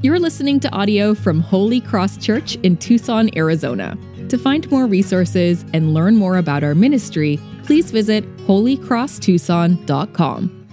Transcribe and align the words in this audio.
You're 0.00 0.20
listening 0.20 0.60
to 0.60 0.72
audio 0.72 1.12
from 1.12 1.40
Holy 1.40 1.80
Cross 1.80 2.18
Church 2.18 2.54
in 2.62 2.76
Tucson, 2.76 3.36
Arizona. 3.36 3.98
To 4.28 4.38
find 4.38 4.70
more 4.70 4.86
resources 4.86 5.64
and 5.74 5.92
learn 5.92 6.14
more 6.14 6.36
about 6.36 6.62
our 6.62 6.76
ministry, 6.76 7.40
please 7.64 7.90
visit 7.90 8.24
holycrosstucson.com. 8.46 10.66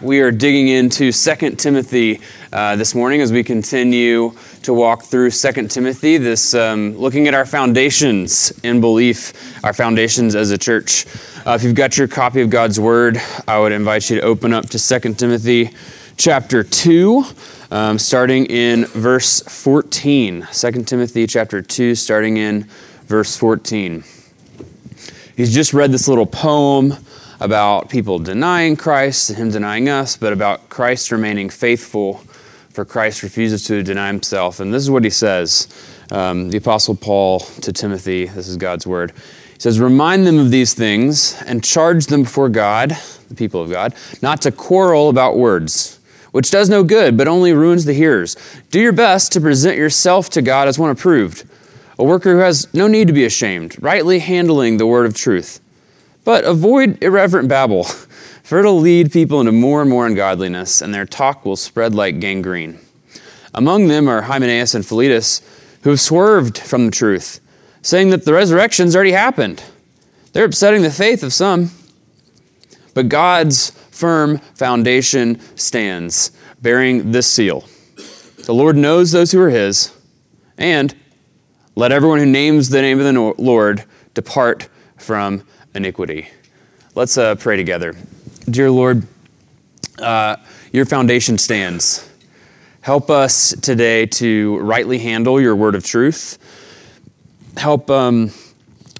We 0.00 0.20
are 0.20 0.30
digging 0.30 0.68
into 0.68 1.12
2 1.12 1.50
Timothy 1.56 2.22
uh, 2.50 2.76
this 2.76 2.94
morning 2.94 3.20
as 3.20 3.30
we 3.30 3.44
continue 3.44 4.32
to 4.62 4.72
walk 4.72 5.02
through 5.02 5.32
2 5.32 5.68
Timothy, 5.68 6.16
this 6.16 6.54
um, 6.54 6.96
looking 6.96 7.28
at 7.28 7.34
our 7.34 7.44
foundations 7.44 8.58
in 8.62 8.80
belief, 8.80 9.62
our 9.62 9.74
foundations 9.74 10.34
as 10.34 10.50
a 10.50 10.56
church. 10.56 11.04
Uh, 11.46 11.50
if 11.50 11.62
you've 11.62 11.74
got 11.74 11.98
your 11.98 12.08
copy 12.08 12.40
of 12.40 12.48
God's 12.48 12.80
Word, 12.80 13.20
I 13.46 13.58
would 13.58 13.72
invite 13.72 14.08
you 14.08 14.16
to 14.16 14.22
open 14.22 14.54
up 14.54 14.70
to 14.70 14.78
2 14.78 15.12
Timothy 15.12 15.72
chapter 16.16 16.62
2, 16.62 17.24
um, 17.72 17.98
starting 17.98 18.44
in 18.46 18.84
verse 18.84 19.40
14. 19.40 20.46
2 20.52 20.72
Timothy 20.82 21.26
chapter 21.26 21.62
2, 21.62 21.94
starting 21.94 22.36
in 22.36 22.64
verse 23.06 23.34
14. 23.34 24.04
He's 25.38 25.54
just 25.54 25.72
read 25.72 25.90
this 25.90 26.06
little 26.06 26.26
poem 26.26 26.94
about 27.40 27.88
people 27.88 28.18
denying 28.18 28.76
Christ 28.76 29.30
and 29.30 29.38
him 29.38 29.50
denying 29.50 29.88
us, 29.88 30.18
but 30.18 30.34
about 30.34 30.68
Christ 30.68 31.10
remaining 31.10 31.48
faithful, 31.48 32.18
for 32.68 32.84
Christ 32.84 33.22
refuses 33.22 33.64
to 33.68 33.82
deny 33.82 34.08
himself. 34.08 34.60
And 34.60 34.72
this 34.72 34.82
is 34.82 34.90
what 34.90 35.02
he 35.02 35.10
says 35.10 35.66
um, 36.10 36.50
the 36.50 36.58
Apostle 36.58 36.94
Paul 36.94 37.40
to 37.40 37.72
Timothy, 37.72 38.26
this 38.26 38.48
is 38.48 38.58
God's 38.58 38.86
word. 38.86 39.12
He 39.54 39.60
says, 39.60 39.80
Remind 39.80 40.26
them 40.26 40.38
of 40.38 40.50
these 40.50 40.74
things 40.74 41.40
and 41.46 41.64
charge 41.64 42.06
them 42.06 42.24
before 42.24 42.50
God, 42.50 42.98
the 43.30 43.34
people 43.34 43.62
of 43.62 43.70
God, 43.70 43.94
not 44.20 44.42
to 44.42 44.52
quarrel 44.52 45.08
about 45.08 45.38
words, 45.38 46.00
which 46.32 46.50
does 46.50 46.68
no 46.68 46.82
good, 46.82 47.16
but 47.16 47.28
only 47.28 47.52
ruins 47.52 47.84
the 47.84 47.92
hearers. 47.92 48.36
Do 48.70 48.80
your 48.80 48.92
best 48.92 49.32
to 49.32 49.40
present 49.40 49.76
yourself 49.76 50.28
to 50.30 50.42
God 50.42 50.66
as 50.66 50.78
one 50.78 50.90
approved, 50.90 51.44
a 51.98 52.04
worker 52.04 52.32
who 52.32 52.40
has 52.40 52.72
no 52.74 52.88
need 52.88 53.06
to 53.06 53.12
be 53.12 53.24
ashamed, 53.24 53.80
rightly 53.80 54.18
handling 54.18 54.78
the 54.78 54.86
word 54.86 55.06
of 55.06 55.14
truth. 55.14 55.60
But 56.24 56.44
avoid 56.44 57.02
irreverent 57.02 57.48
babble, 57.48 57.84
for 58.42 58.58
it'll 58.58 58.80
lead 58.80 59.12
people 59.12 59.40
into 59.40 59.52
more 59.52 59.82
and 59.82 59.90
more 59.90 60.06
ungodliness, 60.06 60.80
and 60.80 60.92
their 60.92 61.06
talk 61.06 61.44
will 61.44 61.56
spread 61.56 61.94
like 61.94 62.18
gangrene. 62.18 62.78
Among 63.54 63.88
them 63.88 64.08
are 64.08 64.22
Hymenaeus 64.22 64.74
and 64.74 64.86
Philetus, 64.86 65.42
who 65.82 65.90
have 65.90 66.00
swerved 66.00 66.58
from 66.58 66.86
the 66.86 66.92
truth, 66.92 67.40
saying 67.82 68.10
that 68.10 68.24
the 68.24 68.32
resurrection's 68.32 68.94
already 68.94 69.12
happened. 69.12 69.62
They're 70.32 70.46
upsetting 70.46 70.82
the 70.82 70.90
faith 70.90 71.22
of 71.22 71.32
some. 71.32 71.70
But 72.94 73.08
God's 73.08 73.72
firm 73.92 74.38
foundation 74.54 75.38
stands, 75.56 76.32
bearing 76.60 77.12
this 77.12 77.28
seal 77.28 77.64
The 78.44 78.54
Lord 78.54 78.76
knows 78.76 79.12
those 79.12 79.30
who 79.30 79.40
are 79.40 79.50
his, 79.50 79.92
and 80.58 80.94
let 81.76 81.92
everyone 81.92 82.18
who 82.18 82.26
names 82.26 82.70
the 82.70 82.82
name 82.82 82.98
of 82.98 83.04
the 83.04 83.34
Lord 83.40 83.84
depart 84.14 84.68
from 84.98 85.46
iniquity. 85.74 86.28
Let's 86.94 87.16
uh, 87.16 87.36
pray 87.36 87.56
together. 87.56 87.94
Dear 88.50 88.70
Lord, 88.70 89.06
uh, 90.00 90.36
your 90.72 90.84
foundation 90.84 91.38
stands. 91.38 92.08
Help 92.80 93.10
us 93.10 93.54
today 93.60 94.06
to 94.06 94.58
rightly 94.58 94.98
handle 94.98 95.40
your 95.40 95.54
word 95.54 95.74
of 95.74 95.84
truth. 95.84 96.38
Help, 97.56 97.88
um, 97.90 98.32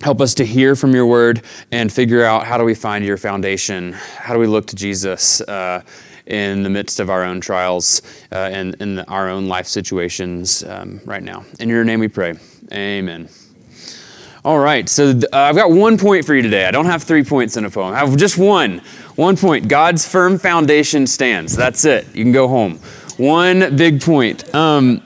help 0.03 0.21
us 0.21 0.35
to 0.35 0.45
hear 0.45 0.75
from 0.75 0.95
your 0.95 1.07
word 1.07 1.43
and 1.71 1.93
figure 1.93 2.25
out 2.25 2.45
how 2.45 2.59
do 2.59 2.65
we 2.65 2.75
find 2.75 3.05
your 3.05 3.17
foundation? 3.17 3.93
How 3.93 4.35
do 4.35 4.41
we 4.41 4.47
look 4.47 4.67
to 4.69 4.77
Jesus 4.77 5.41
uh, 5.43 5.83
in 6.27 6.63
the 6.63 6.71
midst 6.71 7.01
of 7.01 7.09
our 7.09 7.23
own 7.25 7.41
trials 7.41 8.03
uh, 8.33 8.37
and 8.37 8.75
in 8.77 8.99
our 9.01 9.29
own 9.29 9.47
life 9.47 9.67
situations 9.67 10.65
um, 10.65 11.01
right 11.05 11.23
now? 11.23 11.45
In 11.61 11.69
your 11.69 11.85
name 11.85 12.01
we 12.01 12.09
pray. 12.09 12.35
Amen. 12.73 13.29
All 14.45 14.59
right, 14.59 14.89
so 14.89 15.11
uh, 15.11 15.37
I've 15.37 15.55
got 15.55 15.71
one 15.71 15.97
point 15.97 16.25
for 16.25 16.35
you 16.35 16.43
today. 16.43 16.67
I 16.67 16.73
don't 16.73 16.87
have 16.87 17.05
three 17.05 17.23
points 17.23 17.57
in 17.57 17.65
a 17.65 17.71
poem. 17.71 17.95
I 17.95 17.99
have 17.99 18.17
just 18.17 18.37
one. 18.37 18.81
One 19.15 19.37
point. 19.37 19.69
God's 19.69 20.09
firm 20.09 20.37
foundation 20.37 21.07
stands. 21.07 21.55
That's 21.55 21.85
it. 21.85 22.09
You 22.13 22.25
can 22.25 22.33
go 22.33 22.49
home. 22.49 22.81
One 23.19 23.77
big 23.77 24.01
point. 24.01 24.53
Um, 24.53 25.01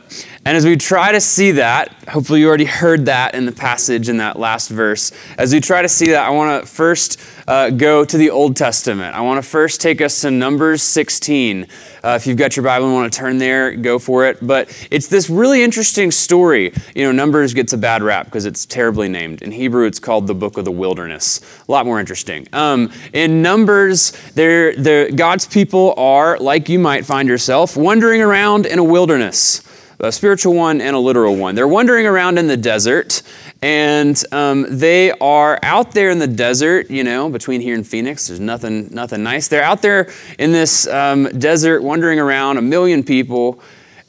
and 0.47 0.57
as 0.57 0.65
we 0.65 0.77
try 0.77 1.11
to 1.11 1.21
see 1.21 1.51
that, 1.51 1.93
hopefully 2.09 2.39
you 2.39 2.47
already 2.47 2.67
heard 2.67 3.07
that 3.07 3.35
in 3.35 3.47
the 3.47 3.53
passage 3.53 4.09
in 4.09 4.19
that 4.19 4.39
last 4.39 4.69
verse. 4.69 5.11
As 5.37 5.53
we 5.53 5.59
try 5.59 5.83
to 5.83 5.89
see 5.89 6.11
that, 6.11 6.25
I 6.25 6.31
want 6.31 6.63
to 6.63 6.73
first 6.73 7.21
uh, 7.49 7.71
go 7.71 8.05
to 8.05 8.17
the 8.17 8.31
Old 8.31 8.55
Testament. 8.55 9.17
I 9.17 9.23
want 9.23 9.43
to 9.43 9.51
first 9.51 9.81
take 9.81 10.01
us 10.01 10.21
to 10.21 10.31
Numbers 10.31 10.83
16. 10.83 11.67
Uh, 12.05 12.11
if 12.11 12.29
you've 12.29 12.37
got 12.37 12.55
your 12.55 12.63
Bible 12.63 12.87
and 12.87 12.95
want 12.95 13.13
to 13.13 13.19
turn 13.19 13.39
there, 13.39 13.75
go 13.75 13.99
for 13.99 14.25
it. 14.25 14.39
But 14.41 14.69
it's 14.93 15.09
this 15.09 15.29
really 15.29 15.65
interesting 15.65 16.13
story. 16.13 16.73
You 16.95 17.03
know, 17.07 17.11
Numbers 17.11 17.53
gets 17.53 17.73
a 17.73 17.79
bad 17.79 18.05
rap 18.05 18.27
because 18.27 18.47
it's 18.47 18.67
terribly 18.67 19.09
named. 19.09 19.43
In 19.43 19.51
Hebrew, 19.51 19.85
it's 19.85 19.99
called 19.99 20.29
the 20.29 20.35
Book 20.35 20.59
of 20.59 20.65
the 20.65 20.71
Wilderness. 20.71 21.41
A 21.69 21.73
lot 21.73 21.87
more 21.87 21.99
interesting. 21.99 22.47
Um, 22.53 22.93
in 23.13 23.43
Numbers, 23.43 24.13
they're, 24.35 25.11
God's 25.11 25.49
people 25.49 25.93
are, 25.97 26.39
like 26.39 26.69
you 26.69 26.79
might 26.79 27.05
find 27.05 27.29
yourself, 27.29 27.77
wandering 27.77 28.23
around 28.23 28.65
in 28.65 28.79
a 28.79 28.85
wilderness 28.85 29.66
a 30.01 30.13
spiritual 30.13 30.55
one 30.55 30.81
and 30.81 30.95
a 30.95 30.99
literal 30.99 31.37
one. 31.37 31.55
They're 31.55 31.69
wandering 31.69 32.07
around 32.07 32.39
in 32.39 32.47
the 32.47 32.57
desert, 32.57 33.23
and 33.63 34.23
um, 34.33 34.67
they 34.69 35.11
are 35.13 35.59
out 35.63 35.93
there 35.93 36.11
in 36.11 36.19
the 36.19 36.27
desert. 36.27 36.91
You 36.91 37.05
know, 37.05 37.31
between 37.31 37.61
here 37.61 37.75
and 37.75 37.87
Phoenix, 37.87 38.27
there's 38.27 38.41
nothing, 38.41 38.93
nothing 38.93 39.23
nice. 39.23 39.49
They're 39.49 39.63
out 39.63 39.83
there 39.83 40.11
in 40.39 40.53
this 40.53 40.87
um, 40.87 41.25
desert, 41.39 41.83
wandering 41.83 42.19
around, 42.19 42.59
a 42.59 42.63
million 42.63 43.03
people, 43.03 43.61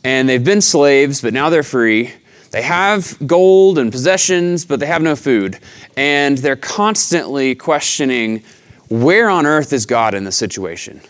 and 0.03 0.27
they've 0.27 0.43
been 0.43 0.61
slaves, 0.61 1.21
but 1.21 1.33
now 1.33 1.49
they're 1.49 1.63
free. 1.63 2.13
They 2.51 2.61
have 2.61 3.17
gold 3.25 3.77
and 3.77 3.91
possessions, 3.91 4.65
but 4.65 4.79
they 4.79 4.85
have 4.85 5.01
no 5.01 5.15
food, 5.15 5.59
and 5.95 6.37
they're 6.37 6.55
constantly 6.55 7.55
questioning, 7.55 8.43
where 8.89 9.29
on 9.29 9.45
earth 9.45 9.73
is 9.73 9.85
God 9.85 10.13
in 10.13 10.23
this 10.23 10.37
situation? 10.37 11.01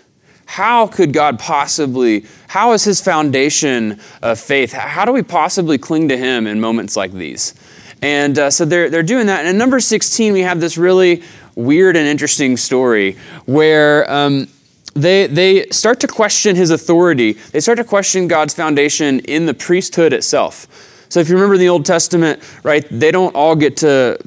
How 0.48 0.88
could 0.88 1.14
God 1.14 1.38
possibly, 1.38 2.26
how 2.48 2.72
is 2.72 2.84
his 2.84 3.02
foundation 3.02 4.00
of 4.22 4.40
faith? 4.40 4.72
How 4.72 5.06
do 5.06 5.12
we 5.12 5.22
possibly 5.22 5.78
cling 5.78 6.08
to 6.10 6.18
him 6.18 6.48
in 6.48 6.60
moments 6.60 6.96
like 6.96 7.12
these? 7.12 7.54
And 8.02 8.40
uh, 8.40 8.50
so 8.50 8.64
they're, 8.66 8.90
they're 8.90 9.04
doing 9.04 9.28
that. 9.28 9.42
And 9.42 9.50
in 9.50 9.58
number 9.58 9.80
16, 9.80 10.34
we 10.34 10.42
have 10.42 10.60
this 10.60 10.78
really 10.78 11.22
weird 11.56 11.96
and 11.96 12.08
interesting 12.08 12.56
story 12.56 13.18
where 13.46 14.10
um, 14.12 14.48
they, 14.94 15.28
they 15.28 15.68
start 15.68 16.00
to 16.00 16.08
question 16.08 16.56
his 16.56 16.72
authority. 16.72 17.34
They 17.34 17.60
start 17.60 17.78
to 17.78 17.84
question 17.84 18.28
God's 18.28 18.54
foundation 18.54 19.20
in 19.22 19.48
the 19.48 19.54
priesthood 19.54 20.14
itself. 20.14 21.06
So 21.10 21.20
if 21.20 21.30
you 21.30 21.36
remember 21.36 21.58
the 21.58 21.70
Old 21.70 21.86
Testament, 21.86 22.42
right, 22.64 22.86
they 22.90 23.12
don't 23.12 23.36
all 23.36 23.56
get 23.56 23.78
to 23.78 24.18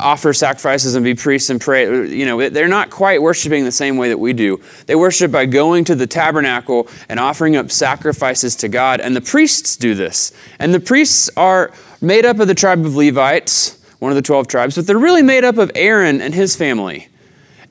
offer 0.00 0.32
sacrifices 0.32 0.94
and 0.94 1.04
be 1.04 1.14
priests 1.14 1.50
and 1.50 1.60
pray. 1.60 2.08
You 2.08 2.26
know, 2.26 2.48
they're 2.48 2.68
not 2.68 2.90
quite 2.90 3.22
worshiping 3.22 3.64
the 3.64 3.72
same 3.72 3.96
way 3.96 4.08
that 4.08 4.18
we 4.18 4.32
do. 4.32 4.60
They 4.86 4.94
worship 4.94 5.30
by 5.30 5.46
going 5.46 5.84
to 5.84 5.94
the 5.94 6.06
tabernacle 6.06 6.88
and 7.08 7.20
offering 7.20 7.56
up 7.56 7.70
sacrifices 7.70 8.56
to 8.56 8.68
God. 8.68 9.00
And 9.00 9.14
the 9.14 9.20
priests 9.20 9.76
do 9.76 9.94
this. 9.94 10.32
And 10.58 10.74
the 10.74 10.80
priests 10.80 11.30
are 11.36 11.72
made 12.00 12.24
up 12.24 12.38
of 12.38 12.48
the 12.48 12.54
tribe 12.54 12.84
of 12.84 12.96
Levites, 12.96 13.78
one 13.98 14.10
of 14.10 14.16
the 14.16 14.22
12 14.22 14.48
tribes, 14.48 14.76
but 14.76 14.86
they're 14.86 14.98
really 14.98 15.22
made 15.22 15.44
up 15.44 15.58
of 15.58 15.70
Aaron 15.74 16.20
and 16.20 16.34
his 16.34 16.56
family. 16.56 17.08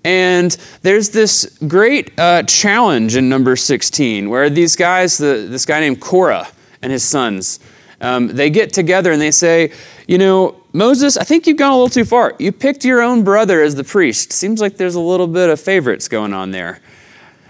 And 0.03 0.56
there's 0.81 1.09
this 1.09 1.57
great 1.68 2.18
uh, 2.18 2.44
challenge 2.44 3.16
in 3.16 3.28
number 3.28 3.56
16 3.56 4.29
where 4.29 4.50
these 4.50 4.75
guys, 4.75 5.18
the, 5.18 5.47
this 5.50 5.66
guy 5.66 5.81
named 5.81 6.00
Korah 6.00 6.47
and 6.81 6.91
his 6.91 7.03
sons, 7.03 7.59
um, 8.01 8.28
they 8.28 8.50
get 8.50 8.72
together 8.72 9.12
and 9.12 9.22
they 9.22 9.31
say, 9.31 9.73
you 10.07 10.18
know, 10.18 10.59
Moses, 10.72 11.18
I 11.18 11.24
think 11.24 11.47
you've 11.47 11.57
gone 11.57 11.72
a 11.72 11.75
little 11.75 11.90
too 11.90 12.06
far. 12.06 12.35
You 12.38 12.52
picked 12.52 12.85
your 12.85 13.02
own 13.02 13.24
brother 13.24 13.62
as 13.62 13.75
the 13.75 13.84
priest. 13.84 14.31
Seems 14.31 14.62
like 14.62 14.78
there's 14.78 14.96
a 14.96 15.00
little 15.00 15.28
bit 15.28 15.50
of 15.50 15.59
favorites 15.59 16.07
going 16.07 16.34
on 16.34 16.52
there. 16.52 16.80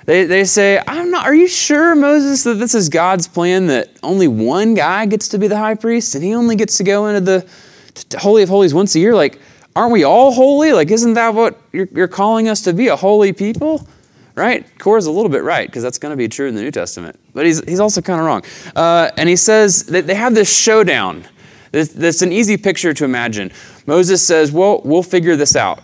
They, 0.06 0.26
they 0.26 0.46
say, 0.46 0.82
I'm 0.88 1.12
not, 1.12 1.26
are 1.26 1.36
you 1.36 1.48
sure, 1.48 1.96
Moses, 1.96 2.44
that 2.44 2.56
this 2.56 2.74
is 2.74 2.90
God's 2.90 3.28
plan 3.28 3.68
that 3.68 3.90
only 4.02 4.28
one 4.28 4.74
guy 4.74 5.06
gets 5.06 5.28
to 5.30 5.38
be 5.38 5.48
the 5.48 5.58
high 5.58 5.76
priest 5.76 6.16
and 6.16 6.24
he 6.24 6.34
only 6.34 6.56
gets 6.56 6.78
to 6.78 6.84
go 6.84 7.08
into 7.08 7.22
the 7.22 8.18
Holy 8.18 8.42
of 8.42 8.50
Holies 8.50 8.74
once 8.74 8.96
a 8.96 9.00
year? 9.00 9.14
Like, 9.14 9.40
aren't 9.76 9.92
we 9.92 10.04
all 10.04 10.32
holy? 10.32 10.72
Like, 10.72 10.90
isn't 10.90 11.14
that 11.14 11.36
what 11.36 11.62
you're, 11.74 11.90
you're 11.92 12.08
calling 12.08 12.48
us 12.48 12.62
to 12.62 12.74
be, 12.74 12.88
a 12.88 12.96
holy 12.96 13.34
people? 13.34 13.88
Right? 14.34 14.66
Korah's 14.80 15.06
a 15.06 15.12
little 15.12 15.30
bit 15.30 15.44
right 15.44 15.68
because 15.68 15.84
that's 15.84 15.98
going 15.98 16.14
to 16.14 16.18
be 16.18 16.30
true 16.30 16.48
in 16.48 16.56
the 16.56 16.62
New 16.62 16.72
Testament. 16.72 17.20
But 17.34 17.46
he's, 17.46 17.64
he's 17.66 17.82
also 17.82 18.02
kind 18.02 18.20
of 18.20 18.26
wrong. 18.26 18.44
Uh, 18.76 19.12
and 19.18 19.28
he 19.28 19.36
says 19.36 19.84
that 19.88 20.08
they 20.08 20.16
have 20.16 20.34
this 20.34 20.52
showdown 20.52 21.26
that's 21.72 22.22
an 22.22 22.32
easy 22.32 22.58
picture 22.58 22.94
to 22.94 23.06
imagine. 23.06 23.52
Moses 23.86 24.26
says, 24.26 24.52
Well, 24.52 24.82
we'll 24.84 25.04
figure 25.04 25.36
this 25.36 25.56
out. 25.56 25.82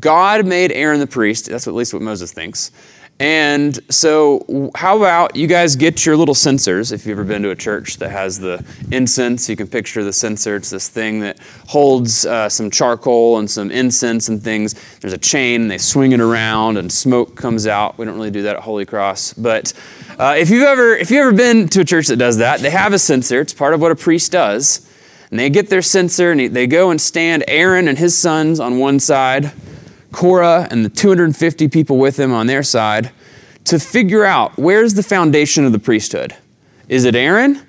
God 0.00 0.46
made 0.46 0.72
Aaron 0.72 0.98
the 0.98 1.06
priest. 1.06 1.48
That's 1.48 1.68
at 1.68 1.74
least 1.74 1.92
what 1.92 2.02
Moses 2.02 2.32
thinks. 2.32 2.72
And 3.18 3.78
so, 3.90 4.70
how 4.74 4.98
about 4.98 5.36
you 5.36 5.46
guys 5.46 5.74
get 5.74 6.04
your 6.04 6.18
little 6.18 6.34
censers? 6.34 6.92
If 6.92 7.06
you've 7.06 7.18
ever 7.18 7.26
been 7.26 7.42
to 7.44 7.50
a 7.50 7.56
church 7.56 7.96
that 7.96 8.10
has 8.10 8.38
the 8.38 8.62
incense, 8.92 9.48
you 9.48 9.56
can 9.56 9.68
picture 9.68 10.04
the 10.04 10.12
censer. 10.12 10.56
It's 10.56 10.68
this 10.68 10.90
thing 10.90 11.20
that 11.20 11.38
holds 11.66 12.26
uh, 12.26 12.50
some 12.50 12.70
charcoal 12.70 13.38
and 13.38 13.50
some 13.50 13.70
incense 13.70 14.28
and 14.28 14.42
things. 14.42 14.74
There's 14.98 15.14
a 15.14 15.18
chain, 15.18 15.62
and 15.62 15.70
they 15.70 15.78
swing 15.78 16.12
it 16.12 16.20
around, 16.20 16.76
and 16.76 16.92
smoke 16.92 17.36
comes 17.36 17.66
out. 17.66 17.96
We 17.96 18.04
don't 18.04 18.16
really 18.16 18.30
do 18.30 18.42
that 18.42 18.56
at 18.56 18.62
Holy 18.62 18.84
Cross, 18.84 19.32
but 19.34 19.72
uh, 20.18 20.34
if 20.36 20.50
you've 20.50 20.64
ever 20.64 20.94
if 20.94 21.10
you've 21.10 21.20
ever 21.20 21.32
been 21.32 21.68
to 21.68 21.80
a 21.80 21.84
church 21.86 22.08
that 22.08 22.16
does 22.16 22.36
that, 22.36 22.60
they 22.60 22.70
have 22.70 22.92
a 22.92 22.98
censer. 22.98 23.40
It's 23.40 23.54
part 23.54 23.72
of 23.72 23.80
what 23.80 23.92
a 23.92 23.96
priest 23.96 24.30
does, 24.30 24.86
and 25.30 25.40
they 25.40 25.50
get 25.50 25.70
their 25.70 25.82
censer 25.82 26.30
and 26.30 26.54
they 26.54 26.66
go 26.66 26.90
and 26.90 27.00
stand 27.00 27.44
Aaron 27.48 27.88
and 27.88 27.98
his 27.98 28.16
sons 28.16 28.60
on 28.60 28.78
one 28.78 29.00
side 29.00 29.52
Korah 30.12 30.66
and 30.70 30.84
the 30.84 30.88
250 30.88 31.68
people 31.68 31.98
with 31.98 32.18
him 32.18 32.32
on 32.32 32.46
their 32.46 32.62
side 32.62 33.10
to 33.64 33.78
figure 33.78 34.24
out 34.24 34.56
where's 34.56 34.94
the 34.94 35.02
foundation 35.02 35.66
of 35.66 35.72
the 35.72 35.78
priesthood. 35.78 36.34
Is 36.88 37.04
it 37.04 37.14
Aaron 37.14 37.66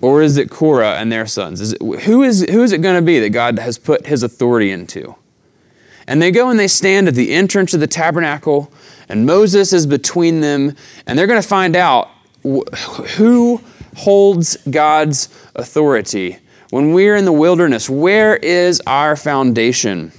or 0.00 0.22
is 0.22 0.36
it 0.36 0.50
Korah 0.50 0.96
and 0.98 1.10
their 1.10 1.26
sons? 1.26 1.60
Is 1.60 1.72
it, 1.72 1.82
who, 2.02 2.22
is, 2.22 2.46
who 2.48 2.62
is 2.62 2.72
it 2.72 2.82
going 2.82 2.96
to 2.96 3.02
be 3.02 3.18
that 3.18 3.30
God 3.30 3.58
has 3.58 3.78
put 3.78 4.06
his 4.06 4.22
authority 4.22 4.70
into? 4.70 5.16
And 6.06 6.22
they 6.22 6.30
go 6.30 6.50
and 6.50 6.58
they 6.58 6.68
stand 6.68 7.08
at 7.08 7.14
the 7.14 7.32
entrance 7.32 7.74
of 7.74 7.80
the 7.80 7.86
tabernacle, 7.86 8.72
and 9.08 9.26
Moses 9.26 9.72
is 9.72 9.86
between 9.86 10.40
them, 10.40 10.74
and 11.06 11.18
they're 11.18 11.26
going 11.26 11.42
to 11.42 11.46
find 11.46 11.76
out 11.76 12.08
who 12.42 13.60
holds 13.96 14.56
God's 14.70 15.28
authority. 15.54 16.38
When 16.70 16.92
we're 16.92 17.16
in 17.16 17.24
the 17.24 17.32
wilderness, 17.32 17.88
where 17.88 18.36
is 18.36 18.82
our 18.86 19.16
foundation? 19.16 20.12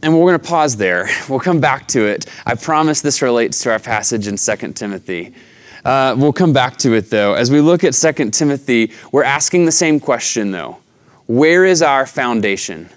And 0.00 0.14
we're 0.14 0.30
going 0.30 0.40
to 0.40 0.48
pause 0.48 0.76
there. 0.76 1.08
We'll 1.28 1.40
come 1.40 1.60
back 1.60 1.88
to 1.88 2.06
it. 2.06 2.26
I 2.46 2.54
promise 2.54 3.00
this 3.00 3.20
relates 3.20 3.62
to 3.62 3.72
our 3.72 3.78
passage 3.78 4.26
in 4.28 4.36
2 4.36 4.72
Timothy. 4.72 5.34
Uh, 5.84 6.14
we'll 6.16 6.32
come 6.32 6.52
back 6.52 6.76
to 6.78 6.94
it 6.94 7.10
though. 7.10 7.34
As 7.34 7.50
we 7.50 7.60
look 7.60 7.84
at 7.84 7.94
2 7.94 8.30
Timothy, 8.30 8.92
we're 9.12 9.24
asking 9.24 9.64
the 9.64 9.72
same 9.72 9.98
question 9.98 10.50
though 10.50 10.78
Where 11.26 11.64
is 11.64 11.82
our 11.82 12.06
foundation? 12.06 12.88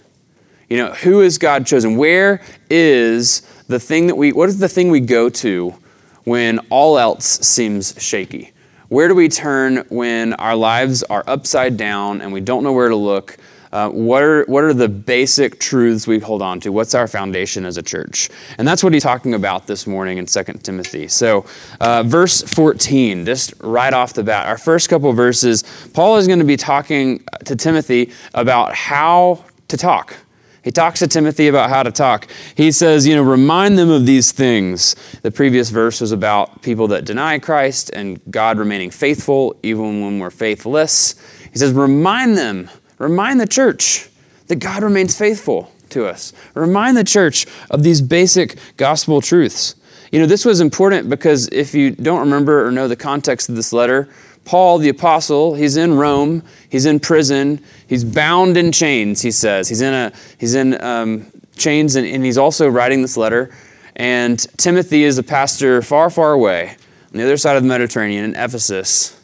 You 0.69 0.77
know, 0.77 0.93
who 0.93 1.21
is 1.21 1.37
God 1.37 1.65
chosen? 1.65 1.97
Where 1.97 2.41
is 2.69 3.41
the 3.67 3.79
thing 3.79 4.07
that 4.07 4.15
we, 4.15 4.31
what 4.31 4.49
is 4.49 4.59
the 4.59 4.69
thing 4.69 4.89
we 4.89 4.99
go 4.99 5.29
to 5.29 5.75
when 6.23 6.59
all 6.69 6.97
else 6.97 7.25
seems 7.25 7.95
shaky? 7.99 8.52
Where 8.93 9.07
do 9.07 9.15
we 9.15 9.27
turn 9.27 9.77
when 9.89 10.33
our 10.33 10.55
lives 10.55 11.01
are 11.01 11.23
upside 11.25 11.77
down 11.77 12.21
and 12.21 12.31
we 12.31 12.41
don't 12.41 12.63
know 12.63 12.73
where 12.73 12.89
to 12.89 12.95
look? 12.95 13.37
Uh, 13.71 13.89
what, 13.89 14.21
are, 14.21 14.45
what 14.45 14.63
are 14.63 14.71
the 14.71 14.87
basic 14.87 15.59
truths 15.59 16.05
we 16.05 16.19
hold 16.19 16.43
on 16.43 16.59
to? 16.59 16.71
What's 16.71 16.93
our 16.93 17.07
foundation 17.07 17.65
as 17.65 17.75
a 17.75 17.81
church? 17.81 18.29
And 18.59 18.67
that's 18.67 18.83
what 18.83 18.93
he's 18.93 19.01
talking 19.01 19.33
about 19.33 19.65
this 19.65 19.87
morning 19.87 20.19
in 20.19 20.27
2 20.27 20.43
Timothy. 20.61 21.07
So, 21.07 21.43
uh, 21.81 22.03
verse 22.03 22.43
14, 22.43 23.25
just 23.25 23.55
right 23.61 23.95
off 23.95 24.13
the 24.13 24.21
bat, 24.21 24.47
our 24.47 24.59
first 24.59 24.89
couple 24.89 25.11
verses, 25.13 25.63
Paul 25.95 26.17
is 26.17 26.27
going 26.27 26.37
to 26.37 26.45
be 26.45 26.55
talking 26.55 27.23
to 27.45 27.55
Timothy 27.55 28.11
about 28.35 28.75
how 28.75 29.43
to 29.69 29.75
talk. 29.75 30.15
He 30.63 30.71
talks 30.71 30.99
to 30.99 31.07
Timothy 31.07 31.47
about 31.47 31.69
how 31.69 31.83
to 31.83 31.91
talk. 31.91 32.27
He 32.55 32.71
says, 32.71 33.05
you 33.05 33.15
know, 33.15 33.21
remind 33.21 33.77
them 33.77 33.89
of 33.89 34.05
these 34.05 34.31
things. 34.31 34.95
The 35.21 35.31
previous 35.31 35.69
verse 35.69 35.99
was 35.99 36.11
about 36.11 36.61
people 36.61 36.87
that 36.87 37.05
deny 37.05 37.37
Christ 37.39 37.89
and 37.93 38.19
God 38.31 38.57
remaining 38.57 38.89
faithful 38.89 39.55
even 39.61 40.01
when 40.01 40.19
we're 40.19 40.29
faithless. 40.29 41.15
He 41.51 41.59
says, 41.59 41.73
remind 41.73 42.37
them 42.37 42.69
Remind 43.03 43.39
the 43.41 43.47
church 43.47 44.09
that 44.47 44.57
God 44.57 44.81
remains 44.81 45.17
faithful 45.17 45.71
to 45.89 46.05
us. 46.05 46.31
Remind 46.53 46.95
the 46.95 47.03
church 47.03 47.45
of 47.69 47.83
these 47.83 48.01
basic 48.01 48.57
gospel 48.77 49.21
truths. 49.21 49.75
You 50.11 50.19
know, 50.19 50.25
this 50.25 50.45
was 50.45 50.61
important 50.61 51.09
because 51.09 51.49
if 51.49 51.73
you 51.73 51.91
don't 51.91 52.19
remember 52.19 52.65
or 52.65 52.71
know 52.71 52.87
the 52.87 52.95
context 52.95 53.49
of 53.49 53.55
this 53.55 53.73
letter, 53.73 54.07
Paul, 54.45 54.77
the 54.77 54.89
apostle, 54.89 55.55
he's 55.55 55.77
in 55.77 55.93
Rome, 55.93 56.43
he's 56.69 56.85
in 56.85 56.99
prison, 56.99 57.63
he's 57.87 58.03
bound 58.03 58.57
in 58.57 58.71
chains, 58.71 59.21
he 59.21 59.31
says. 59.31 59.69
He's 59.69 59.81
in, 59.81 59.93
a, 59.93 60.11
he's 60.37 60.55
in 60.55 60.81
um, 60.81 61.31
chains 61.55 61.95
and, 61.95 62.05
and 62.05 62.25
he's 62.25 62.37
also 62.37 62.67
writing 62.67 63.01
this 63.01 63.15
letter. 63.17 63.55
And 63.95 64.39
Timothy 64.57 65.03
is 65.03 65.17
a 65.17 65.23
pastor 65.23 65.81
far, 65.81 66.09
far 66.09 66.33
away 66.33 66.75
on 67.13 67.19
the 67.19 67.23
other 67.23 67.37
side 67.37 67.55
of 67.55 67.63
the 67.63 67.69
Mediterranean 67.69 68.25
in 68.25 68.35
Ephesus. 68.35 69.19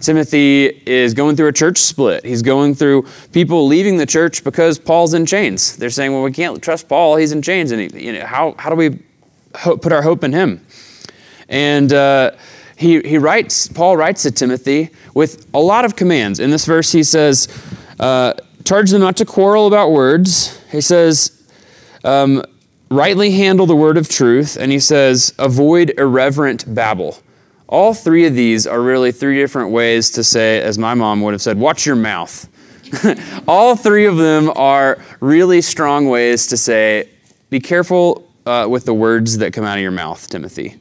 Timothy 0.00 0.66
is 0.86 1.14
going 1.14 1.36
through 1.36 1.48
a 1.48 1.52
church 1.52 1.78
split. 1.78 2.24
He's 2.24 2.42
going 2.42 2.74
through 2.74 3.06
people 3.32 3.66
leaving 3.66 3.96
the 3.96 4.06
church 4.06 4.44
because 4.44 4.78
Paul's 4.78 5.14
in 5.14 5.24
chains. 5.24 5.76
They're 5.76 5.90
saying, 5.90 6.12
well, 6.12 6.22
we 6.22 6.32
can't 6.32 6.62
trust 6.62 6.88
Paul. 6.88 7.16
He's 7.16 7.32
in 7.32 7.42
chains. 7.42 7.70
And 7.70 7.80
he, 7.80 8.06
you 8.06 8.12
know, 8.12 8.26
how, 8.26 8.54
how 8.58 8.70
do 8.70 8.76
we 8.76 8.98
put 9.52 9.92
our 9.92 10.02
hope 10.02 10.24
in 10.24 10.32
him? 10.32 10.66
And 11.48 11.92
uh, 11.92 12.32
he, 12.76 13.00
he 13.02 13.18
writes, 13.18 13.68
Paul 13.68 13.96
writes 13.96 14.22
to 14.22 14.30
Timothy 14.30 14.90
with 15.14 15.46
a 15.54 15.60
lot 15.60 15.84
of 15.84 15.96
commands. 15.96 16.40
In 16.40 16.50
this 16.50 16.66
verse, 16.66 16.92
he 16.92 17.02
says, 17.02 17.48
uh, 18.00 18.34
charge 18.64 18.90
them 18.90 19.00
not 19.00 19.16
to 19.18 19.24
quarrel 19.24 19.66
about 19.66 19.92
words. 19.92 20.60
He 20.70 20.80
says, 20.80 21.42
um, 22.02 22.42
rightly 22.90 23.32
handle 23.32 23.66
the 23.66 23.76
word 23.76 23.96
of 23.96 24.08
truth. 24.08 24.56
And 24.56 24.72
he 24.72 24.80
says, 24.80 25.34
avoid 25.38 25.92
irreverent 25.98 26.72
babble. 26.74 27.18
All 27.68 27.94
three 27.94 28.26
of 28.26 28.34
these 28.34 28.66
are 28.66 28.80
really 28.80 29.10
three 29.10 29.36
different 29.36 29.70
ways 29.70 30.10
to 30.12 30.24
say, 30.24 30.60
as 30.60 30.78
my 30.78 30.94
mom 30.94 31.22
would 31.22 31.32
have 31.32 31.42
said, 31.42 31.58
watch 31.58 31.86
your 31.86 31.96
mouth. 31.96 32.48
All 33.48 33.74
three 33.74 34.06
of 34.06 34.16
them 34.16 34.52
are 34.54 35.02
really 35.20 35.60
strong 35.60 36.08
ways 36.08 36.46
to 36.48 36.56
say, 36.56 37.08
be 37.50 37.60
careful 37.60 38.30
uh, 38.46 38.66
with 38.68 38.84
the 38.84 38.94
words 38.94 39.38
that 39.38 39.52
come 39.52 39.64
out 39.64 39.78
of 39.78 39.82
your 39.82 39.90
mouth, 39.90 40.28
Timothy. 40.28 40.76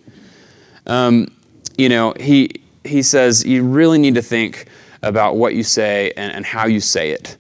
Um, 0.86 1.30
you 1.78 1.90
know, 1.90 2.14
he, 2.20 2.62
he 2.84 3.02
says 3.02 3.46
you 3.46 3.64
really 3.64 3.98
need 3.98 4.16
to 4.16 4.22
think 4.22 4.68
about 5.02 5.36
what 5.36 5.56
you 5.56 5.64
say 5.64 6.12
and, 6.16 6.32
and 6.34 6.46
how 6.46 6.66
you 6.66 6.80
say 6.80 7.12
it. 7.12 7.38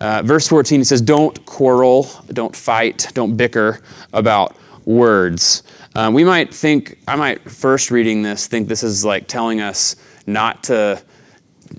Uh, 0.00 0.22
verse 0.22 0.46
14, 0.46 0.80
he 0.80 0.84
says, 0.84 1.00
Don't 1.00 1.44
quarrel, 1.46 2.08
don't 2.28 2.54
fight, 2.54 3.08
don't 3.14 3.36
bicker 3.36 3.80
about 4.12 4.56
words. 4.84 5.62
Um, 5.94 6.12
we 6.12 6.24
might 6.24 6.52
think, 6.54 6.98
I 7.08 7.16
might 7.16 7.50
first 7.50 7.90
reading 7.90 8.22
this 8.22 8.46
think 8.46 8.68
this 8.68 8.82
is 8.82 9.04
like 9.04 9.26
telling 9.26 9.60
us 9.60 9.96
not 10.26 10.64
to 10.64 11.02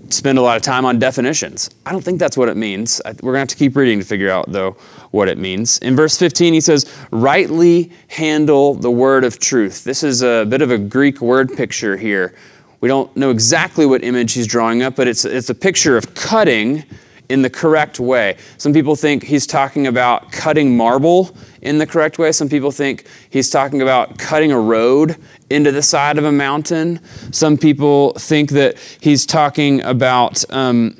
spend 0.09 0.37
a 0.37 0.41
lot 0.41 0.57
of 0.57 0.63
time 0.63 0.85
on 0.85 0.99
definitions. 0.99 1.69
I 1.85 1.91
don't 1.91 2.03
think 2.03 2.19
that's 2.19 2.37
what 2.37 2.49
it 2.49 2.57
means. 2.57 3.01
We're 3.05 3.13
going 3.13 3.33
to 3.33 3.39
have 3.39 3.47
to 3.49 3.55
keep 3.55 3.75
reading 3.75 3.99
to 3.99 4.05
figure 4.05 4.29
out, 4.29 4.51
though, 4.51 4.71
what 5.11 5.27
it 5.27 5.37
means. 5.37 5.77
In 5.79 5.95
verse 5.95 6.17
15, 6.17 6.53
he 6.53 6.61
says, 6.61 6.91
rightly 7.11 7.91
handle 8.07 8.73
the 8.73 8.91
word 8.91 9.23
of 9.23 9.39
truth. 9.39 9.83
This 9.83 10.03
is 10.03 10.23
a 10.23 10.45
bit 10.45 10.61
of 10.61 10.71
a 10.71 10.77
Greek 10.77 11.21
word 11.21 11.55
picture 11.55 11.97
here. 11.97 12.35
We 12.79 12.87
don't 12.87 13.15
know 13.17 13.31
exactly 13.31 13.85
what 13.85 14.03
image 14.03 14.33
he's 14.33 14.47
drawing 14.47 14.83
up, 14.83 14.95
but 14.95 15.07
it's, 15.07 15.25
it's 15.25 15.49
a 15.49 15.55
picture 15.55 15.97
of 15.97 16.13
cutting 16.13 16.83
in 17.29 17.41
the 17.41 17.49
correct 17.49 17.99
way. 17.99 18.37
Some 18.57 18.73
people 18.73 18.95
think 18.95 19.23
he's 19.23 19.45
talking 19.45 19.87
about 19.87 20.31
cutting 20.31 20.77
marble 20.77 21.35
in 21.61 21.77
the 21.77 21.85
correct 21.85 22.17
way. 22.17 22.31
Some 22.31 22.49
people 22.49 22.71
think 22.71 23.05
he's 23.29 23.49
talking 23.49 23.81
about 23.81 24.17
cutting 24.17 24.51
a 24.51 24.59
road 24.59 25.17
into 25.49 25.71
the 25.71 25.81
side 25.81 26.17
of 26.17 26.23
a 26.23 26.31
mountain. 26.31 27.01
Some 27.31 27.57
people 27.57 28.13
think 28.13 28.51
that 28.51 28.77
he's 28.99 29.25
talking 29.25 29.81
about 29.81 30.49
um, 30.53 30.97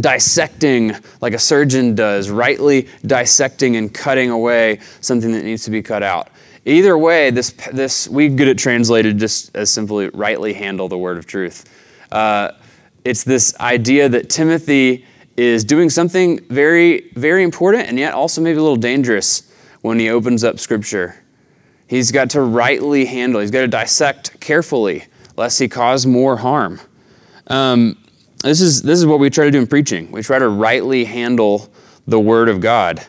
dissecting 0.00 0.94
like 1.20 1.32
a 1.32 1.38
surgeon 1.38 1.94
does, 1.94 2.30
rightly 2.30 2.88
dissecting 3.04 3.76
and 3.76 3.92
cutting 3.92 4.30
away 4.30 4.80
something 5.00 5.32
that 5.32 5.44
needs 5.44 5.64
to 5.64 5.70
be 5.70 5.82
cut 5.82 6.02
out. 6.02 6.28
Either 6.64 6.98
way, 6.98 7.30
this, 7.30 7.50
this 7.72 8.08
we 8.08 8.28
get 8.28 8.48
it 8.48 8.58
translated 8.58 9.18
just 9.18 9.54
as 9.54 9.70
simply 9.70 10.08
rightly 10.08 10.52
handle 10.52 10.88
the 10.88 10.98
word 10.98 11.16
of 11.16 11.26
truth. 11.26 11.64
Uh, 12.10 12.50
it's 13.04 13.22
this 13.22 13.56
idea 13.60 14.08
that 14.08 14.28
Timothy 14.28 15.06
is 15.36 15.64
doing 15.64 15.90
something 15.90 16.44
very, 16.46 17.10
very 17.14 17.42
important 17.42 17.88
and 17.88 17.98
yet 17.98 18.14
also 18.14 18.40
maybe 18.40 18.58
a 18.58 18.62
little 18.62 18.76
dangerous 18.76 19.50
when 19.82 19.98
he 19.98 20.08
opens 20.08 20.42
up 20.42 20.58
Scripture. 20.58 21.22
He's 21.86 22.10
got 22.10 22.30
to 22.30 22.40
rightly 22.40 23.04
handle, 23.04 23.40
he's 23.40 23.50
got 23.50 23.60
to 23.60 23.68
dissect 23.68 24.40
carefully 24.40 25.04
lest 25.36 25.58
he 25.58 25.68
cause 25.68 26.06
more 26.06 26.38
harm. 26.38 26.80
Um, 27.46 28.02
this, 28.42 28.60
is, 28.60 28.82
this 28.82 28.98
is 28.98 29.06
what 29.06 29.20
we 29.20 29.30
try 29.30 29.44
to 29.44 29.50
do 29.50 29.58
in 29.58 29.66
preaching. 29.66 30.10
We 30.10 30.22
try 30.22 30.38
to 30.38 30.48
rightly 30.48 31.04
handle 31.04 31.70
the 32.06 32.18
Word 32.18 32.48
of 32.48 32.60
God. 32.60 33.04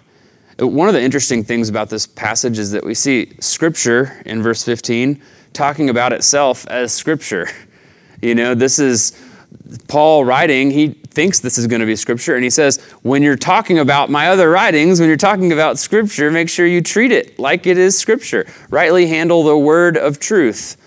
One 0.59 0.87
of 0.87 0.93
the 0.93 1.01
interesting 1.01 1.43
things 1.43 1.69
about 1.69 1.89
this 1.89 2.07
passage 2.07 2.59
is 2.59 2.71
that 2.71 2.83
we 2.83 2.93
see 2.93 3.33
Scripture 3.39 4.21
in 4.25 4.41
verse 4.41 4.63
15 4.63 5.21
talking 5.53 5.89
about 5.89 6.13
itself 6.13 6.67
as 6.67 6.93
Scripture. 6.93 7.47
You 8.19 8.33
know, 8.33 8.55
this 8.55 8.79
is 8.79 9.15
Paul 9.87 10.25
writing, 10.25 10.71
he 10.71 10.99
thinks 11.17 11.39
this 11.39 11.57
is 11.57 11.65
going 11.65 11.79
to 11.79 11.85
be 11.87 11.95
scripture, 11.95 12.35
and 12.35 12.43
he 12.43 12.49
says, 12.51 12.79
when 13.01 13.23
you're 13.23 13.35
talking 13.35 13.79
about 13.79 14.11
my 14.11 14.27
other 14.27 14.51
writings, 14.51 14.99
when 14.99 15.09
you're 15.09 15.17
talking 15.17 15.51
about 15.51 15.79
scripture, 15.79 16.29
make 16.29 16.47
sure 16.47 16.67
you 16.67 16.79
treat 16.79 17.11
it 17.11 17.39
like 17.39 17.65
it 17.65 17.75
is 17.75 17.97
scripture. 17.97 18.45
Rightly 18.69 19.07
handle 19.07 19.41
the 19.41 19.57
word 19.57 19.97
of 19.97 20.19
truth. 20.19 20.77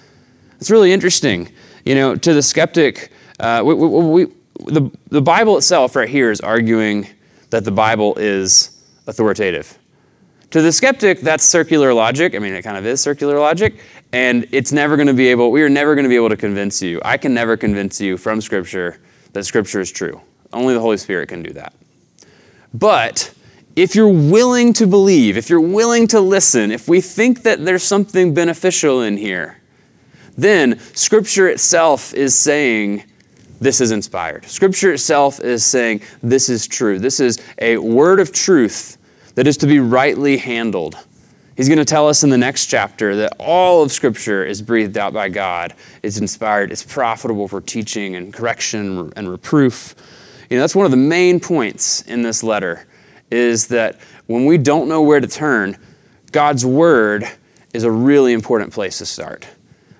It's 0.61 0.71
really 0.71 0.93
interesting. 0.93 1.51
You 1.85 1.97
know, 1.97 2.15
to 2.15 2.33
the 2.33 2.43
skeptic, 2.43 3.11
uh, 3.41 3.65
we, 3.67 3.75
we, 3.75 3.89
we, 3.89 4.25
the, 4.73 4.89
the 5.09 5.21
Bible 5.21 5.57
itself, 5.57 5.97
right 5.97 6.09
here, 6.09 6.31
is 6.31 6.41
arguing 6.41 7.09
that 7.51 7.65
the 7.65 7.73
Bible 7.73 8.15
is 8.17 8.81
authoritative. 9.09 9.77
To 10.53 10.63
the 10.63 10.71
skeptic, 10.71 11.23
that's 11.23 11.43
circular 11.43 11.93
logic. 11.93 12.37
I 12.37 12.39
mean, 12.39 12.55
it 12.55 12.63
kind 12.63 12.77
of 12.77 12.87
is 12.87 13.01
circular 13.01 13.41
logic, 13.41 13.81
and 14.13 14.47
it's 14.53 14.71
never 14.71 14.95
going 14.95 15.09
to 15.09 15.13
be 15.13 15.27
able, 15.27 15.51
we 15.51 15.63
are 15.63 15.69
never 15.69 15.97
going 15.97 16.05
to 16.05 16.09
be 16.09 16.15
able 16.15 16.29
to 16.29 16.37
convince 16.37 16.81
you. 16.81 17.01
I 17.05 17.17
can 17.17 17.35
never 17.35 17.57
convince 17.57 18.01
you 18.01 18.17
from 18.17 18.41
Scripture 18.41 19.01
that 19.33 19.45
Scripture 19.45 19.81
is 19.81 19.91
true. 19.91 20.21
Only 20.53 20.75
the 20.75 20.81
Holy 20.81 20.97
Spirit 20.97 21.29
can 21.29 21.43
do 21.43 21.53
that. 21.53 21.73
But 22.75 23.33
if 23.77 23.95
you're 23.95 24.09
willing 24.09 24.73
to 24.75 24.87
believe, 24.87 25.37
if 25.37 25.49
you're 25.49 25.61
willing 25.61 26.07
to 26.09 26.21
listen, 26.21 26.71
if 26.71 26.89
we 26.89 27.01
think 27.01 27.43
that 27.43 27.65
there's 27.65 27.83
something 27.83 28.35
beneficial 28.35 29.03
in 29.03 29.17
here, 29.17 29.59
then 30.37 30.79
Scripture 30.95 31.49
itself 31.49 32.15
is 32.15 32.37
saying, 32.37 33.05
this 33.61 33.81
is 33.81 33.91
inspired. 33.91 34.47
Scripture 34.47 34.93
itself 34.93 35.39
is 35.41 35.65
saying, 35.65 36.01
this 36.23 36.49
is 36.49 36.67
true. 36.67 36.99
This 36.99 37.21
is 37.21 37.39
a 37.59 37.77
word 37.77 38.19
of 38.19 38.33
truth 38.33 38.97
that 39.35 39.47
is 39.47 39.57
to 39.59 39.67
be 39.67 39.79
rightly 39.79 40.39
handled. 40.39 40.97
He's 41.61 41.69
going 41.69 41.77
to 41.77 41.85
tell 41.85 42.09
us 42.09 42.25
in 42.25 42.31
the 42.31 42.39
next 42.39 42.69
chapter 42.69 43.15
that 43.17 43.35
all 43.39 43.83
of 43.83 43.93
Scripture 43.93 44.47
is 44.47 44.63
breathed 44.63 44.97
out 44.97 45.13
by 45.13 45.29
God, 45.29 45.75
it's 46.03 46.17
inspired, 46.17 46.73
it's 46.73 46.83
profitable 46.83 47.49
for 47.49 47.61
teaching 47.61 48.17
and 48.17 48.33
correction 48.33 49.13
and 49.15 49.29
reproof. 49.29 49.95
You 50.49 50.57
know, 50.57 50.63
that's 50.63 50.75
one 50.75 50.87
of 50.87 50.91
the 50.91 50.97
main 50.97 51.39
points 51.39 52.01
in 52.01 52.23
this 52.23 52.43
letter 52.43 52.87
is 53.31 53.67
that 53.67 54.01
when 54.25 54.47
we 54.47 54.57
don't 54.57 54.89
know 54.89 55.03
where 55.03 55.21
to 55.21 55.27
turn, 55.27 55.77
God's 56.33 56.65
Word 56.65 57.29
is 57.75 57.85
a 57.85 57.91
really 57.91 58.33
important 58.33 58.73
place 58.73 58.97
to 58.97 59.05
start. 59.05 59.47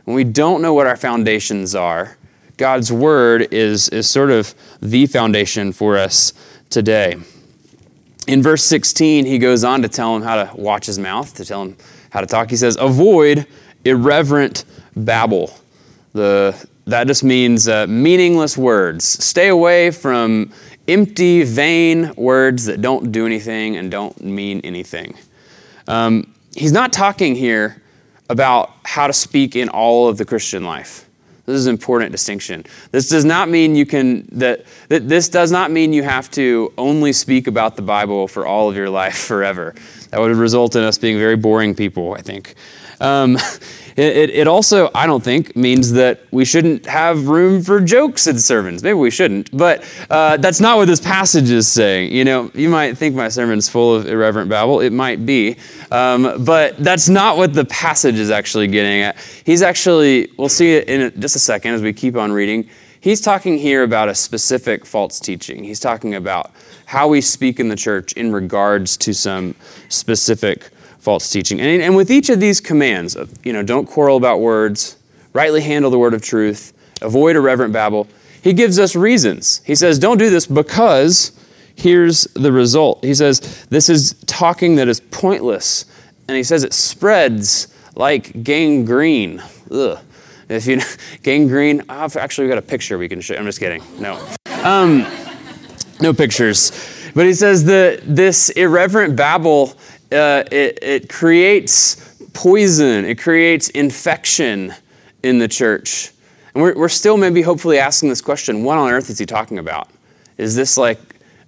When 0.05 0.17
we 0.17 0.25
don't 0.25 0.63
know 0.63 0.73
what 0.73 0.87
our 0.87 0.97
foundations 0.97 1.75
are, 1.75 2.17
God's 2.57 2.91
Word 2.91 3.53
is, 3.53 3.91
is 3.91 4.09
sort 4.09 4.31
of 4.31 4.55
the 4.81 5.05
foundation 5.05 5.73
for 5.73 5.99
us 5.99 6.33
today. 6.71 7.19
In 8.31 8.45
verse 8.45 8.63
16, 8.63 9.27
he 9.27 9.39
goes 9.39 9.65
on 9.65 9.83
to 9.83 9.89
tell 9.89 10.15
him 10.15 10.23
how 10.23 10.45
to 10.45 10.57
watch 10.57 10.87
his 10.87 11.01
mouth, 11.01 11.35
to 11.35 11.45
tell 11.45 11.63
him 11.63 11.77
how 12.11 12.21
to 12.21 12.29
talk. 12.29 12.49
He 12.49 12.57
says, 12.57 12.77
Avoid 12.79 13.45
irreverent 13.85 14.65
babble. 14.95 15.53
The, 16.13 16.55
that 16.87 17.09
just 17.09 17.25
means 17.25 17.67
uh, 17.67 17.89
meaningless 17.89 18.57
words. 18.57 19.05
Stay 19.05 19.49
away 19.49 19.91
from 19.91 20.53
empty, 20.87 21.43
vain 21.43 22.15
words 22.15 22.67
that 22.67 22.81
don't 22.81 23.11
do 23.11 23.27
anything 23.27 23.77
and 23.77 23.91
don't 23.91 24.23
mean 24.23 24.61
anything. 24.63 25.19
Um, 25.89 26.33
he's 26.55 26.71
not 26.71 26.93
talking 26.93 27.35
here 27.35 27.83
about 28.29 28.71
how 28.85 29.09
to 29.09 29.13
speak 29.13 29.57
in 29.57 29.69
all 29.69 30.07
of 30.07 30.19
the 30.19 30.25
Christian 30.25 30.63
life. 30.63 31.10
This 31.51 31.61
is 31.61 31.67
an 31.67 31.75
important 31.75 32.13
distinction. 32.13 32.65
This 32.93 33.09
does 33.09 33.25
not 33.25 33.49
mean 33.49 33.75
you 33.75 33.87
can 33.87 34.29
that, 34.33 34.65
that 34.89 35.09
this 35.09 35.29
does 35.29 35.51
not 35.51 35.71
mean 35.71 35.93
you 35.93 36.03
have 36.03 36.31
to 36.33 36.73
only 36.79 37.13
speak 37.13 37.47
about 37.47 37.77
the 37.77 37.83
Bible 37.83 38.29
for 38.29 38.47
all 38.47 38.69
of 38.69 38.77
your 38.77 38.91
life 38.91 39.19
forever. 39.27 39.75
That 40.11 40.21
would 40.21 40.35
result 40.37 40.77
in 40.77 40.83
us 40.83 40.99
being 40.99 41.19
very 41.19 41.37
boring 41.37 41.75
people, 41.75 42.15
I 42.15 42.23
think. 42.23 42.55
Um, 43.01 43.37
it, 43.97 44.31
it, 44.31 44.47
also, 44.47 44.91
I 44.95 45.07
don't 45.07 45.23
think, 45.23 45.57
means 45.57 45.93
that 45.93 46.21
we 46.31 46.45
shouldn't 46.45 46.87
have 46.87 47.29
room 47.29 47.63
for 47.63 47.81
jokes 47.81 48.27
in 48.27 48.39
sermons. 48.39 48.83
Maybe 48.83 48.95
we 48.95 49.11
shouldn't, 49.11 49.57
but 49.57 49.85
uh, 50.09 50.37
that's 50.37 50.61
not 50.61 50.77
what 50.77 50.87
this 50.87 51.01
passage 51.01 51.51
is 51.51 51.69
saying. 51.69 52.13
You 52.13 52.25
know, 52.25 52.51
you 52.55 52.69
might 52.69 52.97
think 52.97 53.15
my 53.15 53.29
sermon's 53.29 53.69
full 53.69 53.95
of 53.95 54.07
irreverent 54.07 54.49
babble. 54.49 54.81
It 54.81 54.93
might 54.93 55.27
be, 55.27 55.57
um, 55.91 56.45
but 56.45 56.77
that's 56.79 57.09
not 57.09 57.37
what 57.37 57.55
the 57.55 57.65
passage 57.65 58.17
is 58.17 58.31
actually 58.31 58.69
getting 58.69 59.03
at. 59.03 59.17
He's 59.45 59.63
actually, 59.63 60.31
we'll 60.37 60.49
see 60.49 60.75
it 60.75 60.89
in 60.89 61.21
just 61.21 61.37
a 61.37 61.41
second 61.41 61.75
as 61.75 61.83
we 61.83 61.93
keep 61.93 62.17
on 62.17 62.33
reading. 62.33 62.69
He's 63.01 63.23
talking 63.23 63.57
here 63.57 63.83
about 63.83 64.11
a 64.11 64.15
specific 64.15 64.85
false 64.85 65.19
teaching. 65.19 65.65
He's 65.65 65.81
talking 65.81 66.15
about 66.15 66.53
how 66.85 67.09
we 67.09 67.23
speak 67.23 67.59
in 67.59 67.69
the 67.69 67.77
church 67.77 68.13
in 68.13 68.31
regards 68.31 68.99
to 68.99 69.15
some 69.15 69.55
specific 69.89 70.71
false 71.01 71.29
teaching. 71.29 71.61
And, 71.61 71.83
and 71.83 71.97
with 71.97 72.11
each 72.11 72.29
of 72.29 72.39
these 72.41 72.61
commands, 72.61 73.17
you 73.43 73.53
know, 73.53 73.63
don't 73.63 73.87
quarrel 73.87 74.17
about 74.17 74.41
words, 74.41 74.97
rightly 75.33 75.63
handle 75.63 75.91
the 75.91 75.99
word 75.99 76.15
of 76.15 76.23
truth, 76.23 76.73
avoid 77.03 77.37
irreverent 77.37 77.73
babble, 77.73 78.07
he 78.43 78.53
gives 78.53 78.79
us 78.79 78.95
reasons. 78.95 79.61
He 79.65 79.75
says, 79.75 79.99
don't 79.99 80.19
do 80.19 80.31
this 80.31 80.47
because 80.47 81.33
here's 81.75 82.25
the 82.35 82.53
result. 82.53 83.05
He 83.05 83.15
says, 83.15 83.67
this 83.67 83.89
is 83.89 84.15
talking 84.27 84.77
that 84.77 84.89
is 84.89 85.01
pointless. 85.01 85.87
And 86.29 86.37
he 86.37 86.43
says 86.43 86.65
it 86.65 86.73
spreads 86.73 87.69
like 87.97 88.43
gangrene. 88.43 89.43
Ugh. 89.71 89.99
If 90.49 90.67
you 90.67 90.81
gangrene, 91.23 91.83
I've 91.89 92.17
actually 92.17 92.49
got 92.49 92.59
a 92.59 92.63
picture 92.63 92.99
we 92.99 93.09
can 93.09 93.21
show. 93.21 93.35
I'm 93.37 93.45
just 93.45 93.61
kidding. 93.61 93.83
No. 93.99 94.27
Um, 94.63 95.07
no 96.01 96.13
pictures. 96.13 96.73
But 97.15 97.27
he 97.27 97.35
says 97.35 97.65
that 97.65 98.03
this 98.05 98.51
irreverent 98.51 99.17
babble 99.17 99.75
uh, 100.13 100.45
it, 100.51 100.79
it 100.83 101.09
creates 101.09 102.15
poison, 102.33 103.05
it 103.05 103.19
creates 103.19 103.69
infection 103.71 104.75
in 105.23 105.39
the 105.39 105.49
church. 105.49 106.13
And 106.55 106.63
we're, 106.63 106.75
we're 106.75 106.89
still 106.89 107.17
maybe 107.17 107.43
hopefully 107.43 107.79
asking 107.79 108.09
this 108.09 108.21
question 108.21 108.65
what 108.65 108.79
on 108.79 108.91
earth 108.91 109.11
is 109.11 109.19
he 109.19 109.27
talking 109.27 109.59
about? 109.59 109.89
Is 110.37 110.57
this 110.57 110.77
like 110.77 110.99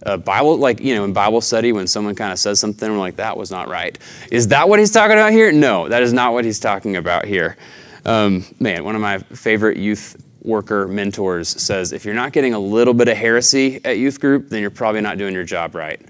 a 0.02 0.18
Bible, 0.18 0.56
like, 0.56 0.80
you 0.80 0.94
know, 0.94 1.04
in 1.04 1.12
Bible 1.12 1.40
study 1.40 1.72
when 1.72 1.86
someone 1.86 2.14
kind 2.14 2.32
of 2.32 2.38
says 2.38 2.60
something, 2.60 2.90
we're 2.90 2.98
like, 2.98 3.16
that 3.16 3.36
was 3.36 3.50
not 3.50 3.68
right. 3.68 3.98
Is 4.30 4.48
that 4.48 4.68
what 4.68 4.78
he's 4.78 4.90
talking 4.90 5.16
about 5.16 5.32
here? 5.32 5.52
No, 5.52 5.88
that 5.88 6.02
is 6.02 6.12
not 6.12 6.32
what 6.32 6.44
he's 6.44 6.58
talking 6.58 6.96
about 6.96 7.24
here. 7.24 7.56
Um, 8.04 8.44
man, 8.58 8.84
one 8.84 8.96
of 8.96 9.00
my 9.00 9.18
favorite 9.18 9.76
youth 9.76 10.16
worker 10.42 10.88
mentors 10.88 11.48
says 11.48 11.92
if 11.92 12.04
you're 12.04 12.14
not 12.14 12.32
getting 12.32 12.52
a 12.52 12.58
little 12.58 12.94
bit 12.94 13.06
of 13.06 13.16
heresy 13.16 13.80
at 13.84 13.98
youth 13.98 14.20
group, 14.20 14.48
then 14.48 14.60
you're 14.60 14.70
probably 14.70 15.00
not 15.00 15.18
doing 15.18 15.34
your 15.34 15.44
job 15.44 15.74
right. 15.74 16.00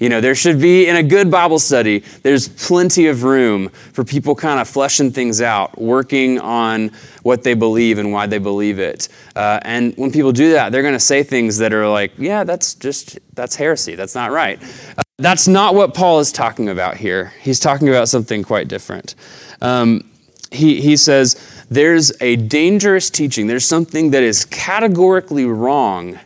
You 0.00 0.08
know, 0.08 0.22
there 0.22 0.34
should 0.34 0.58
be, 0.60 0.88
in 0.88 0.96
a 0.96 1.02
good 1.02 1.30
Bible 1.30 1.58
study, 1.58 2.02
there's 2.22 2.48
plenty 2.48 3.06
of 3.06 3.22
room 3.22 3.68
for 3.68 4.02
people 4.02 4.34
kind 4.34 4.58
of 4.58 4.66
fleshing 4.66 5.12
things 5.12 5.42
out, 5.42 5.78
working 5.78 6.40
on 6.40 6.90
what 7.22 7.44
they 7.44 7.52
believe 7.52 7.98
and 7.98 8.10
why 8.10 8.26
they 8.26 8.38
believe 8.38 8.78
it. 8.78 9.08
Uh, 9.36 9.60
and 9.62 9.94
when 9.96 10.10
people 10.10 10.32
do 10.32 10.52
that, 10.52 10.72
they're 10.72 10.80
going 10.80 10.94
to 10.94 10.98
say 10.98 11.22
things 11.22 11.58
that 11.58 11.74
are 11.74 11.86
like, 11.86 12.12
yeah, 12.16 12.44
that's 12.44 12.74
just, 12.74 13.18
that's 13.34 13.54
heresy. 13.54 13.94
That's 13.94 14.14
not 14.14 14.30
right. 14.30 14.58
Uh, 14.96 15.02
that's 15.18 15.46
not 15.46 15.74
what 15.74 15.92
Paul 15.92 16.18
is 16.18 16.32
talking 16.32 16.70
about 16.70 16.96
here. 16.96 17.34
He's 17.42 17.60
talking 17.60 17.90
about 17.90 18.08
something 18.08 18.42
quite 18.42 18.68
different. 18.68 19.14
Um, 19.60 20.10
he, 20.50 20.80
he 20.80 20.96
says, 20.96 21.36
there's 21.68 22.10
a 22.22 22.36
dangerous 22.36 23.10
teaching, 23.10 23.48
there's 23.48 23.66
something 23.66 24.12
that 24.12 24.22
is 24.22 24.46
categorically 24.46 25.44
wrong 25.44 26.18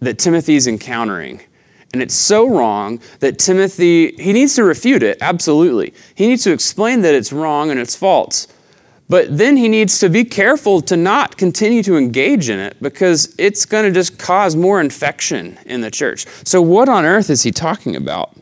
that 0.00 0.18
Timothy's 0.18 0.66
encountering. 0.66 1.40
And 1.92 2.02
it's 2.02 2.14
so 2.14 2.48
wrong 2.48 3.00
that 3.20 3.38
Timothy, 3.38 4.12
he 4.16 4.32
needs 4.32 4.54
to 4.56 4.64
refute 4.64 5.02
it, 5.02 5.18
absolutely. 5.20 5.94
He 6.14 6.26
needs 6.26 6.42
to 6.44 6.52
explain 6.52 7.02
that 7.02 7.14
it's 7.14 7.32
wrong 7.32 7.70
and 7.70 7.80
it's 7.80 7.96
false. 7.96 8.48
But 9.08 9.38
then 9.38 9.56
he 9.56 9.68
needs 9.68 9.98
to 10.00 10.08
be 10.08 10.24
careful 10.24 10.80
to 10.82 10.96
not 10.96 11.36
continue 11.36 11.82
to 11.84 11.96
engage 11.96 12.50
in 12.50 12.58
it 12.58 12.76
because 12.82 13.34
it's 13.38 13.64
going 13.64 13.84
to 13.84 13.92
just 13.92 14.18
cause 14.18 14.56
more 14.56 14.80
infection 14.80 15.58
in 15.64 15.80
the 15.80 15.92
church. 15.92 16.26
So, 16.44 16.60
what 16.60 16.88
on 16.88 17.04
earth 17.04 17.30
is 17.30 17.44
he 17.44 17.52
talking 17.52 17.94
about? 17.94 18.36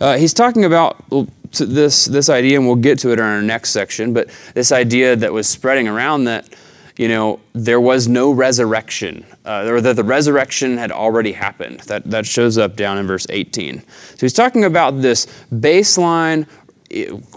Uh, 0.00 0.16
he's 0.16 0.34
talking 0.34 0.64
about 0.64 1.04
this, 1.52 2.06
this 2.06 2.28
idea, 2.28 2.58
and 2.58 2.66
we'll 2.66 2.74
get 2.74 2.98
to 3.00 3.10
it 3.10 3.20
in 3.20 3.24
our 3.24 3.42
next 3.42 3.70
section, 3.70 4.12
but 4.12 4.28
this 4.54 4.72
idea 4.72 5.14
that 5.14 5.32
was 5.32 5.48
spreading 5.48 5.86
around 5.86 6.24
that 6.24 6.48
you 6.96 7.08
know, 7.08 7.40
there 7.52 7.80
was 7.80 8.08
no 8.08 8.30
resurrection, 8.30 9.24
uh, 9.44 9.66
or 9.66 9.80
that 9.80 9.96
the 9.96 10.04
resurrection 10.04 10.76
had 10.76 10.92
already 10.92 11.32
happened. 11.32 11.80
That, 11.80 12.04
that 12.10 12.26
shows 12.26 12.58
up 12.58 12.76
down 12.76 12.98
in 12.98 13.06
verse 13.06 13.26
18. 13.28 13.80
So 13.80 14.16
he's 14.20 14.32
talking 14.32 14.64
about 14.64 15.02
this 15.02 15.26
baseline 15.52 16.46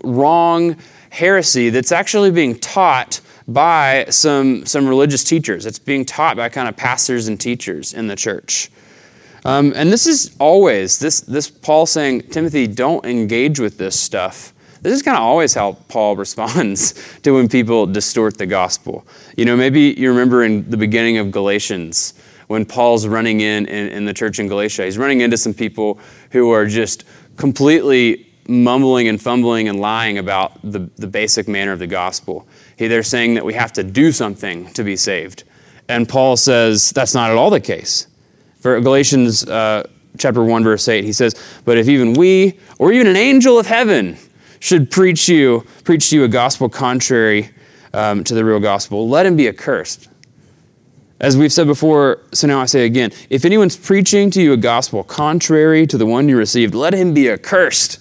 wrong 0.04 0.76
heresy 1.10 1.70
that's 1.70 1.92
actually 1.92 2.32
being 2.32 2.60
taught 2.60 3.22
by 3.48 4.06
some, 4.10 4.66
some 4.66 4.88
religious 4.88 5.24
teachers. 5.24 5.66
It's 5.66 5.80
being 5.80 6.06
taught 6.06 6.38
by 6.38 6.50
kind 6.50 6.68
of 6.68 6.76
pastors 6.76 7.28
and 7.28 7.40
teachers 7.40 7.94
in 7.94 8.08
the 8.08 8.16
church. 8.16 8.72
Um, 9.46 9.74
and 9.76 9.92
this 9.92 10.08
is 10.08 10.36
always, 10.40 10.98
this, 10.98 11.22
this 11.22 11.50
Paul 11.50 11.86
saying, 11.86 12.24
Timothy, 12.24 12.66
don't 12.66 13.06
engage 13.06 13.60
with 13.60 13.78
this 13.78 14.00
stuff. 14.00 14.55
This 14.86 14.94
is 14.94 15.02
kind 15.02 15.18
of 15.18 15.24
always 15.24 15.56
how 15.56 15.74
Paul 15.88 16.16
responds 16.26 16.94
to 17.24 17.32
when 17.32 17.50
people 17.50 17.88
distort 17.88 18.38
the 18.38 18.46
gospel. 18.46 19.04
You 19.36 19.46
know, 19.46 19.58
maybe 19.58 19.96
you 19.98 20.10
remember 20.10 20.44
in 20.44 20.70
the 20.70 20.78
beginning 20.78 21.18
of 21.18 21.32
Galatians 21.32 22.14
when 22.46 22.66
Paul's 22.66 23.08
running 23.08 23.42
in, 23.42 23.66
in, 23.66 23.90
in 23.90 24.06
the 24.06 24.14
church 24.14 24.38
in 24.38 24.48
Galatia, 24.48 24.86
he's 24.86 25.00
running 25.00 25.22
into 25.22 25.38
some 25.38 25.56
people 25.56 26.00
who 26.30 26.52
are 26.52 26.68
just 26.68 27.04
completely 27.36 28.32
mumbling 28.48 29.08
and 29.08 29.20
fumbling 29.20 29.68
and 29.68 29.80
lying 29.80 30.20
about 30.20 30.62
the, 30.62 30.88
the 30.98 31.08
basic 31.08 31.48
manner 31.48 31.72
of 31.72 31.80
the 31.80 31.88
gospel. 31.88 32.48
He, 32.78 32.88
They're 32.88 33.02
saying 33.02 33.34
that 33.34 33.44
we 33.44 33.56
have 33.56 33.74
to 33.74 33.84
do 33.84 34.12
something 34.12 34.72
to 34.74 34.84
be 34.84 34.96
saved. 34.96 35.46
And 35.90 36.08
Paul 36.08 36.38
says 36.38 36.92
that's 36.92 37.16
not 37.16 37.32
at 37.32 37.38
all 37.38 37.50
the 37.50 37.60
case. 37.60 38.06
For 38.60 38.80
Galatians 38.80 39.48
uh, 39.48 39.90
chapter 40.20 40.44
1, 40.44 40.64
verse 40.64 40.88
8, 40.88 41.04
he 41.04 41.12
says, 41.12 41.34
But 41.66 41.80
if 41.80 41.90
even 41.90 42.14
we, 42.14 42.60
or 42.78 42.92
even 42.92 43.08
an 43.08 43.16
angel 43.16 43.58
of 43.58 43.66
heaven, 43.66 44.20
should 44.60 44.92
preach 44.92 45.28
you 45.28 45.66
preach 45.84 46.10
to 46.10 46.18
you 46.18 46.24
a 46.24 46.28
gospel 46.28 46.70
contrary 46.70 47.50
um, 47.94 48.24
to 48.24 48.34
the 48.34 48.44
real 48.44 48.60
gospel, 48.60 49.08
let 49.08 49.26
him 49.26 49.36
be 49.36 49.48
accursed. 49.48 50.10
As 51.20 51.38
we've 51.38 51.54
said 51.54 51.66
before, 51.66 52.22
so 52.34 52.46
now 52.46 52.60
I 52.60 52.66
say 52.66 52.86
again 52.86 53.12
if 53.30 53.46
anyone's 53.46 53.78
preaching 53.78 54.30
to 54.32 54.42
you 54.42 54.54
a 54.54 54.58
gospel 54.58 55.04
contrary 55.04 55.88
to 55.88 55.98
the 55.98 56.06
one 56.06 56.28
you 56.28 56.38
received, 56.38 56.76
let 56.76 56.94
him 56.94 57.14
be 57.14 57.30
accursed. 57.30 58.00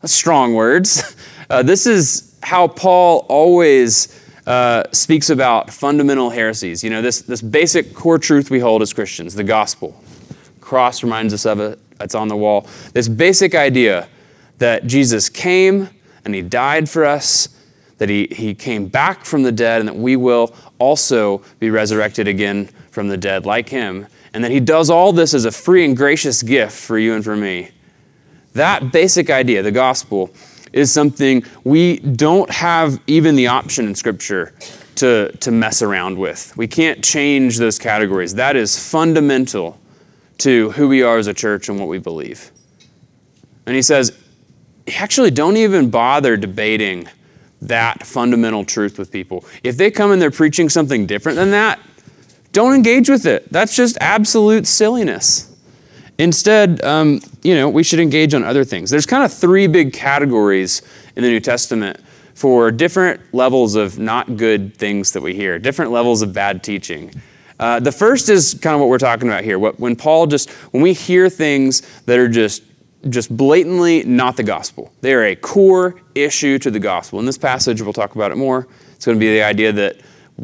That's 0.00 0.12
strong 0.12 0.54
words. 0.54 1.16
Uh, 1.50 1.62
this 1.62 1.86
is 1.86 2.38
how 2.42 2.68
Paul 2.68 3.24
always 3.30 4.22
uh, 4.46 4.84
speaks 4.92 5.30
about 5.30 5.70
fundamental 5.70 6.28
heresies. 6.28 6.84
You 6.84 6.90
know, 6.90 7.00
this, 7.00 7.22
this 7.22 7.40
basic 7.40 7.94
core 7.94 8.18
truth 8.18 8.50
we 8.50 8.60
hold 8.60 8.82
as 8.82 8.92
Christians, 8.92 9.34
the 9.34 9.44
gospel. 9.44 9.98
Cross 10.60 11.02
reminds 11.02 11.32
us 11.32 11.46
of 11.46 11.58
it, 11.60 11.78
it's 12.00 12.14
on 12.14 12.28
the 12.28 12.36
wall. 12.36 12.68
This 12.92 13.08
basic 13.08 13.54
idea 13.54 14.08
that 14.58 14.86
Jesus 14.86 15.28
came 15.28 15.88
and 16.24 16.34
he 16.34 16.42
died 16.42 16.90
for 16.90 17.04
us, 17.04 17.48
that 17.98 18.08
he, 18.08 18.28
he 18.30 18.54
came 18.54 18.86
back 18.86 19.24
from 19.24 19.42
the 19.42 19.52
dead, 19.52 19.80
and 19.80 19.88
that 19.88 19.96
we 19.96 20.14
will 20.16 20.54
also 20.78 21.42
be 21.58 21.70
resurrected 21.70 22.28
again 22.28 22.66
from 22.90 23.08
the 23.08 23.16
dead 23.16 23.46
like 23.46 23.68
him, 23.68 24.06
and 24.34 24.44
that 24.44 24.50
he 24.50 24.60
does 24.60 24.90
all 24.90 25.12
this 25.12 25.34
as 25.34 25.44
a 25.44 25.50
free 25.50 25.84
and 25.84 25.96
gracious 25.96 26.42
gift 26.42 26.76
for 26.76 26.98
you 26.98 27.14
and 27.14 27.24
for 27.24 27.36
me. 27.36 27.70
That 28.52 28.92
basic 28.92 29.30
idea, 29.30 29.62
the 29.62 29.72
gospel, 29.72 30.30
is 30.72 30.92
something 30.92 31.44
we 31.64 31.98
don't 31.98 32.50
have 32.50 33.00
even 33.06 33.36
the 33.36 33.46
option 33.46 33.86
in 33.86 33.94
Scripture 33.94 34.52
to, 34.96 35.32
to 35.38 35.50
mess 35.50 35.80
around 35.80 36.18
with. 36.18 36.56
We 36.56 36.66
can't 36.66 37.02
change 37.02 37.58
those 37.58 37.78
categories. 37.78 38.34
That 38.34 38.56
is 38.56 38.78
fundamental 38.78 39.78
to 40.38 40.70
who 40.72 40.88
we 40.88 41.02
are 41.02 41.18
as 41.18 41.26
a 41.26 41.34
church 41.34 41.68
and 41.68 41.78
what 41.78 41.88
we 41.88 41.98
believe. 41.98 42.52
And 43.66 43.74
he 43.74 43.82
says, 43.82 44.16
actually, 44.96 45.30
don't 45.30 45.56
even 45.56 45.90
bother 45.90 46.36
debating 46.36 47.08
that 47.62 48.06
fundamental 48.06 48.64
truth 48.64 48.98
with 48.98 49.10
people. 49.10 49.44
If 49.64 49.76
they 49.76 49.90
come 49.90 50.12
and 50.12 50.22
they're 50.22 50.30
preaching 50.30 50.68
something 50.68 51.06
different 51.06 51.36
than 51.36 51.50
that, 51.50 51.80
don't 52.52 52.74
engage 52.74 53.08
with 53.08 53.26
it. 53.26 53.50
That's 53.52 53.74
just 53.74 53.98
absolute 54.00 54.66
silliness. 54.66 55.54
Instead, 56.18 56.82
um, 56.82 57.20
you 57.42 57.54
know, 57.54 57.68
we 57.68 57.82
should 57.82 58.00
engage 58.00 58.34
on 58.34 58.42
other 58.42 58.64
things. 58.64 58.90
There's 58.90 59.06
kind 59.06 59.24
of 59.24 59.32
three 59.32 59.66
big 59.66 59.92
categories 59.92 60.82
in 61.14 61.22
the 61.22 61.28
New 61.28 61.40
Testament 61.40 62.00
for 62.34 62.70
different 62.70 63.20
levels 63.32 63.74
of 63.74 63.98
not 63.98 64.36
good 64.36 64.76
things 64.76 65.12
that 65.12 65.22
we 65.22 65.34
hear, 65.34 65.58
different 65.58 65.90
levels 65.90 66.22
of 66.22 66.32
bad 66.32 66.62
teaching. 66.62 67.12
Uh, 67.60 67.80
the 67.80 67.92
first 67.92 68.28
is 68.28 68.54
kind 68.54 68.74
of 68.74 68.80
what 68.80 68.88
we're 68.88 68.98
talking 68.98 69.28
about 69.28 69.42
here. 69.42 69.58
What, 69.58 69.80
when 69.80 69.96
Paul 69.96 70.28
just, 70.28 70.50
when 70.72 70.82
we 70.82 70.92
hear 70.92 71.28
things 71.28 71.82
that 72.06 72.18
are 72.18 72.28
just, 72.28 72.62
just 73.08 73.34
blatantly 73.36 74.02
not 74.04 74.36
the 74.36 74.42
gospel, 74.42 74.92
they 75.00 75.14
are 75.14 75.24
a 75.24 75.36
core 75.36 76.00
issue 76.14 76.58
to 76.58 76.70
the 76.70 76.80
gospel. 76.80 77.18
In 77.18 77.26
this 77.26 77.38
passage, 77.38 77.80
we'll 77.80 77.92
talk 77.92 78.14
about 78.14 78.32
it 78.32 78.36
more. 78.36 78.66
It's 78.94 79.04
going 79.04 79.16
to 79.16 79.20
be 79.20 79.32
the 79.32 79.42
idea 79.42 79.72
that 79.72 79.96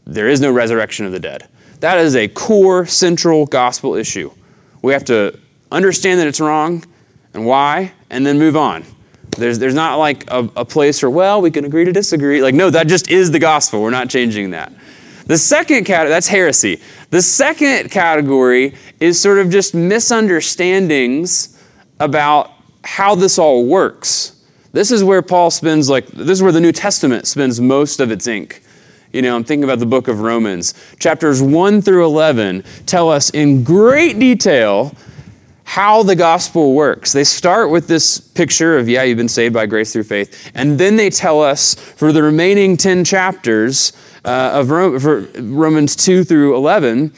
there 0.06 0.28
is 0.28 0.40
no 0.40 0.52
resurrection 0.52 1.06
of 1.06 1.12
the 1.12 1.20
dead. 1.20 1.48
That 1.80 1.98
is 1.98 2.16
a 2.16 2.28
core, 2.28 2.86
central 2.86 3.46
gospel 3.46 3.94
issue. 3.94 4.30
We 4.82 4.92
have 4.92 5.04
to 5.06 5.38
understand 5.72 6.20
that 6.20 6.28
it's 6.28 6.40
wrong 6.40 6.84
and 7.32 7.44
why, 7.44 7.92
and 8.10 8.24
then 8.24 8.38
move 8.38 8.56
on. 8.56 8.84
There's, 9.36 9.58
there's 9.58 9.74
not 9.74 9.96
like 9.96 10.30
a, 10.30 10.48
a 10.56 10.64
place 10.64 11.02
where, 11.02 11.10
well, 11.10 11.40
we 11.40 11.50
can 11.50 11.64
agree 11.64 11.84
to 11.84 11.92
disagree. 11.92 12.40
Like, 12.40 12.54
no, 12.54 12.70
that 12.70 12.86
just 12.86 13.10
is 13.10 13.32
the 13.32 13.40
gospel. 13.40 13.82
We're 13.82 13.90
not 13.90 14.08
changing 14.08 14.50
that. 14.50 14.72
The 15.26 15.38
second 15.38 15.84
category, 15.84 16.10
that's 16.10 16.28
heresy. 16.28 16.80
The 17.10 17.22
second 17.22 17.90
category 17.90 18.74
is 19.00 19.20
sort 19.20 19.38
of 19.38 19.50
just 19.50 19.74
misunderstandings 19.74 21.53
about 22.00 22.50
how 22.82 23.14
this 23.14 23.38
all 23.38 23.64
works. 23.66 24.42
This 24.72 24.90
is 24.90 25.04
where 25.04 25.22
Paul 25.22 25.50
spends, 25.50 25.88
like, 25.88 26.06
this 26.08 26.30
is 26.38 26.42
where 26.42 26.52
the 26.52 26.60
New 26.60 26.72
Testament 26.72 27.26
spends 27.26 27.60
most 27.60 28.00
of 28.00 28.10
its 28.10 28.26
ink. 28.26 28.62
You 29.12 29.22
know, 29.22 29.36
I'm 29.36 29.44
thinking 29.44 29.62
about 29.62 29.78
the 29.78 29.86
book 29.86 30.08
of 30.08 30.20
Romans. 30.20 30.74
Chapters 30.98 31.40
1 31.40 31.82
through 31.82 32.04
11 32.04 32.64
tell 32.84 33.08
us 33.10 33.30
in 33.30 33.62
great 33.62 34.18
detail 34.18 34.92
how 35.62 36.02
the 36.02 36.16
gospel 36.16 36.74
works. 36.74 37.12
They 37.12 37.24
start 37.24 37.70
with 37.70 37.86
this 37.86 38.18
picture 38.18 38.76
of, 38.76 38.88
yeah, 38.88 39.04
you've 39.04 39.16
been 39.16 39.28
saved 39.28 39.54
by 39.54 39.66
grace 39.66 39.92
through 39.92 40.04
faith. 40.04 40.50
And 40.54 40.78
then 40.78 40.96
they 40.96 41.10
tell 41.10 41.42
us 41.42 41.74
for 41.74 42.12
the 42.12 42.22
remaining 42.22 42.76
10 42.76 43.04
chapters 43.04 43.92
uh, 44.24 44.50
of 44.54 44.70
Romans 44.70 45.96
2 45.96 46.24
through 46.24 46.56
11 46.56 47.12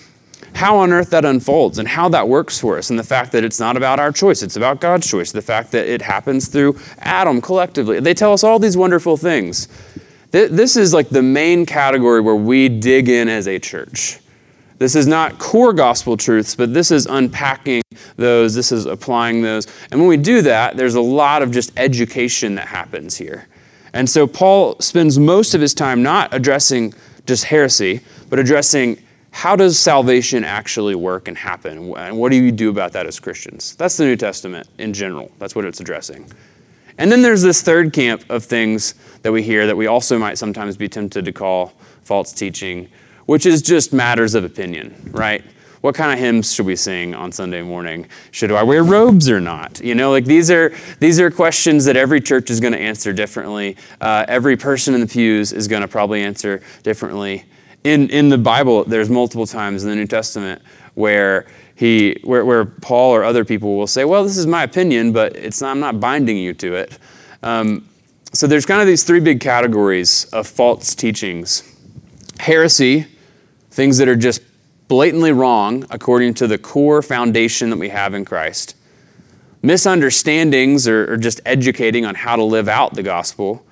how 0.57 0.79
on 0.79 0.93
earth 0.93 1.11
that 1.11 1.25
unfolds 1.25 1.79
and 1.79 1.87
how 1.87 2.09
that 2.09 2.29
works 2.29 2.59
for 2.59 2.79
us, 2.79 2.91
and 2.91 2.99
the 2.99 3.05
fact 3.05 3.33
that 3.33 3.45
it's 3.45 3.61
not 3.61 3.77
about 3.77 4.01
our 4.01 4.11
choice, 4.11 4.43
it's 4.43 4.57
about 4.57 4.81
God's 4.81 5.09
choice, 5.09 5.33
the 5.33 5.43
fact 5.43 5.73
that 5.73 5.87
it 5.87 6.03
happens 6.03 6.49
through 6.49 6.79
Adam 6.99 7.41
collectively. 7.41 8.01
They 8.01 8.15
tell 8.15 8.33
us 8.33 8.43
all 8.43 8.59
these 8.59 8.77
wonderful 8.77 9.17
things. 9.17 9.69
This 10.33 10.77
is 10.77 10.93
like 10.93 11.09
the 11.09 11.23
main 11.23 11.65
category 11.65 12.21
where 12.21 12.35
we 12.35 12.69
dig 12.69 13.09
in 13.09 13.29
as 13.29 13.49
a 13.49 13.59
church. 13.59 14.19
This 14.79 14.95
is 14.95 15.07
not 15.07 15.39
core 15.39 15.73
gospel 15.73 16.19
truths, 16.19 16.55
but 16.55 16.75
this 16.75 16.91
is 16.91 17.07
unpacking 17.07 17.83
those, 18.17 18.55
this 18.55 18.73
is 18.73 18.85
applying 18.85 19.41
those. 19.41 19.67
And 19.91 19.99
when 19.99 20.09
we 20.09 20.19
do 20.19 20.43
that, 20.43 20.77
there's 20.77 20.97
a 20.97 21.01
lot 21.01 21.43
of 21.43 21.51
just 21.51 21.73
education 21.79 22.57
that 22.57 22.69
happens 22.69 23.17
here. 23.17 23.47
And 23.95 24.11
so 24.11 24.27
Paul 24.27 24.79
spends 24.81 25.19
most 25.19 25.55
of 25.55 25.63
his 25.63 25.73
time 25.73 26.03
not 26.03 26.35
addressing 26.35 26.93
just 27.25 27.45
heresy, 27.45 28.01
but 28.29 28.39
addressing 28.39 29.03
how 29.37 29.55
does 29.55 29.79
salvation 29.79 30.45
actually 30.45 30.95
work 30.95 31.29
and 31.29 31.37
happen? 31.37 31.95
And 31.95 32.17
what 32.17 32.31
do 32.31 32.37
you 32.37 32.51
do 32.51 32.71
about 32.71 32.93
that 32.93 33.07
as 33.07 33.21
Christians? 33.21 33.77
That's 33.77 33.99
the 33.99 34.07
New 34.07 34.17
Testament 34.17 34.67
in 34.79 34.95
general. 34.95 35.31
That's 35.39 35.55
what 35.55 35.67
it's 35.67 35.79
addressing. 35.79 36.27
And 36.97 37.13
then 37.13 37.21
there's 37.21 37.43
this 37.43 37.61
third 37.61 37.93
camp 37.93 38.25
of 38.31 38.47
things 38.47 38.95
that 39.21 39.31
we 39.31 39.43
hear 39.43 39.67
that 39.67 39.77
we 39.77 39.89
also 39.89 40.19
might 40.19 40.39
sometimes 40.39 40.79
be 40.79 40.89
tempted 40.89 41.27
to 41.27 41.33
call 41.33 41.75
false 42.03 42.33
teaching, 42.33 42.89
which 43.27 43.45
is 43.45 43.61
just 43.61 43.93
matters 43.93 44.35
of 44.35 44.43
opinion, 44.43 45.11
right? 45.13 45.45
What 45.83 45.95
kind 45.95 46.15
of 46.15 46.19
hymns 46.19 46.55
should 46.55 46.65
we 46.65 46.75
sing 46.75 47.15
on 47.15 47.31
Sunday 47.31 47.61
morning? 47.61 48.07
Should 48.31 48.51
I 48.53 48.63
wear 48.63 48.83
robes 48.83 49.29
or 49.29 49.39
not? 49.39 49.85
You 49.85 49.95
know, 49.95 50.13
like 50.13 50.25
these 50.25 50.51
are 50.51 50.73
these 50.99 51.21
are 51.21 51.31
questions 51.31 51.85
that 51.85 51.95
every 51.95 52.23
church 52.23 52.49
is 52.49 52.59
going 52.59 52.73
to 52.73 52.81
answer 52.81 53.13
differently. 53.13 53.77
Uh, 54.01 54.25
every 54.29 54.57
person 54.57 54.95
in 54.95 55.03
the 55.03 55.07
pews 55.07 55.53
is 55.53 55.69
going 55.69 55.83
to 55.83 55.89
probably 55.89 56.23
answer 56.23 56.63
differently. 56.83 57.45
In 57.87 58.11
in 58.11 58.31
the 58.31 58.39
Bible, 58.39 58.83
there's 58.83 59.09
multiple 59.09 59.47
times 59.47 59.85
in 59.85 59.91
the 59.91 59.95
New 59.95 60.09
Testament 60.09 60.61
where 60.95 61.47
he 61.77 62.19
where, 62.25 62.45
where 62.45 62.65
Paul 62.65 63.13
or 63.13 63.23
other 63.23 63.45
people 63.45 63.77
will 63.77 63.87
say, 63.87 64.05
"Well, 64.05 64.25
this 64.25 64.37
is 64.37 64.45
my 64.45 64.65
opinion, 64.65 65.13
but 65.13 65.37
it's 65.37 65.61
not, 65.61 65.71
I'm 65.71 65.79
not 65.79 66.01
binding 66.01 66.37
you 66.37 66.53
to 66.55 66.75
it." 66.75 66.99
Um, 67.45 67.89
so 68.33 68.49
there's 68.49 68.67
kind 68.67 68.81
of 68.81 68.89
these 68.89 69.05
three 69.05 69.21
big 69.21 69.39
categories 69.39 70.25
of 70.33 70.49
false 70.49 70.97
teachings: 70.97 71.63
heresy, 72.41 73.07
things 73.71 73.99
that 73.99 74.09
are 74.09 74.17
just 74.17 74.43
blatantly 74.89 75.31
wrong 75.31 75.85
according 75.89 76.35
to 76.35 76.49
the 76.49 76.59
core 76.59 77.03
foundation 77.03 77.71
that 77.71 77.79
we 77.79 77.91
have 77.91 78.15
in 78.15 78.25
Christ. 78.25 78.75
Misunderstandings 79.63 80.89
or, 80.89 81.13
or 81.13 81.17
just 81.17 81.41
educating 81.47 82.05
on 82.05 82.17
how 82.17 82.35
to 82.35 82.43
live 82.43 82.69
out 82.69 82.95
the 82.95 83.05
gospel. 83.05 83.65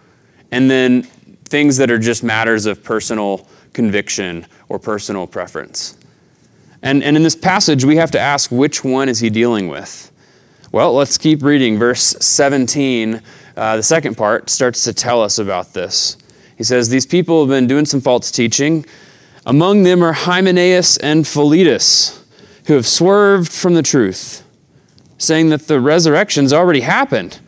And 0.53 0.71
then 0.71 1.09
things 1.55 1.77
that 1.77 1.89
are 1.89 2.01
just 2.01 2.25
matters 2.25 2.67
of 2.67 2.83
personal 2.83 3.47
conviction 3.73 4.45
or 4.69 4.77
personal 4.77 5.25
preference. 5.25 5.97
And, 6.83 7.01
and 7.05 7.17
in 7.17 7.23
this 7.23 7.37
passage, 7.37 7.85
we 7.85 7.95
have 7.95 8.11
to 8.11 8.19
ask 8.19 8.51
which 8.51 8.83
one 8.83 9.09
is 9.09 9.21
he 9.21 9.31
dealing 9.31 9.69
with? 9.69 10.11
Well, 10.73 10.93
let's 10.95 11.17
keep 11.17 11.45
reading. 11.45 11.79
Verse 11.79 12.17
17, 12.19 13.23
uh, 13.57 13.77
the 13.77 13.85
second 13.85 14.17
part, 14.17 14.51
starts 14.51 14.83
to 14.83 14.93
tell 14.93 15.23
us 15.23 15.39
about 15.39 15.75
this. 15.75 16.17
He 16.59 16.65
says, 16.65 16.89
These 16.89 17.07
people 17.07 17.43
have 17.43 17.51
been 17.51 17.69
doing 17.69 17.87
some 17.87 18.01
false 18.01 18.33
teaching. 18.33 18.85
Among 19.47 19.85
them 19.85 20.03
are 20.03 20.13
Hymenaeus 20.13 20.97
and 20.97 21.25
Philetus, 21.25 22.25
who 22.67 22.75
have 22.75 22.85
swerved 22.85 23.53
from 23.53 23.75
the 23.75 23.83
truth, 23.85 24.43
saying 25.19 25.51
that 25.51 25.69
the 25.69 25.79
resurrection's 25.79 26.53
already 26.53 26.81
happened. 26.81 27.39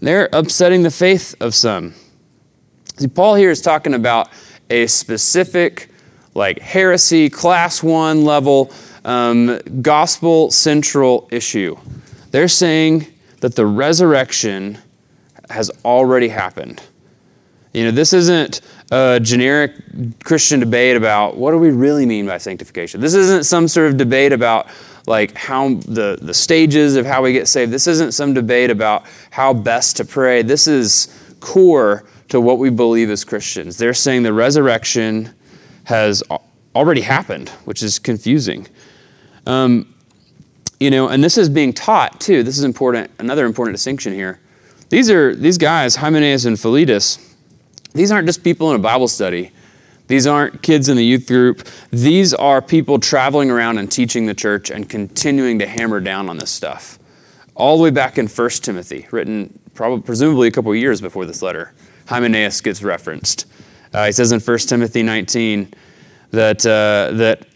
They're 0.00 0.30
upsetting 0.32 0.82
the 0.82 0.90
faith 0.90 1.34
of 1.42 1.54
some. 1.54 1.92
See, 3.00 3.08
Paul 3.08 3.34
here 3.34 3.48
is 3.48 3.62
talking 3.62 3.94
about 3.94 4.28
a 4.68 4.86
specific, 4.86 5.88
like 6.34 6.58
heresy, 6.58 7.30
class 7.30 7.82
one 7.82 8.26
level, 8.26 8.70
um, 9.06 9.58
gospel 9.80 10.50
central 10.50 11.26
issue. 11.32 11.78
They're 12.30 12.46
saying 12.46 13.06
that 13.40 13.56
the 13.56 13.64
resurrection 13.64 14.76
has 15.48 15.70
already 15.82 16.28
happened. 16.28 16.82
You 17.72 17.84
know, 17.84 17.90
this 17.90 18.12
isn't 18.12 18.60
a 18.90 19.18
generic 19.18 19.76
Christian 20.22 20.60
debate 20.60 20.98
about 20.98 21.38
what 21.38 21.52
do 21.52 21.56
we 21.56 21.70
really 21.70 22.04
mean 22.04 22.26
by 22.26 22.36
sanctification. 22.36 23.00
This 23.00 23.14
isn't 23.14 23.46
some 23.46 23.66
sort 23.66 23.88
of 23.88 23.96
debate 23.96 24.34
about 24.34 24.66
like 25.06 25.34
how 25.34 25.76
the, 25.76 26.18
the 26.20 26.34
stages 26.34 26.96
of 26.96 27.06
how 27.06 27.22
we 27.22 27.32
get 27.32 27.48
saved. 27.48 27.72
This 27.72 27.86
isn't 27.86 28.12
some 28.12 28.34
debate 28.34 28.70
about 28.70 29.06
how 29.30 29.54
best 29.54 29.96
to 29.96 30.04
pray. 30.04 30.42
This 30.42 30.66
is 30.66 31.16
core 31.40 32.04
to 32.30 32.40
what 32.40 32.58
we 32.58 32.70
believe 32.70 33.10
as 33.10 33.24
Christians. 33.24 33.76
They're 33.76 33.94
saying 33.94 34.22
the 34.22 34.32
resurrection 34.32 35.34
has 35.84 36.22
already 36.74 37.02
happened, 37.02 37.50
which 37.64 37.82
is 37.82 37.98
confusing. 37.98 38.66
Um, 39.46 39.94
you 40.78 40.90
know, 40.90 41.08
and 41.08 41.22
this 41.22 41.36
is 41.36 41.48
being 41.48 41.72
taught 41.72 42.20
too. 42.20 42.42
This 42.42 42.56
is 42.58 42.64
important. 42.64 43.10
Another 43.18 43.44
important 43.44 43.76
distinction 43.76 44.12
here. 44.12 44.40
These 44.88 45.10
are 45.10 45.34
these 45.34 45.58
guys, 45.58 45.96
Hymenaeus 45.96 46.44
and 46.46 46.58
Philetus 46.58 47.30
these 47.92 48.12
aren't 48.12 48.26
just 48.26 48.44
people 48.44 48.70
in 48.70 48.76
a 48.76 48.80
Bible 48.80 49.08
study. 49.08 49.50
These 50.06 50.26
aren't 50.26 50.62
kids 50.62 50.88
in 50.88 50.96
the 50.96 51.04
youth 51.04 51.26
group. 51.26 51.66
These 51.90 52.34
are 52.34 52.60
people 52.60 52.98
traveling 52.98 53.50
around 53.50 53.78
and 53.78 53.90
teaching 53.90 54.26
the 54.26 54.34
church 54.34 54.70
and 54.70 54.88
continuing 54.88 55.58
to 55.60 55.66
hammer 55.66 56.00
down 56.00 56.28
on 56.28 56.38
this 56.38 56.50
stuff 56.50 56.98
all 57.54 57.76
the 57.76 57.82
way 57.82 57.90
back 57.90 58.16
in 58.16 58.26
1 58.26 58.50
Timothy, 58.62 59.06
written 59.10 59.58
probably, 59.74 60.02
presumably 60.02 60.48
a 60.48 60.50
couple 60.50 60.74
years 60.74 61.00
before 61.00 61.26
this 61.26 61.42
letter. 61.42 61.74
Hymenaeus 62.10 62.60
gets 62.60 62.82
referenced. 62.82 63.46
Uh, 63.94 64.06
he 64.06 64.12
says 64.12 64.32
in 64.32 64.40
1 64.40 64.58
Timothy 64.58 65.04
19 65.04 65.72
that, 66.32 66.66
uh, 66.66 67.16
that 67.16 67.46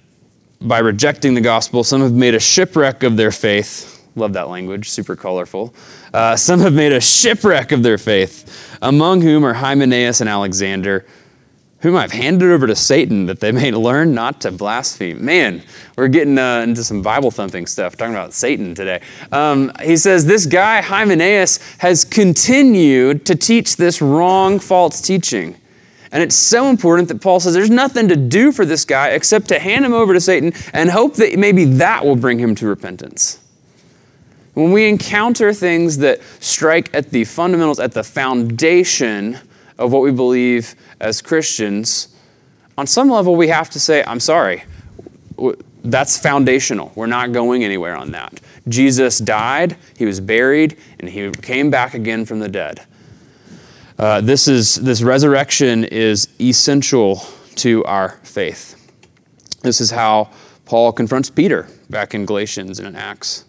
by 0.61 0.79
rejecting 0.79 1.35
the 1.35 1.41
gospel, 1.41 1.83
some 1.83 2.01
have 2.01 2.13
made 2.13 2.37
a 2.37 2.41
shipwreck 2.41 3.03
of 3.03 3.17
their 3.17 3.33
faith. 3.33 4.09
Love 4.15 4.33
that 4.35 4.49
language, 4.49 4.89
super 4.89 5.17
colorful. 5.17 5.75
Uh, 6.13 6.37
some 6.37 6.61
have 6.61 6.73
made 6.73 6.93
a 6.93 7.01
shipwreck 7.01 7.73
of 7.73 7.83
their 7.83 7.99
faith, 7.99 8.79
among 8.81 9.23
whom 9.23 9.45
are 9.45 9.55
Hymenaeus 9.55 10.21
and 10.21 10.31
Alexander 10.31 11.05
whom 11.85 11.97
I've 11.97 12.13
handed 12.13 12.51
over 12.51 12.67
to 12.67 12.75
Satan 12.75 13.27
that 13.27 13.41
they 13.41 13.53
may 13.53 13.71
learn 13.89 14.15
not 14.15 14.41
to 14.41 14.51
blaspheme. 14.51 15.23
Man, 15.23 15.63
we're 15.99 16.09
getting 16.09 16.39
uh, 16.39 16.61
into 16.61 16.83
some 16.83 17.03
Bible 17.03 17.31
thumping 17.31 17.67
stuff, 17.67 17.95
talking 17.95 18.15
about 18.15 18.33
Satan 18.33 18.75
today. 18.75 19.03
Um, 19.31 19.71
he 19.83 19.99
says 19.99 20.25
this 20.25 20.47
guy, 20.47 20.81
Hymenaeus, 20.81 21.59
has 21.79 22.03
continued 22.07 23.27
to 23.27 23.35
teach 23.35 23.77
this 23.77 24.01
wrong, 24.01 24.59
false 24.59 25.03
teaching. 25.03 25.61
And 26.11 26.23
it's 26.23 26.35
so 26.35 26.71
important 26.71 27.09
that 27.09 27.21
Paul 27.21 27.39
says 27.39 27.53
there's 27.53 27.69
nothing 27.69 28.09
to 28.09 28.17
do 28.17 28.51
for 28.51 28.65
this 28.65 28.87
guy 28.87 29.11
except 29.11 29.49
to 29.49 29.59
hand 29.59 29.85
him 29.85 29.93
over 29.93 30.15
to 30.15 30.21
Satan 30.23 30.55
and 30.73 30.89
hope 30.89 31.17
that 31.17 31.39
maybe 31.39 31.67
that 31.67 32.03
will 32.03 32.17
bring 32.17 32.39
him 32.39 32.55
to 32.55 32.67
repentance. 32.67 33.41
When 34.55 34.73
we 34.73 34.89
encounter 34.89 35.53
things 35.53 35.99
that 35.99 36.23
strike 36.41 36.89
at 36.95 37.11
the 37.11 37.25
fundamentals, 37.25 37.79
at 37.79 37.93
the 37.93 38.05
foundation 38.05 39.39
of 39.77 39.93
what 39.93 40.01
we 40.01 40.13
believe 40.13 40.77
as 41.01 41.23
Christians, 41.23 42.09
on 42.77 42.87
some 42.87 43.09
level, 43.09 43.37
we 43.37 43.49
have 43.49 43.71
to 43.71 43.81
say, 43.81 44.05
I'm 44.05 44.21
sorry. 44.21 44.65
That's 45.85 46.19
foundational. 46.19 46.93
We're 46.95 47.07
not 47.07 47.33
going 47.33 47.63
anywhere 47.65 47.97
on 47.97 48.13
that. 48.13 48.41
Jesus 48.69 49.19
died, 49.19 49.77
he 49.97 50.07
was 50.07 50.21
buried, 50.21 50.77
and 50.99 51.09
he 51.09 51.31
came 51.31 51.71
back 51.71 51.95
again 51.95 52.25
from 52.25 52.41
the 52.41 52.49
dead. 52.49 52.87
Uh, 53.99 54.21
this, 54.21 54.49
is, 54.49 54.77
this 54.77 55.03
resurrection 55.03 55.85
is 55.85 56.29
essential 56.41 57.23
to 57.57 57.85
our 57.85 58.11
faith. 58.23 58.81
This 59.63 59.81
is 59.81 59.91
how 59.91 60.31
Paul 60.65 60.93
confronts 60.93 61.31
Peter 61.31 61.69
back 61.91 62.15
in 62.15 62.27
Galatians 62.27 62.79
and 62.79 62.89
in 62.89 62.97
Acts. 62.97 63.45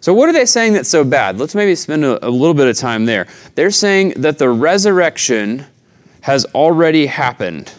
So, 0.00 0.12
what 0.12 0.28
are 0.28 0.32
they 0.32 0.44
saying 0.44 0.74
that's 0.74 0.88
so 0.88 1.04
bad? 1.04 1.38
Let's 1.38 1.54
maybe 1.54 1.74
spend 1.74 2.04
a, 2.04 2.26
a 2.26 2.28
little 2.28 2.52
bit 2.52 2.66
of 2.66 2.76
time 2.76 3.06
there. 3.06 3.26
They're 3.54 3.70
saying 3.70 4.14
that 4.18 4.38
the 4.38 4.50
resurrection 4.50 5.64
has 6.24 6.46
already 6.54 7.04
happened. 7.04 7.70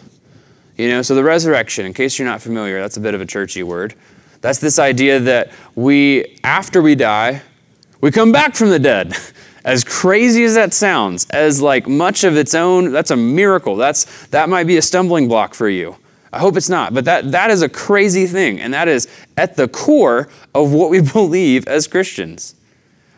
You 0.76 0.88
know, 0.88 1.02
so 1.02 1.16
the 1.16 1.24
resurrection, 1.24 1.84
in 1.84 1.92
case 1.92 2.16
you're 2.16 2.28
not 2.28 2.40
familiar, 2.40 2.80
that's 2.80 2.96
a 2.96 3.00
bit 3.00 3.12
of 3.12 3.20
a 3.20 3.26
churchy 3.26 3.64
word. 3.64 3.96
That's 4.40 4.60
this 4.60 4.78
idea 4.78 5.18
that 5.18 5.50
we, 5.74 6.38
after 6.44 6.80
we 6.80 6.94
die, 6.94 7.42
we 8.00 8.12
come 8.12 8.30
back 8.30 8.54
from 8.54 8.70
the 8.70 8.78
dead. 8.78 9.14
As 9.64 9.82
crazy 9.82 10.44
as 10.44 10.54
that 10.54 10.72
sounds, 10.72 11.26
as 11.30 11.60
like 11.60 11.88
much 11.88 12.22
of 12.22 12.36
its 12.36 12.54
own, 12.54 12.92
that's 12.92 13.10
a 13.10 13.16
miracle. 13.16 13.74
That's 13.74 14.28
that 14.28 14.48
might 14.48 14.68
be 14.68 14.76
a 14.76 14.82
stumbling 14.82 15.26
block 15.26 15.54
for 15.54 15.68
you. 15.68 15.96
I 16.32 16.38
hope 16.38 16.56
it's 16.56 16.68
not, 16.68 16.94
but 16.94 17.04
that, 17.06 17.32
that 17.32 17.50
is 17.50 17.62
a 17.62 17.68
crazy 17.68 18.28
thing, 18.28 18.60
and 18.60 18.72
that 18.72 18.86
is 18.86 19.08
at 19.36 19.56
the 19.56 19.66
core 19.66 20.28
of 20.54 20.72
what 20.72 20.90
we 20.90 21.00
believe 21.12 21.66
as 21.66 21.88
Christians. 21.88 22.54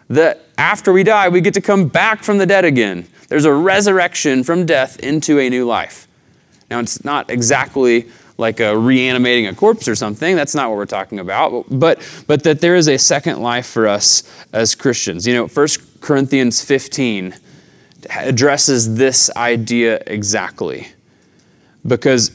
That 0.09 0.47
after 0.57 0.91
we 0.91 1.03
die, 1.03 1.29
we 1.29 1.43
get 1.43 1.53
to 1.53 1.61
come 1.61 1.87
back 1.87 2.25
from 2.25 2.39
the 2.39 2.47
dead 2.47 2.65
again. 2.65 3.07
There's 3.29 3.45
a 3.45 3.53
resurrection 3.53 4.43
from 4.43 4.67
death 4.67 4.99
into 5.01 5.39
a 5.39 5.49
new 5.49 5.67
life. 5.67 6.09
Now, 6.71 6.81
it's 6.81 7.05
not 7.05 7.31
exactly 7.31 8.09
like 8.39 8.61
a 8.61 8.77
reanimating 8.77 9.47
a 9.47 9.55
corpse 9.55 9.89
or 9.89 9.95
something. 9.95 10.37
That's 10.37 10.55
not 10.55 10.69
what 10.71 10.77
we're 10.77 10.87
talking 10.87 11.19
about. 11.19 11.65
But, 11.69 12.01
but 12.27 12.45
that 12.45 12.61
there 12.61 12.77
is 12.77 12.89
a 12.89 12.97
second 12.97 13.43
life 13.43 13.67
for 13.67 13.87
us 13.87 14.23
as 14.53 14.75
Christians. 14.75 15.27
You 15.27 15.35
know, 15.35 15.47
1 15.47 15.69
Corinthians 16.01 16.65
15 16.65 17.35
addresses 18.11 18.95
this 18.97 19.31
idea 19.37 20.01
exactly. 20.07 20.89
Because 21.87 22.31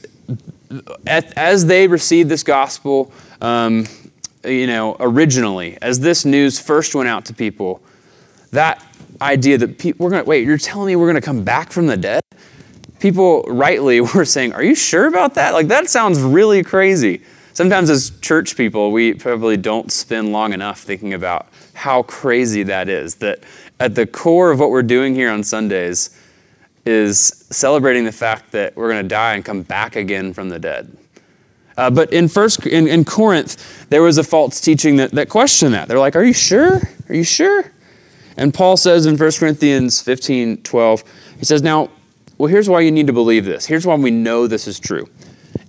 as 1.07 1.65
they 1.65 1.87
received 1.87 2.29
this 2.29 2.43
gospel, 2.43 3.11
um, 3.41 3.85
you 4.43 4.67
know, 4.67 4.97
originally, 4.99 5.77
as 5.81 6.01
this 6.01 6.25
news 6.25 6.59
first 6.59 6.95
went 6.95 7.07
out 7.07 7.25
to 7.25 7.33
people, 7.33 7.81
that 8.51 8.83
idea 9.21 9.57
that 9.57 9.77
people, 9.77 10.03
we're 10.03 10.11
going 10.11 10.23
to, 10.23 10.29
wait, 10.29 10.45
you're 10.45 10.57
telling 10.57 10.87
me 10.87 10.95
we're 10.95 11.07
going 11.07 11.15
to 11.15 11.21
come 11.21 11.43
back 11.43 11.71
from 11.71 11.87
the 11.87 11.97
dead? 11.97 12.21
People 12.99 13.43
rightly 13.43 14.01
were 14.15 14.25
saying, 14.25 14.53
Are 14.53 14.63
you 14.63 14.75
sure 14.75 15.07
about 15.07 15.35
that? 15.35 15.53
Like, 15.53 15.67
that 15.67 15.89
sounds 15.89 16.19
really 16.19 16.63
crazy. 16.63 17.21
Sometimes, 17.53 17.89
as 17.89 18.11
church 18.21 18.57
people, 18.57 18.91
we 18.91 19.13
probably 19.13 19.57
don't 19.57 19.91
spend 19.91 20.31
long 20.31 20.53
enough 20.53 20.79
thinking 20.81 21.13
about 21.13 21.47
how 21.73 22.03
crazy 22.03 22.63
that 22.63 22.89
is. 22.89 23.15
That 23.15 23.39
at 23.79 23.95
the 23.95 24.07
core 24.07 24.51
of 24.51 24.59
what 24.59 24.71
we're 24.71 24.81
doing 24.83 25.13
here 25.13 25.29
on 25.29 25.43
Sundays 25.43 26.17
is 26.85 27.45
celebrating 27.49 28.05
the 28.05 28.11
fact 28.11 28.51
that 28.51 28.75
we're 28.75 28.89
going 28.89 29.03
to 29.03 29.07
die 29.07 29.35
and 29.35 29.45
come 29.45 29.61
back 29.61 29.95
again 29.95 30.33
from 30.33 30.49
the 30.49 30.59
dead. 30.59 30.97
Uh, 31.77 31.89
but 31.89 32.11
in 32.13 32.27
first 32.27 32.65
in, 32.65 32.87
in 32.87 33.03
Corinth, 33.03 33.87
there 33.89 34.01
was 34.01 34.17
a 34.17 34.23
false 34.23 34.61
teaching 34.61 34.97
that, 34.97 35.11
that 35.11 35.29
questioned 35.29 35.73
that. 35.73 35.87
They're 35.87 35.99
like, 35.99 36.15
Are 36.15 36.23
you 36.23 36.33
sure? 36.33 36.81
Are 37.09 37.15
you 37.15 37.23
sure? 37.23 37.72
And 38.37 38.53
Paul 38.53 38.77
says 38.77 39.05
in 39.05 39.17
1 39.17 39.31
Corinthians 39.33 40.01
15 40.01 40.63
12, 40.63 41.03
he 41.39 41.45
says, 41.45 41.61
Now, 41.61 41.89
well, 42.37 42.49
here's 42.49 42.69
why 42.69 42.81
you 42.81 42.91
need 42.91 43.07
to 43.07 43.13
believe 43.13 43.45
this. 43.45 43.67
Here's 43.67 43.85
why 43.85 43.95
we 43.95 44.11
know 44.11 44.47
this 44.47 44.67
is 44.67 44.79
true. 44.79 45.07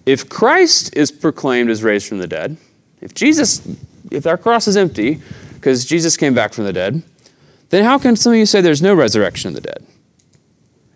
If 0.07 0.29
Christ 0.29 0.95
is 0.97 1.11
proclaimed 1.11 1.71
as 1.71 1.83
raised 1.83 2.09
from 2.09 2.19
the 2.19 2.27
dead, 2.27 2.57
if 3.01 3.15
Jesus, 3.15 3.67
if 4.11 4.27
our 4.27 4.39
cross 4.39 4.67
is 4.67 4.77
empty, 4.77 5.21
because 5.55 5.85
Jesus 5.85 6.17
came 6.17 6.35
back 6.35 6.53
from 6.53 6.65
the 6.65 6.73
dead, 6.73 7.03
then 7.71 7.85
how 7.85 7.99
can 7.99 8.17
some 8.17 8.33
of 8.33 8.39
you 8.39 8.47
say 8.47 8.61
there's 8.61 8.83
no 8.83 8.95
resurrection 8.95 9.49
of 9.49 9.55
the 9.55 9.61
dead? 9.61 9.87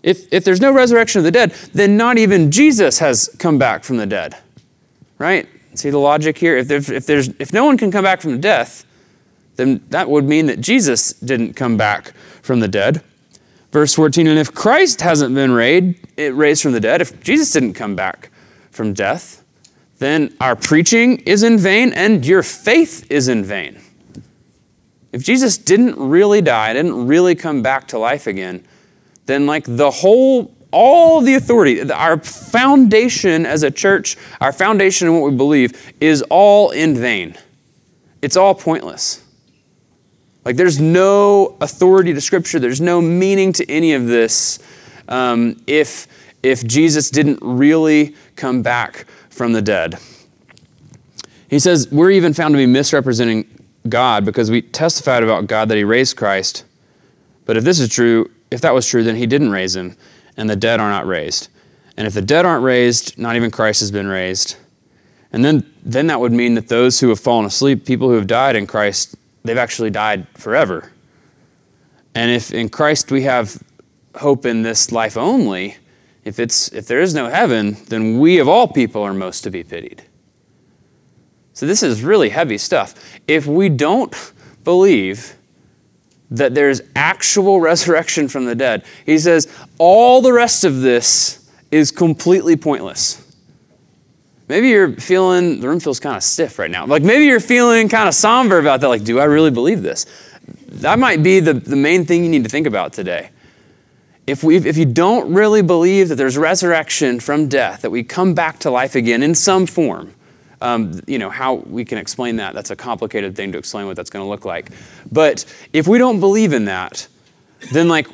If, 0.03 0.33
if 0.33 0.45
there's 0.45 0.61
no 0.61 0.73
resurrection 0.73 1.19
of 1.19 1.25
the 1.25 1.31
dead, 1.31 1.51
then 1.73 1.97
not 1.97 2.19
even 2.19 2.51
Jesus 2.51 2.99
has 3.01 3.35
come 3.39 3.59
back 3.59 3.83
from 3.83 3.97
the 3.97 4.07
dead. 4.07 4.37
Right? 5.19 5.49
See 5.75 5.91
the 5.91 5.99
logic 5.99 6.39
here? 6.39 6.57
If, 6.57 6.71
if, 6.71 7.07
there's, 7.07 7.29
if 7.39 7.53
no 7.53 7.65
one 7.65 7.77
can 7.77 7.91
come 7.91 8.05
back 8.05 8.21
from 8.21 8.41
death, 8.41 8.85
then 9.59 9.85
that 9.91 10.09
would 10.09 10.25
mean 10.25 10.47
that 10.47 10.63
Jesus 10.63 11.13
didn't 11.13 11.53
come 11.53 11.77
back 11.77 12.13
from 12.41 12.61
the 12.61 12.69
dead. 12.69 13.03
Verse 13.71 13.93
14, 13.93 14.27
and 14.27 14.39
if 14.39 14.55
Christ 14.55 15.03
hasn't 15.03 15.35
been 15.35 15.53
raised 15.53 16.63
from 16.63 16.73
the 16.73 16.81
dead, 16.81 17.03
if 17.03 17.21
Jesus 17.21 17.53
didn't 17.53 17.75
come 17.75 17.95
back 17.95 18.31
from 18.71 18.95
death, 18.95 19.45
then 19.99 20.35
our 20.41 20.57
preaching 20.57 21.19
is 21.19 21.43
in 21.43 21.59
vain 21.59 21.93
and 21.93 22.25
your 22.25 22.43
faith 22.43 23.11
is 23.11 23.29
in 23.29 23.45
vain. 23.45 23.79
If 25.13 25.23
Jesus 25.23 25.59
didn't 25.59 25.99
really 25.99 26.41
die, 26.41 26.73
didn't 26.73 27.07
really 27.07 27.35
come 27.35 27.61
back 27.61 27.89
to 27.89 27.99
life 27.99 28.27
again, 28.27 28.65
then 29.27 29.47
like 29.47 29.65
the 29.67 29.91
whole 29.91 30.55
all 30.71 31.23
the 31.23 31.35
authority, 31.35 31.91
our 31.91 32.19
foundation 32.19 33.47
as 33.47 33.63
a 33.63 33.71
church, 33.71 34.17
our 34.41 34.53
foundation 34.53 35.09
in 35.09 35.15
what 35.15 35.31
we 35.31 35.37
believe 35.37 35.95
is 35.99 36.23
all 36.31 36.71
in 36.71 36.95
vain. 36.95 37.35
It's 38.21 38.37
all 38.37 38.55
pointless. 38.55 39.25
Like, 40.45 40.57
there's 40.57 40.81
no 40.81 41.57
authority 41.61 42.15
to 42.15 42.21
Scripture, 42.21 42.59
there's 42.59 42.81
no 42.81 43.01
meaning 43.01 43.53
to 43.55 43.71
any 43.71 43.93
of 43.93 44.07
this 44.07 44.59
um, 45.09 45.63
if, 45.67 46.07
if 46.43 46.65
Jesus 46.67 47.11
didn't 47.11 47.39
really 47.43 48.15
come 48.37 48.63
back 48.63 49.07
from 49.31 49.53
the 49.53 49.63
dead. 49.63 49.99
He 51.49 51.59
says, 51.59 51.91
We're 51.91 52.11
even 52.11 52.35
found 52.35 52.55
to 52.55 52.59
be 52.59 52.67
misrepresenting 52.67 53.47
God 53.89 54.25
because 54.25 54.51
we 54.51 54.63
testified 54.63 55.23
about 55.23 55.47
God 55.47 55.69
that 55.69 55.77
He 55.77 55.85
raised 55.85 56.17
Christ. 56.17 56.65
But 57.45 57.57
if 57.57 57.65
this 57.65 57.81
is 57.81 57.89
true, 57.89 58.31
if 58.51 58.61
that 58.61 58.75
was 58.75 58.87
true, 58.87 59.03
then 59.03 59.17
He 59.17 59.27
didn't 59.27 59.51
raise 59.51 59.75
Him, 59.75 59.97
and 60.37 60.49
the 60.49 60.57
dead 60.57 60.81
are 60.81 60.91
not 60.91 61.07
raised. 61.07 61.49
And 61.97 62.07
if 62.07 62.15
the 62.15 62.23
dead 62.23 62.47
aren't 62.47 62.63
raised, 62.63 63.19
not 63.19 63.37
even 63.37 63.51
Christ 63.51 63.81
has 63.81 63.91
been 63.91 64.07
raised. 64.07 64.57
And 65.33 65.45
then, 65.45 65.69
then 65.83 66.07
that 66.07 66.21
would 66.21 66.33
mean 66.33 66.55
that 66.55 66.69
those 66.69 67.01
who 67.01 67.09
have 67.09 67.21
fallen 67.21 67.45
asleep, 67.45 67.85
people 67.85 68.09
who 68.09 68.15
have 68.15 68.27
died 68.27 68.57
in 68.57 68.67
Christ, 68.67 69.17
they've 69.49 69.57
actually 69.57 69.91
died 69.91 70.27
forever. 70.37 70.93
And 72.15 72.31
if 72.31 72.53
in 72.53 72.69
Christ 72.69 73.11
we 73.11 73.23
have 73.23 73.63
hope 74.17 74.45
in 74.45 74.63
this 74.63 74.93
life 74.93 75.17
only, 75.17 75.77
if, 76.25 76.39
it's, 76.39 76.73
if 76.73 76.87
there 76.87 77.01
is 77.01 77.15
no 77.15 77.29
heaven, 77.29 77.77
then 77.89 78.19
we 78.19 78.39
of 78.39 78.49
all 78.49 78.69
people 78.69 79.03
are 79.03 79.15
most 79.15 79.43
to 79.43 79.51
be 79.51 79.65
pitied. 79.65 80.03
So 81.55 81.67
this 81.67 81.83
is 81.83 82.03
really 82.03 82.29
heavy 82.29 82.59
stuff. 82.59 82.95
If 83.27 83.47
we 83.47 83.69
don't 83.69 84.15
believe 84.65 85.35
that 86.31 86.55
there's 86.55 86.83
actual 86.95 87.61
resurrection 87.61 88.29
from 88.29 88.45
the 88.45 88.55
dead, 88.55 88.85
he 89.07 89.19
says 89.19 89.49
all 89.79 90.21
the 90.21 90.33
rest 90.33 90.65
of 90.65 90.83
this 90.83 91.51
is 91.71 91.91
completely 91.91 92.57
pointless. 92.57 93.25
Maybe 94.49 94.69
you're 94.69 94.93
feeling, 94.93 95.61
the 95.61 95.69
room 95.69 95.81
feels 95.81 96.01
kind 96.01 96.17
of 96.17 96.23
stiff 96.23 96.59
right 96.59 96.71
now. 96.71 96.87
Like 96.87 97.03
maybe 97.03 97.27
you're 97.27 97.41
feeling 97.41 97.89
kind 97.89 98.09
of 98.09 98.15
somber 98.15 98.59
about 98.59 98.81
that. 98.81 98.89
Like, 98.89 99.05
do 99.05 99.21
I 99.21 99.25
really 99.25 99.51
believe 99.51 99.83
this? 99.83 100.07
That 100.69 100.99
might 100.99 101.23
be 101.23 101.41
the, 101.41 101.55
the 101.55 101.77
main 101.77 102.05
thing 102.07 102.25
you 102.25 102.31
need 102.31 102.45
to 102.45 102.51
think 102.51 102.67
about 102.67 102.93
today. 102.93 103.31
If, 104.27 104.43
we 104.43 104.57
if 104.57 104.77
you 104.77 104.85
don't 104.85 105.33
really 105.33 105.63
believe 105.63 106.09
that 106.09 106.17
there's 106.17 106.37
resurrection 106.37 107.21
from 107.21 107.49
death, 107.49 107.83
that 107.83 107.91
we 107.91 108.03
come 108.03 108.35
back 108.35 108.59
to 108.61 108.71
life 108.71 108.95
again 108.95 109.23
in 109.23 109.35
some 109.35 109.67
form, 109.67 110.15
Um, 110.61 111.01
you 111.07 111.19
know, 111.19 111.31
how 111.31 111.63
we 111.71 111.85
can 111.85 111.99
explain 111.99 112.37
that, 112.37 112.53
that's 112.53 112.71
a 112.71 112.77
complicated 112.77 113.37
thing 113.37 113.53
to 113.53 113.59
explain 113.59 113.87
what 113.87 113.97
that's 113.97 114.11
going 114.11 114.25
to 114.25 114.29
look 114.29 114.45
like. 114.45 114.71
But 115.13 115.45
if 115.73 115.87
we 115.87 115.99
don't 115.99 116.19
believe 116.21 116.53
in 116.53 116.65
that, 116.65 117.07
then, 117.73 117.89
like, 117.89 118.09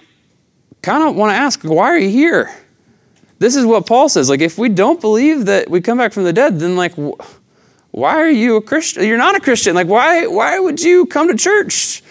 kind 0.83 1.09
of 1.09 1.17
want 1.17 1.31
to 1.31 1.37
ask, 1.37 1.63
why 1.63 1.87
are 1.89 1.99
you 1.99 2.11
here? 2.11 2.51
This 3.45 3.57
is 3.57 3.67
what 3.67 3.87
Paul 3.87 4.09
says. 4.09 4.31
Like, 4.31 4.41
if 4.41 4.57
we 4.57 4.71
don't 4.71 5.03
believe 5.03 5.45
that 5.45 5.69
we 5.69 5.83
come 5.83 5.99
back 5.99 6.15
from 6.15 6.25
the 6.25 6.33
dead, 6.33 6.59
then, 6.59 6.77
like, 6.77 6.95
wh- 6.95 7.21
why 7.91 8.15
are 8.15 8.31
you 8.31 8.57
a 8.57 8.63
Christian? 8.63 9.05
You're 9.05 9.19
not 9.19 9.37
a 9.37 9.41
Christian. 9.41 9.75
Like, 9.75 9.87
why, 9.87 10.27
why 10.27 10.59
would 10.59 10.81
you 10.81 11.05
come 11.05 11.29
to 11.29 11.37
church? 11.37 12.03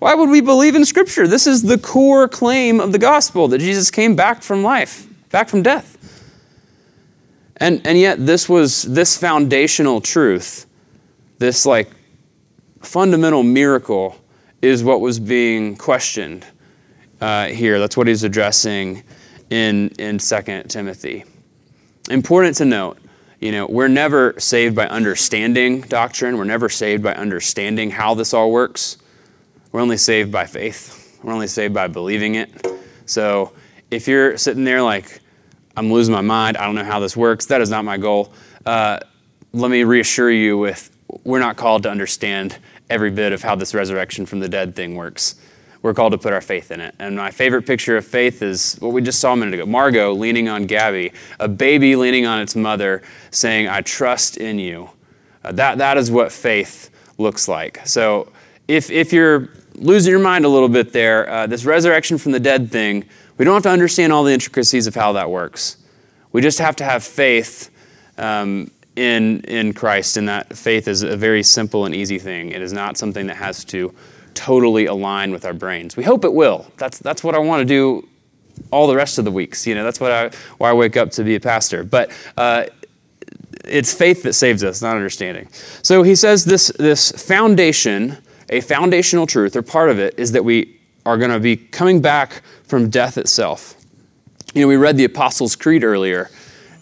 Why 0.00 0.14
would 0.14 0.28
we 0.28 0.42
believe 0.42 0.74
in 0.74 0.84
Scripture? 0.84 1.26
This 1.26 1.46
is 1.46 1.62
the 1.62 1.78
core 1.78 2.28
claim 2.28 2.78
of 2.78 2.92
the 2.92 2.98
gospel 2.98 3.48
that 3.48 3.60
Jesus 3.60 3.90
came 3.90 4.14
back 4.14 4.42
from 4.42 4.62
life, 4.62 5.06
back 5.30 5.48
from 5.48 5.62
death. 5.62 5.96
And, 7.56 7.80
and 7.86 7.96
yet, 7.98 8.26
this 8.26 8.46
was 8.46 8.82
this 8.82 9.16
foundational 9.16 10.02
truth, 10.02 10.66
this 11.38 11.64
like 11.64 11.88
fundamental 12.82 13.42
miracle, 13.42 14.20
is 14.60 14.84
what 14.84 15.00
was 15.00 15.18
being 15.18 15.74
questioned 15.74 16.44
uh, 17.22 17.46
here. 17.46 17.78
That's 17.78 17.96
what 17.96 18.08
he's 18.08 18.24
addressing 18.24 19.04
in, 19.52 19.90
in 19.98 20.16
2 20.16 20.62
Timothy. 20.68 21.24
Important 22.10 22.56
to 22.56 22.64
note, 22.64 22.98
you 23.38 23.52
know, 23.52 23.66
we're 23.66 23.86
never 23.86 24.34
saved 24.38 24.74
by 24.74 24.86
understanding 24.86 25.82
doctrine. 25.82 26.38
We're 26.38 26.44
never 26.44 26.70
saved 26.70 27.02
by 27.02 27.12
understanding 27.12 27.90
how 27.90 28.14
this 28.14 28.32
all 28.32 28.50
works. 28.50 28.96
We're 29.70 29.82
only 29.82 29.98
saved 29.98 30.32
by 30.32 30.46
faith. 30.46 31.18
We're 31.22 31.34
only 31.34 31.48
saved 31.48 31.74
by 31.74 31.88
believing 31.88 32.36
it. 32.36 32.66
So 33.04 33.52
if 33.90 34.08
you're 34.08 34.38
sitting 34.38 34.64
there 34.64 34.80
like, 34.80 35.20
I'm 35.76 35.92
losing 35.92 36.14
my 36.14 36.22
mind, 36.22 36.56
I 36.56 36.64
don't 36.64 36.74
know 36.74 36.84
how 36.84 37.00
this 37.00 37.14
works, 37.14 37.44
that 37.46 37.60
is 37.60 37.68
not 37.68 37.84
my 37.84 37.98
goal. 37.98 38.32
Uh, 38.64 39.00
let 39.52 39.70
me 39.70 39.84
reassure 39.84 40.30
you 40.30 40.56
with 40.56 40.90
we're 41.24 41.40
not 41.40 41.56
called 41.56 41.82
to 41.82 41.90
understand 41.90 42.56
every 42.88 43.10
bit 43.10 43.34
of 43.34 43.42
how 43.42 43.54
this 43.54 43.74
resurrection 43.74 44.24
from 44.24 44.40
the 44.40 44.48
dead 44.48 44.74
thing 44.74 44.94
works. 44.94 45.34
We're 45.82 45.94
called 45.94 46.12
to 46.12 46.18
put 46.18 46.32
our 46.32 46.40
faith 46.40 46.70
in 46.70 46.80
it. 46.80 46.94
And 47.00 47.16
my 47.16 47.30
favorite 47.32 47.66
picture 47.66 47.96
of 47.96 48.06
faith 48.06 48.40
is 48.40 48.76
what 48.78 48.92
we 48.92 49.02
just 49.02 49.20
saw 49.20 49.32
a 49.32 49.36
minute 49.36 49.54
ago 49.54 49.66
Margot 49.66 50.12
leaning 50.12 50.48
on 50.48 50.66
Gabby, 50.66 51.12
a 51.40 51.48
baby 51.48 51.96
leaning 51.96 52.24
on 52.24 52.40
its 52.40 52.54
mother, 52.54 53.02
saying, 53.30 53.66
I 53.68 53.80
trust 53.80 54.36
in 54.36 54.58
you. 54.58 54.90
Uh, 55.44 55.52
that, 55.52 55.78
that 55.78 55.98
is 55.98 56.10
what 56.10 56.30
faith 56.30 56.90
looks 57.18 57.48
like. 57.48 57.84
So 57.84 58.30
if, 58.68 58.90
if 58.90 59.12
you're 59.12 59.48
losing 59.74 60.12
your 60.12 60.20
mind 60.20 60.44
a 60.44 60.48
little 60.48 60.68
bit 60.68 60.92
there, 60.92 61.28
uh, 61.28 61.46
this 61.48 61.64
resurrection 61.64 62.16
from 62.16 62.32
the 62.32 62.40
dead 62.40 62.70
thing, 62.70 63.04
we 63.38 63.44
don't 63.44 63.54
have 63.54 63.64
to 63.64 63.70
understand 63.70 64.12
all 64.12 64.22
the 64.22 64.32
intricacies 64.32 64.86
of 64.86 64.94
how 64.94 65.12
that 65.12 65.30
works. 65.30 65.78
We 66.30 66.42
just 66.42 66.60
have 66.60 66.76
to 66.76 66.84
have 66.84 67.02
faith 67.02 67.70
um, 68.18 68.70
in, 68.94 69.40
in 69.42 69.72
Christ, 69.72 70.16
and 70.16 70.28
that 70.28 70.56
faith 70.56 70.86
is 70.86 71.02
a 71.02 71.16
very 71.16 71.42
simple 71.42 71.86
and 71.86 71.94
easy 71.94 72.18
thing. 72.18 72.50
It 72.50 72.62
is 72.62 72.72
not 72.72 72.96
something 72.96 73.26
that 73.26 73.36
has 73.36 73.64
to 73.66 73.92
totally 74.34 74.86
align 74.86 75.32
with 75.32 75.44
our 75.44 75.52
brains. 75.52 75.96
We 75.96 76.04
hope 76.04 76.24
it 76.24 76.32
will. 76.32 76.66
That's, 76.76 76.98
that's 76.98 77.22
what 77.24 77.34
I 77.34 77.38
want 77.38 77.60
to 77.60 77.64
do 77.64 78.08
all 78.70 78.86
the 78.86 78.96
rest 78.96 79.18
of 79.18 79.24
the 79.24 79.30
weeks. 79.30 79.66
You 79.66 79.74
know, 79.74 79.84
that's 79.84 80.00
what 80.00 80.12
I, 80.12 80.30
why 80.58 80.70
I 80.70 80.72
wake 80.72 80.96
up 80.96 81.10
to 81.12 81.24
be 81.24 81.34
a 81.34 81.40
pastor. 81.40 81.84
But 81.84 82.10
uh, 82.36 82.64
it's 83.64 83.92
faith 83.92 84.22
that 84.24 84.34
saves 84.34 84.64
us, 84.64 84.82
not 84.82 84.96
understanding. 84.96 85.48
So 85.82 86.02
he 86.02 86.14
says 86.14 86.44
this, 86.44 86.68
this 86.78 87.12
foundation, 87.12 88.18
a 88.50 88.60
foundational 88.60 89.26
truth, 89.26 89.56
or 89.56 89.62
part 89.62 89.90
of 89.90 89.98
it, 89.98 90.18
is 90.18 90.32
that 90.32 90.44
we 90.44 90.80
are 91.06 91.16
going 91.16 91.30
to 91.30 91.40
be 91.40 91.56
coming 91.56 92.00
back 92.00 92.42
from 92.64 92.90
death 92.90 93.18
itself. 93.18 93.74
You 94.54 94.62
know, 94.62 94.68
we 94.68 94.76
read 94.76 94.96
the 94.96 95.04
Apostles' 95.04 95.56
Creed 95.56 95.84
earlier. 95.84 96.30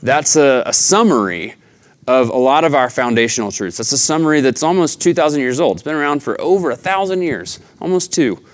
That's 0.02 0.36
a, 0.36 0.62
a 0.66 0.72
summary 0.72 1.54
of 2.10 2.28
a 2.28 2.36
lot 2.36 2.64
of 2.64 2.74
our 2.74 2.90
foundational 2.90 3.52
truths. 3.52 3.76
That's 3.76 3.92
a 3.92 3.98
summary 3.98 4.40
that's 4.40 4.64
almost 4.64 5.00
2,000 5.00 5.40
years 5.40 5.60
old. 5.60 5.76
It's 5.76 5.84
been 5.84 5.94
around 5.94 6.24
for 6.24 6.38
over 6.40 6.72
a 6.72 6.76
thousand 6.76 7.22
years, 7.22 7.60
almost 7.80 8.12
two, 8.12 8.44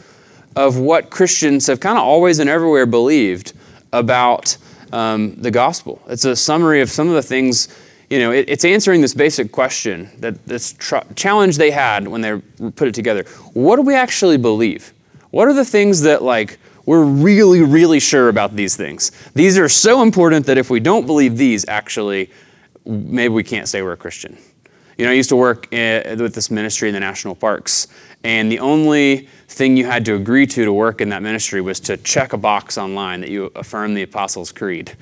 of 0.55 0.77
what 0.77 1.09
Christians 1.09 1.67
have 1.69 1.81
kind 1.81 1.97
of 1.97 2.05
always 2.05 2.39
and 2.39 2.51
everywhere 2.51 2.85
believed 2.85 3.55
about 3.95 4.59
um, 4.93 5.37
the 5.37 5.51
gospel. 5.51 6.03
It's 6.07 6.27
a 6.27 6.37
summary 6.37 6.83
of 6.83 6.91
some 6.91 7.09
of 7.09 7.15
the 7.15 7.23
things, 7.23 7.69
you 8.11 8.19
know, 8.19 8.31
it, 8.31 8.45
it's 8.47 8.63
answering 8.63 9.01
this 9.01 9.15
basic 9.15 9.53
question, 9.53 10.11
that 10.19 10.45
this 10.45 10.75
tr- 10.75 10.97
challenge 11.15 11.57
they 11.57 11.71
had 11.71 12.07
when 12.07 12.21
they 12.21 12.39
put 12.73 12.89
it 12.89 12.95
together. 12.95 13.25
What 13.55 13.77
do 13.77 13.83
we 13.83 13.95
actually 13.95 14.37
believe? 14.37 14.93
What 15.31 15.49
are 15.49 15.55
the 15.55 15.65
things 15.65 16.03
that, 16.03 16.23
like, 16.23 16.59
we're 16.85 17.05
really, 17.05 17.63
really 17.63 18.01
sure 18.01 18.29
about 18.29 18.55
these 18.55 18.77
things? 18.77 19.13
These 19.33 19.57
are 19.57 19.71
so 19.71 20.03
important 20.03 20.45
that 20.45 20.59
if 20.59 20.69
we 20.69 20.79
don't 20.79 21.07
believe 21.07 21.39
these, 21.39 21.67
actually, 21.69 22.31
maybe 22.87 23.33
we 23.33 23.43
can't 23.43 23.69
say 23.69 23.83
we're 23.83 23.93
a 23.93 23.97
Christian. 23.97 24.39
You 24.97 25.05
know, 25.05 25.11
I 25.11 25.15
used 25.15 25.29
to 25.29 25.37
work 25.37 25.73
in, 25.73 26.19
with 26.19 26.35
this 26.35 26.51
ministry 26.51 26.89
in 26.89 26.95
the 26.95 27.01
national 27.01 27.35
parks, 27.35 27.89
and 28.25 28.51
the 28.51 28.61
only 28.61 29.29
thing 29.49 29.77
you 29.77 29.85
had 29.85 30.05
to 30.07 30.15
agree 30.15 30.47
to 30.47 30.65
to 30.65 30.73
work 30.73 31.01
in 31.01 31.11
that 31.11 31.23
ministry 31.23 31.61
was 31.61 31.81
to 31.81 31.97
check 31.99 32.33
a 32.33 32.39
box 32.39 32.79
online 32.79 33.21
that 33.21 33.31
you 33.31 33.53
affirm 33.55 33.95
the 33.95 34.03
Apostles' 34.03 34.53
Creed. 34.53 34.97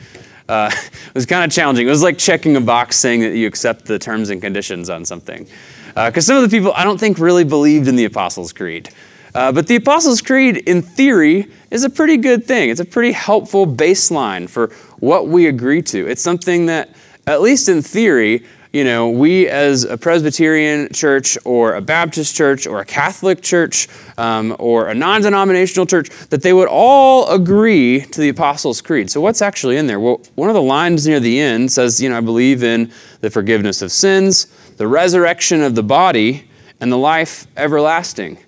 Uh, 0.48 0.70
it 1.08 1.14
was 1.14 1.26
kind 1.26 1.44
of 1.44 1.54
challenging. 1.54 1.86
It 1.86 1.90
was 1.90 2.02
like 2.02 2.18
checking 2.18 2.56
a 2.56 2.60
box 2.60 2.96
saying 2.96 3.20
that 3.20 3.36
you 3.36 3.46
accept 3.46 3.86
the 3.86 3.98
terms 3.98 4.30
and 4.30 4.42
conditions 4.42 4.90
on 4.90 5.04
something. 5.04 5.46
Because 5.94 6.28
uh, 6.28 6.32
some 6.32 6.36
of 6.42 6.50
the 6.50 6.54
people, 6.54 6.72
I 6.74 6.82
don't 6.82 6.98
think, 6.98 7.18
really 7.18 7.44
believed 7.44 7.86
in 7.86 7.94
the 7.94 8.04
Apostles' 8.04 8.52
Creed. 8.52 8.90
Uh, 9.34 9.52
but 9.52 9.66
the 9.66 9.76
Apostles' 9.76 10.20
Creed, 10.20 10.56
in 10.58 10.82
theory, 10.82 11.50
is 11.70 11.82
a 11.82 11.90
pretty 11.90 12.16
good 12.16 12.44
thing. 12.46 12.70
It's 12.70 12.80
a 12.80 12.84
pretty 12.84 13.12
helpful 13.12 13.66
baseline 13.66 14.48
for 14.48 14.68
what 14.98 15.28
we 15.28 15.46
agree 15.46 15.82
to. 15.82 16.06
It's 16.06 16.22
something 16.22 16.66
that 16.66 16.94
at 17.26 17.40
least 17.40 17.68
in 17.68 17.82
theory, 17.82 18.44
you 18.74 18.82
know, 18.82 19.08
we 19.08 19.48
as 19.48 19.84
a 19.84 19.96
Presbyterian 19.96 20.92
church 20.92 21.38
or 21.44 21.76
a 21.76 21.80
Baptist 21.80 22.34
church 22.34 22.66
or 22.66 22.80
a 22.80 22.84
Catholic 22.84 23.40
church 23.40 23.86
um, 24.18 24.56
or 24.58 24.88
a 24.88 24.94
non 24.94 25.22
denominational 25.22 25.86
church, 25.86 26.10
that 26.30 26.42
they 26.42 26.52
would 26.52 26.66
all 26.68 27.30
agree 27.30 28.00
to 28.00 28.20
the 28.20 28.28
Apostles' 28.30 28.80
Creed. 28.80 29.12
So, 29.12 29.20
what's 29.20 29.40
actually 29.40 29.76
in 29.76 29.86
there? 29.86 30.00
Well, 30.00 30.20
one 30.34 30.48
of 30.48 30.54
the 30.54 30.62
lines 30.62 31.06
near 31.06 31.20
the 31.20 31.38
end 31.38 31.70
says, 31.70 32.02
you 32.02 32.08
know, 32.08 32.18
I 32.18 32.20
believe 32.20 32.64
in 32.64 32.90
the 33.20 33.30
forgiveness 33.30 33.80
of 33.80 33.92
sins, 33.92 34.46
the 34.76 34.88
resurrection 34.88 35.62
of 35.62 35.76
the 35.76 35.84
body, 35.84 36.48
and 36.80 36.90
the 36.90 36.98
life 36.98 37.46
everlasting. 37.56 38.38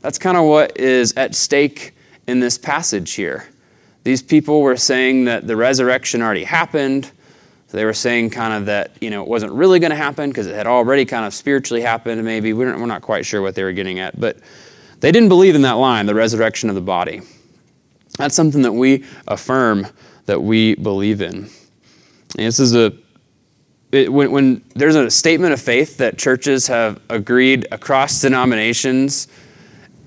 That's 0.00 0.18
kind 0.18 0.36
of 0.36 0.44
what 0.44 0.76
is 0.76 1.14
at 1.16 1.36
stake 1.36 1.94
in 2.26 2.40
this 2.40 2.58
passage 2.58 3.12
here. 3.12 3.46
These 4.02 4.22
people 4.22 4.60
were 4.60 4.76
saying 4.76 5.26
that 5.26 5.46
the 5.46 5.54
resurrection 5.54 6.20
already 6.20 6.44
happened 6.44 7.12
so 7.72 7.78
they 7.78 7.86
were 7.86 7.94
saying 7.94 8.28
kind 8.28 8.52
of 8.52 8.66
that, 8.66 8.90
you 9.00 9.08
know, 9.08 9.22
it 9.22 9.28
wasn't 9.28 9.50
really 9.52 9.78
going 9.78 9.92
to 9.92 9.96
happen 9.96 10.28
because 10.28 10.46
it 10.46 10.54
had 10.54 10.66
already 10.66 11.06
kind 11.06 11.24
of 11.24 11.32
spiritually 11.32 11.80
happened, 11.80 12.22
maybe. 12.22 12.52
We're 12.52 12.76
not 12.84 13.00
quite 13.00 13.24
sure 13.24 13.40
what 13.40 13.54
they 13.54 13.64
were 13.64 13.72
getting 13.72 13.98
at. 13.98 14.20
But 14.20 14.36
they 15.00 15.10
didn't 15.10 15.30
believe 15.30 15.54
in 15.54 15.62
that 15.62 15.78
line, 15.78 16.04
the 16.04 16.14
resurrection 16.14 16.68
of 16.68 16.74
the 16.74 16.82
body. 16.82 17.22
That's 18.18 18.34
something 18.34 18.60
that 18.60 18.74
we 18.74 19.06
affirm 19.26 19.86
that 20.26 20.42
we 20.42 20.74
believe 20.74 21.22
in. 21.22 21.48
And 22.36 22.46
this 22.46 22.60
is 22.60 22.74
a, 22.74 22.92
it, 23.90 24.12
when, 24.12 24.32
when 24.32 24.62
there's 24.74 24.94
a 24.94 25.10
statement 25.10 25.54
of 25.54 25.60
faith 25.62 25.96
that 25.96 26.18
churches 26.18 26.66
have 26.66 27.00
agreed 27.08 27.66
across 27.72 28.20
denominations 28.20 29.28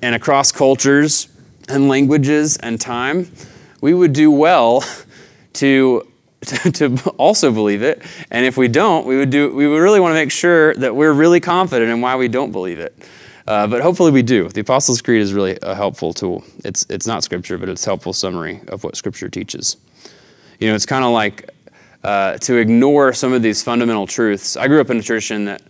and 0.04 0.14
across 0.14 0.52
cultures 0.52 1.30
and 1.68 1.90
languages 1.90 2.58
and 2.58 2.80
time, 2.80 3.32
we 3.82 3.96
would 3.96 4.14
do 4.14 4.30
well 4.30 4.84
to 5.54 6.08
to, 6.74 6.98
also 7.18 7.52
believe 7.52 7.82
it. 7.82 8.02
And 8.32 8.46
if 8.46 8.58
we 8.58 8.68
don't, 8.68 9.06
we 9.06 9.18
would 9.18 9.30
do. 9.30 9.54
We 9.54 9.68
would 9.68 9.80
really 9.80 10.00
want 10.00 10.12
to 10.12 10.16
make 10.16 10.32
sure 10.32 10.74
that 10.76 10.96
we're 10.96 11.14
really 11.14 11.40
confident 11.40 11.92
in 11.92 12.02
why 12.02 12.16
we 12.16 12.28
don't 12.28 12.52
believe 12.52 12.80
it. 12.80 12.98
Uh, 13.48 13.68
but 13.68 13.82
hopefully 13.82 14.12
we 14.12 14.24
do. 14.24 14.50
The 14.50 14.62
Apostles' 14.62 15.02
Creed 15.02 15.22
is 15.22 15.34
really 15.34 15.58
a 15.62 15.76
helpful 15.76 16.14
tool. 16.14 16.44
It's 16.64 16.86
it's 16.90 17.06
not 17.06 17.24
Scripture, 17.24 17.58
but 17.58 17.70
it's 17.70 17.86
a 17.86 17.90
helpful 17.90 18.14
summary 18.14 18.62
of 18.68 18.84
what 18.84 18.96
Scripture 18.96 19.30
teaches. 19.30 19.78
You 20.60 20.70
know, 20.70 20.76
it's 20.76 20.86
kind 20.86 21.04
of 21.04 21.12
like 21.12 21.52
uh, 22.04 22.38
to 22.40 22.56
ignore 22.56 23.14
some 23.14 23.34
of 23.34 23.42
these 23.42 23.62
fundamental 23.62 24.08
truths. 24.08 24.58
I 24.58 24.68
grew 24.68 24.82
up 24.82 24.90
in 24.90 24.98
a 24.98 25.04
tradition 25.04 25.46
that 25.46 25.62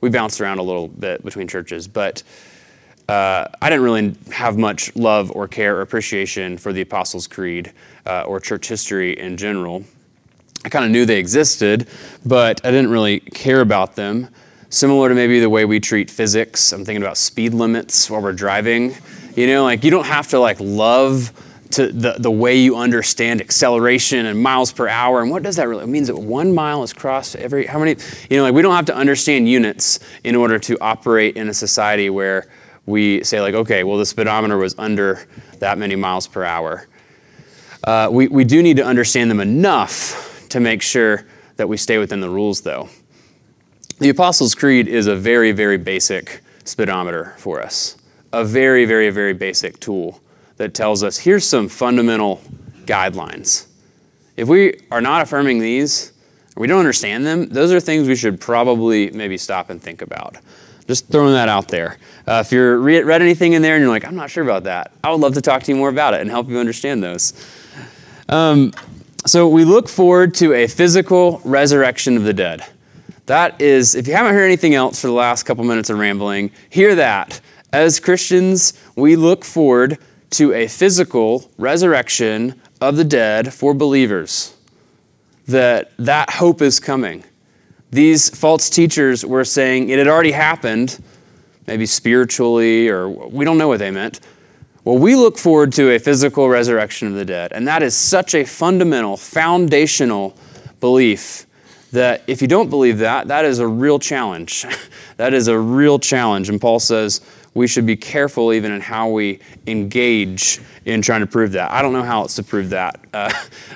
we 0.00 0.10
bounced 0.10 0.40
around 0.40 0.58
a 0.58 0.62
little 0.62 0.88
bit 0.88 1.24
between 1.24 1.48
churches, 1.48 1.88
but. 1.88 2.22
Uh, 3.08 3.48
I 3.60 3.68
didn't 3.68 3.82
really 3.82 4.14
have 4.30 4.56
much 4.56 4.94
love 4.94 5.32
or 5.32 5.48
care 5.48 5.76
or 5.76 5.80
appreciation 5.82 6.56
for 6.56 6.72
the 6.72 6.82
Apostles' 6.82 7.26
Creed 7.26 7.72
uh, 8.06 8.22
or 8.22 8.38
church 8.38 8.68
history 8.68 9.18
in 9.18 9.36
general. 9.36 9.84
I 10.64 10.68
kind 10.68 10.84
of 10.84 10.90
knew 10.90 11.04
they 11.04 11.18
existed, 11.18 11.88
but 12.24 12.64
I 12.64 12.70
didn't 12.70 12.90
really 12.90 13.20
care 13.20 13.60
about 13.60 13.96
them. 13.96 14.28
Similar 14.70 15.08
to 15.08 15.14
maybe 15.14 15.40
the 15.40 15.50
way 15.50 15.64
we 15.64 15.80
treat 15.80 16.08
physics. 16.08 16.72
I'm 16.72 16.84
thinking 16.84 17.02
about 17.02 17.16
speed 17.16 17.52
limits 17.52 18.08
while 18.08 18.22
we're 18.22 18.32
driving. 18.32 18.94
You 19.34 19.46
know, 19.48 19.64
like 19.64 19.82
you 19.82 19.90
don't 19.90 20.06
have 20.06 20.28
to 20.28 20.38
like 20.38 20.58
love 20.60 21.32
to 21.72 21.90
the, 21.90 22.14
the 22.18 22.30
way 22.30 22.56
you 22.56 22.76
understand 22.76 23.40
acceleration 23.40 24.26
and 24.26 24.40
miles 24.40 24.72
per 24.72 24.88
hour. 24.88 25.20
And 25.20 25.30
what 25.30 25.42
does 25.42 25.56
that 25.56 25.66
really? 25.68 25.84
It 25.84 25.88
means 25.88 26.06
that 26.06 26.16
one 26.16 26.54
mile 26.54 26.82
is 26.82 26.92
crossed 26.92 27.34
every 27.36 27.66
how 27.66 27.78
many? 27.78 27.96
You 28.30 28.36
know, 28.36 28.44
like 28.44 28.54
we 28.54 28.62
don't 28.62 28.74
have 28.74 28.86
to 28.86 28.96
understand 28.96 29.48
units 29.48 29.98
in 30.22 30.36
order 30.36 30.58
to 30.60 30.78
operate 30.80 31.36
in 31.36 31.48
a 31.48 31.54
society 31.54 32.08
where 32.08 32.46
we 32.86 33.24
say 33.24 33.40
like, 33.40 33.54
okay, 33.54 33.84
well 33.84 33.98
the 33.98 34.06
speedometer 34.06 34.56
was 34.56 34.74
under 34.78 35.26
that 35.58 35.76
many 35.76 35.96
miles 35.96 36.28
per 36.28 36.44
hour. 36.44 36.86
Uh, 37.84 38.08
we, 38.12 38.28
we 38.28 38.44
do 38.44 38.62
need 38.62 38.76
to 38.76 38.84
understand 38.84 39.30
them 39.30 39.40
enough 39.40 40.31
to 40.52 40.60
make 40.60 40.82
sure 40.82 41.24
that 41.56 41.68
we 41.68 41.76
stay 41.76 41.98
within 41.98 42.20
the 42.20 42.28
rules, 42.28 42.60
though. 42.60 42.88
The 43.98 44.10
Apostles' 44.10 44.54
Creed 44.54 44.86
is 44.86 45.06
a 45.06 45.16
very, 45.16 45.52
very 45.52 45.78
basic 45.78 46.42
speedometer 46.64 47.34
for 47.38 47.62
us, 47.62 47.96
a 48.32 48.44
very, 48.44 48.84
very, 48.84 49.10
very 49.10 49.32
basic 49.32 49.80
tool 49.80 50.20
that 50.56 50.74
tells 50.74 51.02
us 51.02 51.18
here's 51.18 51.46
some 51.46 51.68
fundamental 51.68 52.40
guidelines. 52.84 53.66
If 54.36 54.48
we 54.48 54.80
are 54.90 55.00
not 55.00 55.22
affirming 55.22 55.58
these, 55.58 56.12
we 56.56 56.66
don't 56.66 56.78
understand 56.78 57.24
them, 57.24 57.48
those 57.48 57.72
are 57.72 57.80
things 57.80 58.06
we 58.06 58.16
should 58.16 58.40
probably 58.40 59.10
maybe 59.10 59.38
stop 59.38 59.70
and 59.70 59.80
think 59.80 60.02
about. 60.02 60.36
Just 60.86 61.08
throwing 61.08 61.32
that 61.32 61.48
out 61.48 61.68
there. 61.68 61.96
Uh, 62.26 62.42
if 62.44 62.52
you're 62.52 62.76
re- 62.76 63.02
read 63.02 63.22
anything 63.22 63.54
in 63.54 63.62
there 63.62 63.76
and 63.76 63.82
you're 63.82 63.90
like, 63.90 64.04
I'm 64.04 64.16
not 64.16 64.30
sure 64.30 64.44
about 64.44 64.64
that, 64.64 64.92
I 65.02 65.10
would 65.10 65.20
love 65.20 65.34
to 65.34 65.40
talk 65.40 65.62
to 65.62 65.72
you 65.72 65.76
more 65.76 65.88
about 65.88 66.12
it 66.12 66.20
and 66.20 66.28
help 66.28 66.48
you 66.48 66.58
understand 66.58 67.02
those. 67.02 67.32
Um, 68.28 68.72
so 69.24 69.48
we 69.48 69.64
look 69.64 69.88
forward 69.88 70.34
to 70.34 70.52
a 70.52 70.66
physical 70.66 71.40
resurrection 71.44 72.16
of 72.16 72.24
the 72.24 72.32
dead. 72.32 72.64
That 73.26 73.60
is, 73.60 73.94
if 73.94 74.08
you 74.08 74.14
haven't 74.14 74.34
heard 74.34 74.44
anything 74.44 74.74
else 74.74 75.00
for 75.00 75.06
the 75.06 75.12
last 75.12 75.44
couple 75.44 75.64
minutes 75.64 75.90
of 75.90 75.98
rambling, 75.98 76.50
hear 76.70 76.94
that. 76.96 77.40
As 77.72 78.00
Christians, 78.00 78.74
we 78.96 79.16
look 79.16 79.44
forward 79.44 79.98
to 80.30 80.52
a 80.52 80.66
physical 80.66 81.50
resurrection 81.56 82.60
of 82.80 82.96
the 82.96 83.04
dead 83.04 83.54
for 83.54 83.74
believers. 83.74 84.56
That 85.46 85.92
that 85.98 86.30
hope 86.30 86.60
is 86.60 86.80
coming. 86.80 87.24
These 87.90 88.30
false 88.30 88.70
teachers 88.70 89.24
were 89.24 89.44
saying 89.44 89.88
it 89.88 89.98
had 89.98 90.08
already 90.08 90.32
happened, 90.32 91.02
maybe 91.66 91.86
spiritually, 91.86 92.88
or 92.88 93.08
we 93.08 93.44
don't 93.44 93.58
know 93.58 93.68
what 93.68 93.78
they 93.78 93.90
meant. 93.90 94.20
Well, 94.84 94.98
we 94.98 95.14
look 95.14 95.38
forward 95.38 95.72
to 95.74 95.90
a 95.90 95.98
physical 95.98 96.48
resurrection 96.48 97.06
of 97.06 97.14
the 97.14 97.24
dead, 97.24 97.52
and 97.52 97.68
that 97.68 97.84
is 97.84 97.94
such 97.94 98.34
a 98.34 98.44
fundamental, 98.44 99.16
foundational 99.16 100.36
belief 100.80 101.46
that 101.92 102.24
if 102.26 102.42
you 102.42 102.48
don't 102.48 102.68
believe 102.68 102.98
that, 102.98 103.28
that 103.28 103.44
is 103.44 103.60
a 103.60 103.66
real 103.66 104.00
challenge. 104.00 104.64
that 105.18 105.34
is 105.34 105.46
a 105.46 105.56
real 105.56 106.00
challenge. 106.00 106.48
And 106.48 106.60
Paul 106.60 106.80
says 106.80 107.20
we 107.54 107.68
should 107.68 107.86
be 107.86 107.96
careful 107.96 108.52
even 108.52 108.72
in 108.72 108.80
how 108.80 109.08
we 109.08 109.38
engage 109.68 110.60
in 110.84 111.00
trying 111.00 111.20
to 111.20 111.26
prove 111.26 111.52
that. 111.52 111.70
I 111.70 111.80
don't 111.82 111.92
know 111.92 112.02
how 112.02 112.22
else 112.22 112.34
to 112.36 112.42
prove 112.42 112.70
that. 112.70 112.98
Uh, 113.12 113.30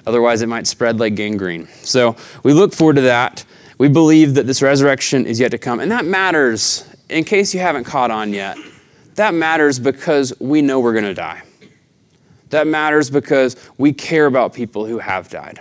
otherwise, 0.07 0.40
it 0.40 0.47
might 0.47 0.66
spread 0.66 0.99
like 0.99 1.14
gangrene. 1.14 1.69
So 1.83 2.16
we 2.42 2.55
look 2.55 2.73
forward 2.73 2.97
to 2.97 3.03
that. 3.03 3.45
We 3.77 3.87
believe 3.87 4.33
that 4.37 4.47
this 4.47 4.62
resurrection 4.62 5.27
is 5.27 5.38
yet 5.38 5.51
to 5.51 5.59
come. 5.59 5.79
And 5.79 5.92
that 5.92 6.07
matters, 6.07 6.88
in 7.11 7.23
case 7.25 7.53
you 7.53 7.61
haven't 7.61 7.85
caught 7.85 8.11
on 8.11 8.33
yet, 8.33 8.57
that 9.16 9.35
matters 9.35 9.79
because 9.79 10.33
we 10.38 10.62
know 10.62 10.81
we're 10.81 10.92
going 10.92 11.05
to 11.05 11.14
die. 11.14 11.42
That 12.50 12.66
matters 12.66 13.11
because 13.11 13.57
we 13.76 13.92
care 13.92 14.26
about 14.26 14.55
people 14.55 14.87
who 14.87 14.98
have 14.98 15.29
died. 15.29 15.61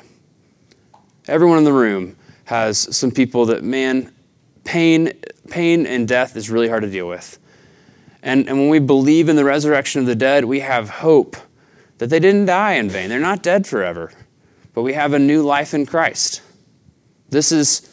Everyone 1.27 1.57
in 1.57 1.63
the 1.63 1.73
room 1.73 2.15
has 2.45 2.95
some 2.95 3.11
people 3.11 3.47
that, 3.47 3.63
man, 3.63 4.13
pain, 4.63 5.11
pain 5.49 5.87
and 5.87 6.07
death 6.07 6.35
is 6.35 6.49
really 6.49 6.69
hard 6.69 6.83
to 6.83 6.89
deal 6.89 7.07
with. 7.07 7.39
And, 8.21 8.47
and 8.47 8.57
when 8.57 8.69
we 8.69 8.79
believe 8.79 9.29
in 9.29 9.35
the 9.35 9.45
resurrection 9.45 10.01
of 10.01 10.07
the 10.07 10.15
dead, 10.15 10.45
we 10.45 10.59
have 10.59 10.89
hope 10.89 11.37
that 11.97 12.09
they 12.09 12.19
didn't 12.19 12.45
die 12.45 12.73
in 12.73 12.89
vain. 12.89 13.09
They're 13.09 13.19
not 13.19 13.41
dead 13.41 13.65
forever, 13.65 14.11
but 14.73 14.81
we 14.81 14.93
have 14.93 15.13
a 15.13 15.19
new 15.19 15.41
life 15.41 15.73
in 15.73 15.85
Christ. 15.85 16.41
This 17.29 17.51
is, 17.51 17.89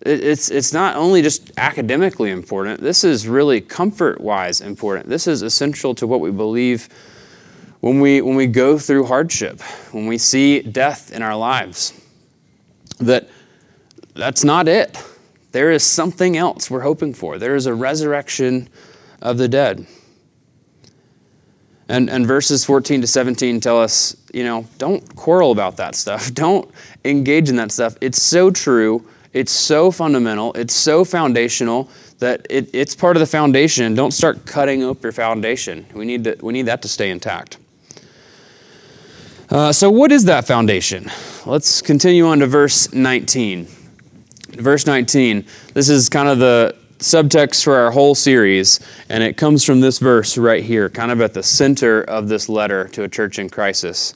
it's, 0.00 0.50
it's 0.50 0.72
not 0.72 0.96
only 0.96 1.22
just 1.22 1.52
academically 1.56 2.30
important, 2.30 2.80
this 2.80 3.04
is 3.04 3.28
really 3.28 3.60
comfort 3.60 4.20
wise 4.20 4.60
important. 4.60 5.08
This 5.08 5.26
is 5.26 5.42
essential 5.42 5.94
to 5.96 6.06
what 6.06 6.20
we 6.20 6.30
believe 6.30 6.88
when 7.80 8.00
we, 8.00 8.20
when 8.20 8.36
we 8.36 8.46
go 8.46 8.78
through 8.78 9.06
hardship, 9.06 9.60
when 9.92 10.06
we 10.06 10.18
see 10.18 10.60
death 10.60 11.12
in 11.12 11.22
our 11.22 11.36
lives. 11.36 11.92
That 12.98 13.28
that's 14.14 14.44
not 14.44 14.68
it. 14.68 15.02
There 15.52 15.70
is 15.70 15.82
something 15.82 16.36
else 16.36 16.70
we're 16.70 16.80
hoping 16.80 17.14
for. 17.14 17.38
There 17.38 17.56
is 17.56 17.66
a 17.66 17.74
resurrection 17.74 18.68
of 19.20 19.38
the 19.38 19.48
dead. 19.48 19.86
And, 21.88 22.08
and 22.08 22.26
verses 22.26 22.64
14 22.64 23.00
to 23.00 23.06
17 23.06 23.60
tell 23.60 23.80
us, 23.80 24.16
you 24.32 24.44
know, 24.44 24.66
don't 24.78 25.16
quarrel 25.16 25.50
about 25.50 25.76
that 25.78 25.96
stuff. 25.96 26.32
Don't 26.34 26.70
engage 27.04 27.48
in 27.48 27.56
that 27.56 27.72
stuff. 27.72 27.96
It's 28.00 28.22
so 28.22 28.50
true. 28.50 29.04
It's 29.32 29.52
so 29.52 29.90
fundamental. 29.90 30.52
It's 30.54 30.74
so 30.74 31.04
foundational 31.04 31.88
that 32.18 32.46
it, 32.50 32.68
it's 32.72 32.94
part 32.94 33.16
of 33.16 33.20
the 33.20 33.26
foundation. 33.26 33.94
Don't 33.94 34.10
start 34.10 34.44
cutting 34.44 34.82
up 34.82 35.02
your 35.02 35.12
foundation. 35.12 35.86
We 35.94 36.04
need, 36.04 36.24
to, 36.24 36.36
we 36.42 36.52
need 36.52 36.66
that 36.66 36.82
to 36.82 36.88
stay 36.88 37.10
intact. 37.10 37.58
Uh, 39.48 39.72
so, 39.72 39.90
what 39.90 40.12
is 40.12 40.26
that 40.26 40.46
foundation? 40.46 41.10
Let's 41.44 41.82
continue 41.82 42.26
on 42.26 42.38
to 42.38 42.46
verse 42.46 42.92
19 42.92 43.66
verse 44.56 44.86
19. 44.86 45.44
This 45.74 45.88
is 45.88 46.08
kind 46.08 46.28
of 46.28 46.38
the 46.38 46.76
subtext 46.98 47.64
for 47.64 47.76
our 47.76 47.90
whole 47.90 48.14
series, 48.14 48.80
and 49.08 49.22
it 49.22 49.36
comes 49.36 49.64
from 49.64 49.80
this 49.80 49.98
verse 49.98 50.36
right 50.36 50.62
here, 50.62 50.88
kind 50.88 51.10
of 51.10 51.20
at 51.20 51.34
the 51.34 51.42
center 51.42 52.02
of 52.02 52.28
this 52.28 52.48
letter 52.48 52.88
to 52.88 53.04
a 53.04 53.08
church 53.08 53.38
in 53.38 53.48
crisis. 53.48 54.14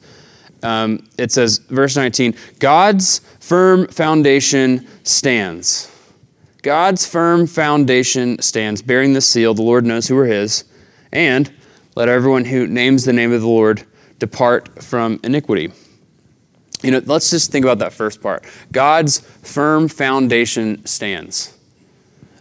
Um, 0.63 1.07
it 1.19 1.31
says, 1.31 1.59
verse 1.59 1.97
19, 1.97 2.35
God's 2.59 3.21
firm 3.45 3.87
foundation 3.89 4.87
stands. 5.03 5.91
God's 6.63 7.07
firm 7.07 7.47
foundation 7.47 8.41
stands, 8.41 8.81
bearing 8.81 9.13
the 9.13 9.21
seal, 9.21 9.53
the 9.53 9.61
Lord 9.61 9.85
knows 9.85 10.09
who 10.09 10.17
are 10.17 10.25
his, 10.25 10.65
and 11.13 11.53
let 11.95 12.09
everyone 12.09 12.47
who 12.47 12.67
names 12.67 13.05
the 13.05 13.13
name 13.13 13.35
of 13.35 13.43
the 13.43 13.47
Lord 13.47 13.85
depart 14.19 14.83
from 14.83 15.21
iniquity. 15.23 15.73
You 16.83 16.93
know, 16.93 17.03
let's 17.05 17.29
just 17.29 17.53
think 17.53 17.67
about 17.67 17.81
that 17.81 17.93
first 17.93 18.23
part. 18.23 18.45
God's 18.73 19.19
firm 19.19 19.89
foundation 19.89 20.87
stands. 20.87 21.55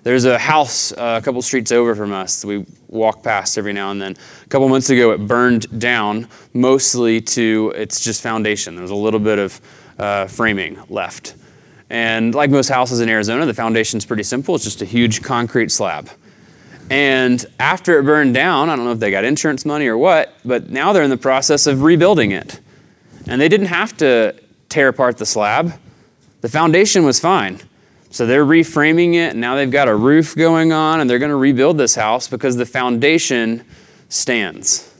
There's 0.03 0.23
a 0.23 0.39
house 0.39 0.93
uh, 0.93 1.19
a 1.21 1.23
couple 1.23 1.41
streets 1.41 1.73
over 1.73 1.95
from 1.95 2.13
us 2.13 2.45
we 2.45 2.65
walk 2.87 3.23
past 3.23 3.57
every 3.57 3.73
now 3.73 3.91
and 3.91 4.01
then. 4.01 4.15
A 4.45 4.47
couple 4.47 4.69
months 4.69 4.89
ago, 4.89 5.11
it 5.11 5.27
burned 5.27 5.79
down 5.81 6.29
mostly 6.53 7.19
to 7.19 7.73
its 7.75 7.99
just 7.99 8.21
foundation. 8.21 8.75
There 8.75 8.81
was 8.81 8.91
a 8.91 8.95
little 8.95 9.19
bit 9.19 9.39
of 9.39 9.59
uh, 9.99 10.27
framing 10.27 10.79
left. 10.89 11.35
And 11.89 12.33
like 12.33 12.49
most 12.49 12.69
houses 12.69 13.01
in 13.01 13.09
Arizona, 13.09 13.45
the 13.45 13.53
foundation's 13.53 14.05
pretty 14.05 14.23
simple. 14.23 14.55
It's 14.55 14.63
just 14.63 14.81
a 14.81 14.85
huge 14.85 15.21
concrete 15.21 15.71
slab. 15.71 16.09
And 16.89 17.45
after 17.59 17.99
it 17.99 18.03
burned 18.03 18.33
down, 18.33 18.69
I 18.69 18.75
don't 18.75 18.85
know 18.85 18.91
if 18.91 18.99
they 18.99 19.11
got 19.11 19.23
insurance 19.23 19.65
money 19.65 19.87
or 19.87 19.97
what, 19.97 20.33
but 20.43 20.69
now 20.69 20.93
they're 20.93 21.03
in 21.03 21.09
the 21.09 21.17
process 21.17 21.67
of 21.67 21.81
rebuilding 21.81 22.31
it. 22.31 22.59
And 23.27 23.39
they 23.39 23.47
didn't 23.47 23.67
have 23.67 23.95
to 23.97 24.35
tear 24.69 24.89
apart 24.89 25.17
the 25.17 25.25
slab, 25.25 25.73
the 26.41 26.49
foundation 26.49 27.05
was 27.05 27.19
fine. 27.19 27.61
So 28.09 28.25
they're 28.27 28.45
reframing 28.45 29.15
it, 29.15 29.31
and 29.31 29.41
now 29.41 29.55
they've 29.55 29.71
got 29.71 29.87
a 29.87 29.95
roof 29.95 30.35
going 30.35 30.71
on, 30.71 30.99
and 30.99 31.09
they're 31.09 31.19
going 31.19 31.31
to 31.31 31.35
rebuild 31.35 31.77
this 31.77 31.95
house 31.95 32.27
because 32.27 32.57
the 32.57 32.65
foundation 32.65 33.63
stands. 34.09 34.93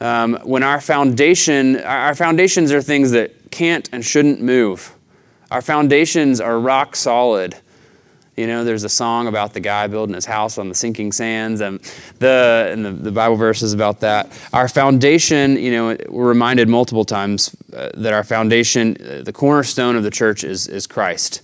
Um, 0.00 0.38
when 0.44 0.62
our 0.62 0.80
foundation, 0.80 1.76
our 1.80 2.14
foundations 2.14 2.72
are 2.72 2.82
things 2.82 3.12
that 3.12 3.34
can't 3.50 3.88
and 3.92 4.04
shouldn't 4.04 4.40
move. 4.40 4.94
Our 5.50 5.62
foundations 5.62 6.40
are 6.40 6.58
rock 6.58 6.94
solid. 6.94 7.56
You 8.36 8.46
know, 8.46 8.64
there's 8.64 8.84
a 8.84 8.88
song 8.88 9.26
about 9.26 9.52
the 9.52 9.60
guy 9.60 9.86
building 9.86 10.14
his 10.14 10.24
house 10.24 10.56
on 10.56 10.68
the 10.68 10.74
sinking 10.74 11.12
sands, 11.12 11.60
and 11.60 11.80
the 12.20 12.70
and 12.72 12.84
the, 12.84 12.92
the 12.92 13.10
Bible 13.10 13.36
verses 13.36 13.72
about 13.72 14.00
that. 14.00 14.30
Our 14.52 14.68
foundation, 14.68 15.56
you 15.56 15.72
know, 15.72 15.96
we're 16.08 16.28
reminded 16.28 16.68
multiple 16.68 17.04
times 17.04 17.54
uh, 17.74 17.90
that 17.94 18.12
our 18.12 18.24
foundation, 18.24 18.96
uh, 19.00 19.22
the 19.22 19.32
cornerstone 19.32 19.96
of 19.96 20.04
the 20.04 20.10
church, 20.10 20.44
is 20.44 20.68
is 20.68 20.86
Christ. 20.86 21.42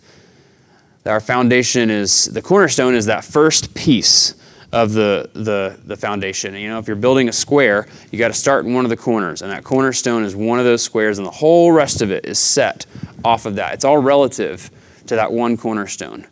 That 1.03 1.11
our 1.11 1.21
foundation 1.21 1.91
is 1.91 2.27
the 2.27 2.41
cornerstone 2.41 2.95
is 2.95 3.07
that 3.07 3.25
first 3.25 3.75
piece 3.75 4.35
of 4.73 4.93
the, 4.93 5.31
the, 5.33 5.79
the 5.85 5.97
foundation. 5.97 6.55
You 6.55 6.69
know, 6.69 6.79
if 6.79 6.87
you're 6.87 6.97
building 6.97 7.29
a 7.29 7.33
square, 7.33 7.87
you 8.11 8.19
got 8.19 8.29
to 8.29 8.35
start 8.35 8.65
in 8.65 8.75
one 8.75 8.85
of 8.85 8.91
the 8.91 8.97
corners, 8.97 9.43
and 9.43 9.51
that 9.51 9.65
cornerstone 9.65 10.25
is 10.25 10.35
one 10.35 10.59
of 10.59 10.65
those 10.65 10.83
squares, 10.83 11.19
and 11.19 11.27
the 11.27 11.33
whole 11.33 11.73
rest 11.73 12.03
of 12.03 12.11
it 12.11 12.25
is 12.25 12.39
set 12.39 12.87
off 13.25 13.47
of 13.47 13.55
that. 13.57 13.75
It's 13.75 13.85
all 13.85 13.99
relative 13.99 14.71
to 15.07 15.17
that 15.17 15.33
one 15.33 15.57
cornerstone. 15.57 16.27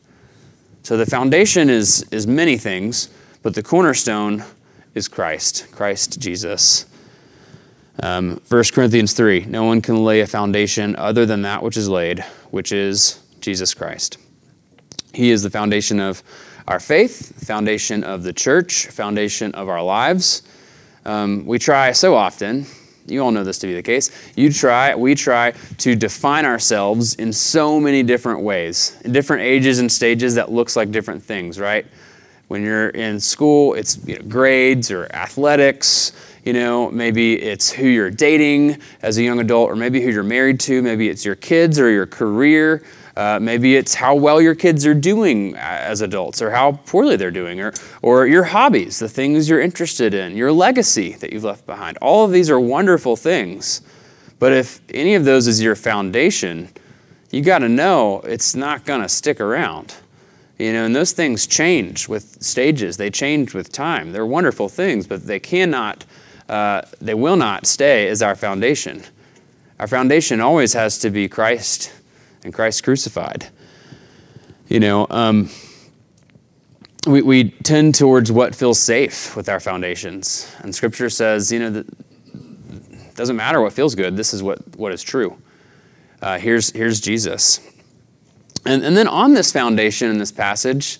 So 0.83 0.97
the 0.97 1.07
foundation 1.07 1.70
is, 1.70 2.07
is 2.11 2.27
many 2.27 2.59
things, 2.59 3.09
but 3.42 3.55
the 3.55 3.62
cornerstone 3.62 4.44
is 4.94 5.09
Christ, 5.09 5.66
Christ 5.73 6.20
Jesus. 6.20 6.87
Um, 8.03 8.40
1 8.49 8.64
Corinthians 8.73 9.12
3 9.12 9.47
No 9.47 9.64
one 9.64 9.81
can 9.81 10.05
lay 10.05 10.20
a 10.20 10.27
foundation 10.27 10.97
other 10.97 11.25
than 11.25 11.42
that 11.42 11.62
which 11.62 11.77
is 11.77 11.88
laid, 11.88 12.20
which 12.51 12.73
is 12.73 13.23
Jesus 13.40 13.73
Christ. 13.73 14.18
He 15.12 15.31
is 15.31 15.42
the 15.42 15.51
foundation 15.51 16.01
of 16.01 16.23
our 16.66 16.81
faith, 16.81 17.46
foundation 17.46 18.05
of 18.05 18.22
the 18.22 18.33
church, 18.33 18.87
foundation 18.87 19.53
of 19.55 19.68
our 19.68 19.83
lives. 19.83 20.42
Um, 21.05 21.44
we 21.46 21.59
try 21.59 21.92
so 21.92 22.14
often 22.14 22.66
you 23.07 23.22
all 23.22 23.31
know 23.31 23.44
this 23.44 23.59
to 23.59 23.66
be 23.66 23.74
the 23.74 23.83
case. 23.83 24.11
You 24.35 24.53
try, 24.53 24.94
we 24.94 25.14
try 25.14 25.53
to 25.79 25.94
define 25.94 26.46
ourselves 26.46 27.15
in 27.15 27.33
so 27.33 27.79
many 27.79 28.02
different 28.02 28.40
ways, 28.40 28.98
in 29.04 29.12
different 29.12 29.42
ages 29.42 29.79
and 29.79 29.90
stages 29.92 30.35
that 30.37 30.50
looks 30.50 30.75
like 30.75 30.90
different 30.90 31.23
things, 31.23 31.58
right? 31.58 31.87
When 32.48 32.62
you're 32.62 32.90
in 32.90 33.21
school, 33.21 33.75
it's 33.75 33.98
you 34.06 34.19
know, 34.19 34.25
grades 34.25 34.90
or 34.90 35.06
athletics. 35.12 36.12
You 36.44 36.52
know, 36.52 36.90
maybe 36.90 37.40
it's 37.40 37.71
who 37.71 37.87
you're 37.87 38.10
dating 38.10 38.79
as 39.02 39.17
a 39.17 39.23
young 39.23 39.40
adult, 39.40 39.71
or 39.71 39.77
maybe 39.77 40.00
who 40.02 40.10
you're 40.10 40.23
married 40.23 40.60
to. 40.60 40.83
Maybe 40.83 41.08
it's 41.08 41.25
your 41.25 41.37
kids 41.37 41.79
or 41.79 41.90
your 41.90 42.06
career. 42.06 42.83
Uh, 43.17 43.38
maybe 43.40 43.77
it's 43.77 43.94
how 43.94 44.15
well 44.15 44.40
your 44.40 44.54
kids 44.54 44.85
are 44.85 44.94
doing 44.94 45.54
as 45.56 46.00
adults, 46.00 46.42
or 46.42 46.50
how 46.50 46.73
poorly 46.87 47.17
they're 47.17 47.31
doing, 47.31 47.60
or, 47.60 47.73
or 48.02 48.27
your 48.27 48.44
hobbies, 48.44 48.98
the 48.98 49.08
things 49.08 49.48
you're 49.48 49.60
interested 49.60 50.15
in, 50.15 50.37
your 50.37 50.50
legacy 50.50 51.12
that 51.15 51.33
you've 51.33 51.44
left 51.44 51.65
behind. 51.65 51.96
All 51.98 52.25
of 52.25 52.33
these 52.33 52.50
are 52.50 52.58
wonderful 52.58 53.15
things. 53.15 53.83
But 54.40 54.52
if 54.52 54.81
any 54.92 55.15
of 55.15 55.25
those 55.25 55.46
is 55.46 55.62
your 55.62 55.77
foundation, 55.77 56.71
you 57.31 57.40
got 57.42 57.60
to 57.60 57.69
know 57.69 58.21
it's 58.21 58.56
not 58.56 58.85
going 58.85 59.00
to 59.02 59.08
stick 59.08 59.40
around. 59.40 59.94
You 60.58 60.73
know, 60.73 60.85
and 60.85 60.94
those 60.94 61.12
things 61.12 61.46
change 61.46 62.08
with 62.08 62.42
stages. 62.42 62.96
They 62.96 63.10
change 63.10 63.54
with 63.54 63.73
time. 63.73 64.12
They're 64.12 64.27
wonderful 64.27 64.69
things, 64.69 65.06
but 65.06 65.25
they 65.27 65.40
cannot, 65.40 66.04
uh, 66.48 66.83
they 67.00 67.15
will 67.15 67.37
not 67.37 67.67
stay 67.67 68.08
as 68.08 68.23
our 68.23 68.35
foundation. 68.35 69.02
Our 69.79 69.88
foundation 69.88 70.40
always 70.40 70.73
has 70.73 70.98
to 70.98 71.10
be 71.10 71.29
Christ 71.29 71.92
and 72.45 72.55
Christ 72.55 72.85
crucified. 72.85 73.49
You 74.69 74.81
know, 74.81 75.07
um, 75.11 75.51
we, 77.07 77.23
we 77.23 77.51
tend 77.51 77.95
towards 77.95 78.31
what 78.31 78.55
feels 78.55 78.79
safe 78.79 79.35
with 79.37 79.49
our 79.49 79.61
foundations. 79.61 80.55
And 80.61 80.75
Scripture 80.75 81.11
says, 81.11 81.51
you 81.51 81.59
know, 81.59 81.71
that 81.71 81.87
it 81.88 83.15
doesn't 83.15 83.37
matter 83.37 83.61
what 83.61 83.73
feels 83.73 83.95
good, 83.95 84.17
this 84.17 84.33
is 84.33 84.42
what, 84.42 84.77
what 84.77 84.92
is 84.92 85.03
true. 85.03 85.37
Uh, 86.23 86.38
here's, 86.38 86.71
here's 86.71 87.01
Jesus. 87.01 87.61
And, 88.65 88.83
and 88.83 88.97
then 88.97 89.09
on 89.09 89.35
this 89.35 89.53
foundation 89.53 90.11
in 90.11 90.19
this 90.19 90.33
passage 90.33 90.99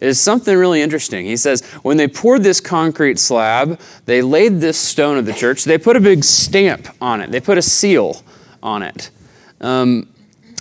is 0.00 0.20
something 0.20 0.56
really 0.56 0.82
interesting. 0.82 1.26
He 1.26 1.36
says, 1.36 1.64
when 1.82 1.96
they 1.96 2.08
poured 2.08 2.42
this 2.42 2.60
concrete 2.60 3.18
slab, 3.18 3.80
they 4.06 4.22
laid 4.22 4.60
this 4.60 4.78
stone 4.78 5.16
of 5.16 5.26
the 5.26 5.32
church, 5.32 5.64
they 5.64 5.78
put 5.78 5.96
a 5.96 6.00
big 6.00 6.24
stamp 6.24 6.88
on 7.00 7.20
it, 7.20 7.30
they 7.30 7.40
put 7.40 7.58
a 7.58 7.62
seal 7.62 8.22
on 8.62 8.82
it. 8.82 9.10
Um, 9.60 10.08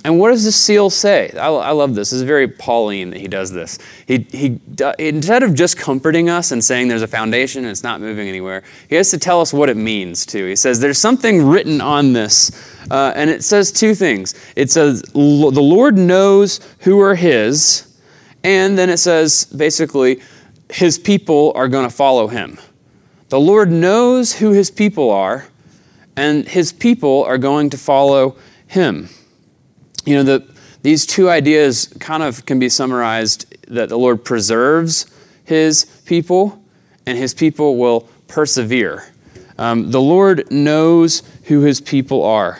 and 0.08 0.18
what 0.18 0.30
does 0.30 0.46
the 0.46 0.54
seal 0.54 0.90
say? 0.90 1.32
I, 1.34 1.50
I, 1.50 1.72
love 1.72 1.94
this. 1.94 2.14
Is 2.14 2.22
very 2.22 2.48
Pauline 2.48 3.10
that 3.10 3.20
he 3.20 3.28
does 3.28 3.52
this. 3.52 3.78
He, 4.06 4.20
he, 4.32 4.58
instead 4.98 5.44
of 5.44 5.54
just 5.54 5.76
comforting 5.76 6.30
us 6.30 6.54
and 6.54 6.64
saying 6.64 6.88
there's 6.88 7.02
a 7.02 7.10
foundation 7.10 7.66
and 7.66 7.72
it's 7.72 7.84
not 7.84 8.00
moving 8.00 8.30
anywhere, 8.30 8.64
he 8.88 8.96
has 8.96 9.12
to 9.12 9.18
tell 9.18 9.42
us 9.42 9.52
what 9.52 9.68
it 9.68 9.76
means 9.76 10.26
too. 10.26 10.46
He 10.46 10.56
says 10.56 10.80
there's 10.80 10.98
something 10.98 11.46
written 11.46 11.82
on 11.82 12.14
this, 12.14 12.52
uh, 12.90 13.12
and 13.18 13.30
it 13.30 13.44
says 13.44 13.70
two 13.70 13.94
things. 13.94 14.34
It 14.56 14.72
says 14.72 15.02
the 15.02 15.20
Lord 15.20 15.98
knows 15.98 16.62
who 16.80 17.02
are 17.02 17.16
his, 17.16 17.94
and 18.46 18.78
then 18.78 18.90
it 18.90 19.00
says 19.00 19.44
basically 19.44 20.22
his 20.72 20.98
people 20.98 21.52
are 21.54 21.68
going 21.68 21.84
to 21.86 21.94
follow 21.94 22.30
him. 22.30 22.58
The 23.28 23.42
Lord 23.42 23.70
knows 23.70 24.38
who 24.38 24.52
his 24.54 24.72
people 24.72 25.12
are, 25.12 25.48
and 26.16 26.48
his 26.48 26.72
people 26.72 27.26
are 27.26 27.38
going 27.38 27.70
to 27.72 27.78
follow 27.78 28.38
him 28.68 29.10
you 30.08 30.16
know, 30.16 30.24
the, 30.24 30.48
these 30.84 31.06
two 31.06 31.30
ideas 31.30 31.94
kind 32.00 32.24
of 32.24 32.46
can 32.46 32.60
be 32.60 32.70
summarized 32.70 33.54
that 33.68 33.90
the 33.90 33.98
Lord 33.98 34.24
preserves 34.24 35.06
his 35.44 35.84
people 36.06 36.64
and 37.06 37.18
his 37.18 37.34
people 37.34 37.78
will 37.78 38.08
persevere. 38.28 39.12
Um, 39.58 39.92
the 39.92 40.00
Lord 40.00 40.50
knows 40.50 41.24
who 41.46 41.62
his 41.62 41.82
people 41.82 42.24
are. 42.24 42.60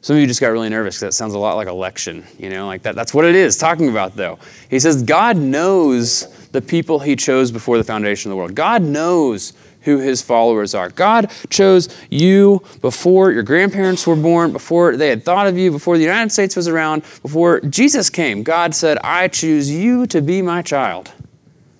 Some 0.00 0.14
of 0.14 0.20
you 0.20 0.28
just 0.28 0.40
got 0.40 0.48
really 0.48 0.68
nervous 0.68 0.94
because 0.94 1.00
that 1.00 1.12
sounds 1.12 1.34
a 1.34 1.38
lot 1.38 1.56
like 1.56 1.66
election, 1.66 2.24
you 2.38 2.50
know, 2.50 2.66
like 2.66 2.82
that. 2.82 2.94
That's 2.94 3.12
what 3.12 3.24
it 3.24 3.34
is 3.34 3.56
talking 3.56 3.88
about, 3.88 4.14
though. 4.14 4.38
He 4.70 4.78
says 4.78 5.02
God 5.02 5.36
knows 5.36 6.28
the 6.50 6.62
people 6.62 7.00
he 7.00 7.16
chose 7.16 7.50
before 7.50 7.78
the 7.78 7.84
foundation 7.84 8.30
of 8.30 8.34
the 8.34 8.36
world. 8.36 8.54
God 8.54 8.82
knows 8.82 9.54
who 9.88 9.98
his 9.98 10.20
followers 10.20 10.74
are. 10.74 10.90
God 10.90 11.30
chose 11.48 11.88
you 12.10 12.62
before 12.82 13.32
your 13.32 13.42
grandparents 13.42 14.06
were 14.06 14.16
born, 14.16 14.52
before 14.52 14.96
they 14.96 15.08
had 15.08 15.24
thought 15.24 15.46
of 15.46 15.56
you, 15.56 15.70
before 15.70 15.96
the 15.96 16.04
United 16.04 16.30
States 16.30 16.54
was 16.54 16.68
around, 16.68 17.02
before 17.22 17.60
Jesus 17.60 18.10
came. 18.10 18.42
God 18.42 18.74
said, 18.74 18.98
I 19.02 19.28
choose 19.28 19.70
you 19.70 20.06
to 20.08 20.20
be 20.20 20.42
my 20.42 20.60
child. 20.62 21.12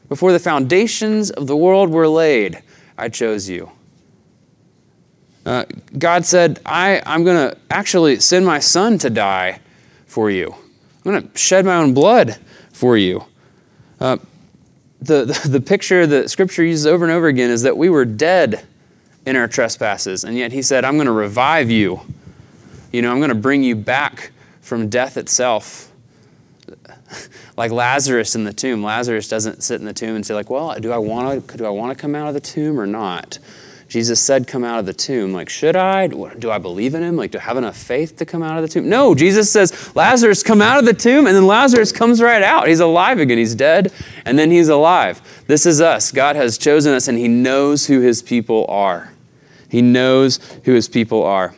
Before 0.08 0.32
the 0.32 0.38
foundations 0.38 1.30
of 1.30 1.46
the 1.46 1.56
world 1.56 1.90
were 1.90 2.08
laid, 2.08 2.62
I 2.96 3.10
chose 3.10 3.48
you. 3.48 3.70
Uh, 5.44 5.64
God 5.98 6.24
said, 6.24 6.60
I, 6.64 7.02
I'm 7.04 7.24
going 7.24 7.50
to 7.50 7.58
actually 7.70 8.20
send 8.20 8.46
my 8.46 8.58
son 8.58 8.98
to 8.98 9.10
die 9.10 9.60
for 10.06 10.30
you. 10.30 10.54
I'm 11.04 11.12
going 11.12 11.28
to 11.28 11.38
shed 11.38 11.64
my 11.64 11.76
own 11.76 11.94
blood 11.94 12.38
for 12.72 12.96
you. 12.96 13.24
Uh, 14.00 14.16
the, 15.00 15.24
the, 15.24 15.48
the 15.48 15.60
picture 15.60 16.06
that 16.06 16.30
Scripture 16.30 16.64
uses 16.64 16.86
over 16.86 17.04
and 17.04 17.12
over 17.12 17.26
again 17.26 17.50
is 17.50 17.62
that 17.62 17.76
we 17.76 17.88
were 17.88 18.04
dead 18.04 18.66
in 19.26 19.36
our 19.36 19.48
trespasses, 19.48 20.24
and 20.24 20.36
yet 20.36 20.52
He 20.52 20.62
said, 20.62 20.84
I'm 20.84 20.94
going 20.94 21.06
to 21.06 21.12
revive 21.12 21.70
you. 21.70 22.00
You 22.92 23.02
know, 23.02 23.10
I'm 23.10 23.18
going 23.18 23.28
to 23.28 23.34
bring 23.34 23.62
you 23.62 23.76
back 23.76 24.32
from 24.60 24.88
death 24.88 25.16
itself. 25.16 25.92
like 27.56 27.70
Lazarus 27.70 28.34
in 28.34 28.44
the 28.44 28.52
tomb. 28.52 28.82
Lazarus 28.82 29.28
doesn't 29.28 29.62
sit 29.62 29.80
in 29.80 29.86
the 29.86 29.92
tomb 29.92 30.14
and 30.14 30.24
say, 30.24 30.34
like, 30.34 30.50
well, 30.50 30.78
do 30.80 30.92
I 30.92 30.98
want 30.98 31.48
to 31.48 31.56
do 31.56 31.66
I 31.66 31.70
want 31.70 31.96
to 31.96 32.00
come 32.00 32.14
out 32.14 32.28
of 32.28 32.34
the 32.34 32.40
tomb 32.40 32.80
or 32.80 32.86
not? 32.86 33.38
Jesus 33.88 34.20
said, 34.20 34.46
Come 34.46 34.64
out 34.64 34.78
of 34.78 34.86
the 34.86 34.92
tomb. 34.92 35.32
Like, 35.32 35.48
should 35.48 35.74
I? 35.74 36.06
Do 36.08 36.50
I 36.50 36.58
believe 36.58 36.94
in 36.94 37.02
him? 37.02 37.16
Like, 37.16 37.30
do 37.30 37.38
I 37.38 37.42
have 37.42 37.56
enough 37.56 37.76
faith 37.76 38.16
to 38.16 38.26
come 38.26 38.42
out 38.42 38.56
of 38.56 38.62
the 38.62 38.68
tomb? 38.68 38.88
No, 38.88 39.14
Jesus 39.14 39.50
says, 39.50 39.94
Lazarus, 39.96 40.42
come 40.42 40.60
out 40.60 40.78
of 40.78 40.84
the 40.84 40.92
tomb. 40.92 41.26
And 41.26 41.34
then 41.34 41.46
Lazarus 41.46 41.90
comes 41.90 42.20
right 42.20 42.42
out. 42.42 42.68
He's 42.68 42.80
alive 42.80 43.18
again. 43.18 43.38
He's 43.38 43.54
dead, 43.54 43.90
and 44.26 44.38
then 44.38 44.50
he's 44.50 44.68
alive. 44.68 45.22
This 45.46 45.64
is 45.64 45.80
us. 45.80 46.12
God 46.12 46.36
has 46.36 46.58
chosen 46.58 46.92
us, 46.92 47.08
and 47.08 47.16
he 47.16 47.28
knows 47.28 47.86
who 47.86 48.00
his 48.00 48.20
people 48.20 48.66
are. 48.68 49.12
He 49.70 49.80
knows 49.80 50.38
who 50.64 50.72
his 50.72 50.88
people 50.88 51.22
are, 51.22 51.54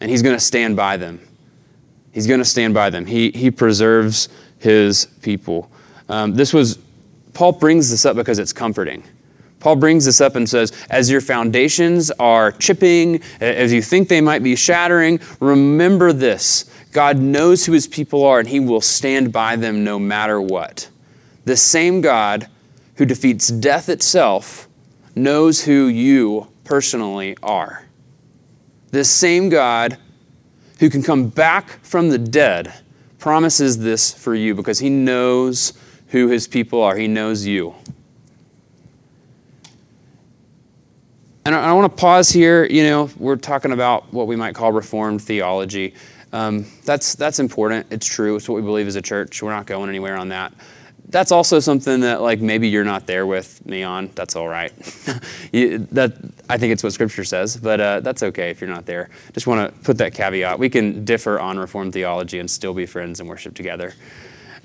and 0.00 0.10
he's 0.10 0.22
going 0.22 0.36
to 0.36 0.44
stand 0.44 0.76
by 0.76 0.96
them. 0.96 1.20
He's 2.12 2.26
going 2.26 2.40
to 2.40 2.44
stand 2.44 2.74
by 2.74 2.90
them. 2.90 3.06
He, 3.06 3.30
he 3.30 3.50
preserves 3.50 4.28
his 4.58 5.06
people. 5.22 5.70
Um, 6.08 6.34
this 6.34 6.52
was, 6.52 6.78
Paul 7.34 7.52
brings 7.52 7.90
this 7.90 8.06
up 8.06 8.16
because 8.16 8.38
it's 8.38 8.52
comforting. 8.52 9.04
Paul 9.66 9.74
brings 9.74 10.04
this 10.04 10.20
up 10.20 10.36
and 10.36 10.48
says, 10.48 10.70
as 10.90 11.10
your 11.10 11.20
foundations 11.20 12.12
are 12.20 12.52
chipping, 12.52 13.20
as 13.40 13.72
you 13.72 13.82
think 13.82 14.08
they 14.08 14.20
might 14.20 14.44
be 14.44 14.54
shattering, 14.54 15.18
remember 15.40 16.12
this. 16.12 16.70
God 16.92 17.18
knows 17.18 17.66
who 17.66 17.72
his 17.72 17.88
people 17.88 18.24
are, 18.24 18.38
and 18.38 18.48
he 18.48 18.60
will 18.60 18.80
stand 18.80 19.32
by 19.32 19.56
them 19.56 19.82
no 19.82 19.98
matter 19.98 20.40
what. 20.40 20.88
The 21.46 21.56
same 21.56 22.00
God 22.00 22.48
who 22.94 23.04
defeats 23.04 23.48
death 23.48 23.88
itself 23.88 24.68
knows 25.16 25.64
who 25.64 25.88
you 25.88 26.46
personally 26.62 27.36
are. 27.42 27.86
The 28.92 29.04
same 29.04 29.48
God 29.48 29.98
who 30.78 30.88
can 30.88 31.02
come 31.02 31.28
back 31.28 31.84
from 31.84 32.10
the 32.10 32.18
dead 32.18 32.72
promises 33.18 33.78
this 33.78 34.14
for 34.14 34.36
you 34.36 34.54
because 34.54 34.78
he 34.78 34.90
knows 34.90 35.72
who 36.10 36.28
his 36.28 36.46
people 36.46 36.80
are. 36.80 36.94
He 36.94 37.08
knows 37.08 37.46
you. 37.46 37.74
And 41.46 41.54
I, 41.54 41.68
I 41.68 41.72
want 41.74 41.94
to 41.94 42.00
pause 42.00 42.28
here. 42.28 42.64
You 42.64 42.82
know, 42.82 43.08
we're 43.18 43.36
talking 43.36 43.70
about 43.70 44.12
what 44.12 44.26
we 44.26 44.34
might 44.34 44.56
call 44.56 44.72
Reformed 44.72 45.22
theology. 45.22 45.94
Um, 46.32 46.66
that's, 46.84 47.14
that's 47.14 47.38
important. 47.38 47.86
It's 47.90 48.04
true. 48.04 48.34
It's 48.34 48.48
what 48.48 48.56
we 48.56 48.62
believe 48.62 48.88
as 48.88 48.96
a 48.96 49.02
church. 49.02 49.40
We're 49.44 49.52
not 49.52 49.64
going 49.64 49.88
anywhere 49.88 50.16
on 50.16 50.30
that. 50.30 50.52
That's 51.08 51.30
also 51.30 51.60
something 51.60 52.00
that, 52.00 52.20
like, 52.20 52.40
maybe 52.40 52.68
you're 52.68 52.82
not 52.82 53.06
there 53.06 53.26
with 53.26 53.64
me 53.64 53.84
on. 53.84 54.10
That's 54.16 54.34
all 54.34 54.48
right. 54.48 54.72
you, 55.52 55.86
that 55.92 56.14
I 56.50 56.58
think 56.58 56.72
it's 56.72 56.82
what 56.82 56.92
Scripture 56.92 57.22
says, 57.22 57.56
but 57.56 57.80
uh, 57.80 58.00
that's 58.00 58.24
okay 58.24 58.50
if 58.50 58.60
you're 58.60 58.68
not 58.68 58.84
there. 58.84 59.08
Just 59.32 59.46
want 59.46 59.72
to 59.72 59.80
put 59.82 59.98
that 59.98 60.14
caveat. 60.14 60.58
We 60.58 60.68
can 60.68 61.04
differ 61.04 61.38
on 61.38 61.60
Reformed 61.60 61.92
theology 61.92 62.40
and 62.40 62.50
still 62.50 62.74
be 62.74 62.86
friends 62.86 63.20
and 63.20 63.28
worship 63.28 63.54
together. 63.54 63.94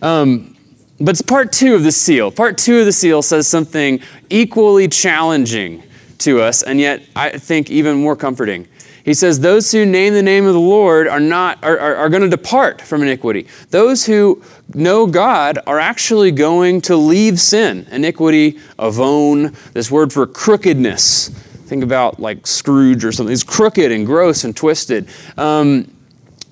Um, 0.02 0.58
but 1.00 1.12
it's 1.12 1.22
part 1.22 1.54
two 1.54 1.76
of 1.76 1.84
the 1.84 1.92
seal. 1.92 2.32
Part 2.32 2.58
two 2.58 2.80
of 2.80 2.88
the 2.88 2.92
seal 2.92 3.22
says 3.22 3.48
something 3.48 4.02
equally 4.32 4.88
challenging 4.88 5.84
to 6.22 6.42
us, 6.42 6.64
and 6.64 6.80
yet 6.80 7.02
I 7.16 7.38
think 7.38 7.70
even 7.70 8.02
more 8.02 8.16
comforting. 8.16 8.68
He 9.04 9.14
says, 9.14 9.40
Those 9.40 9.72
who 9.72 9.86
name 9.86 10.14
the 10.14 10.22
name 10.22 10.46
of 10.46 10.54
the 10.54 10.60
Lord 10.60 11.08
are 11.08 11.20
not 11.20 11.64
are, 11.64 11.78
are, 11.78 11.96
are 11.96 12.10
going 12.10 12.22
to 12.22 12.30
depart 12.30 12.82
from 12.82 13.02
iniquity. 13.02 13.48
Those 13.70 14.06
who 14.06 14.44
know 14.74 15.08
God 15.08 15.60
are 15.66 15.80
actually 15.80 16.32
going 16.32 16.82
to 16.82 16.96
leave 16.96 17.40
sin. 17.40 17.88
Iniquity, 17.92 18.60
avon, 18.80 19.56
this 19.74 19.90
word 19.90 20.14
for 20.14 20.28
crookedness. 20.28 21.30
Think 21.66 21.84
about 21.84 22.20
like 22.20 22.46
Scrooge 22.46 23.04
or 23.06 23.12
something. 23.12 23.34
It's 23.34 23.44
crooked 23.44 23.92
and 23.92 24.06
gross 24.06 24.44
and 24.44 24.56
twisted. 24.56 25.08
Um, 25.38 25.96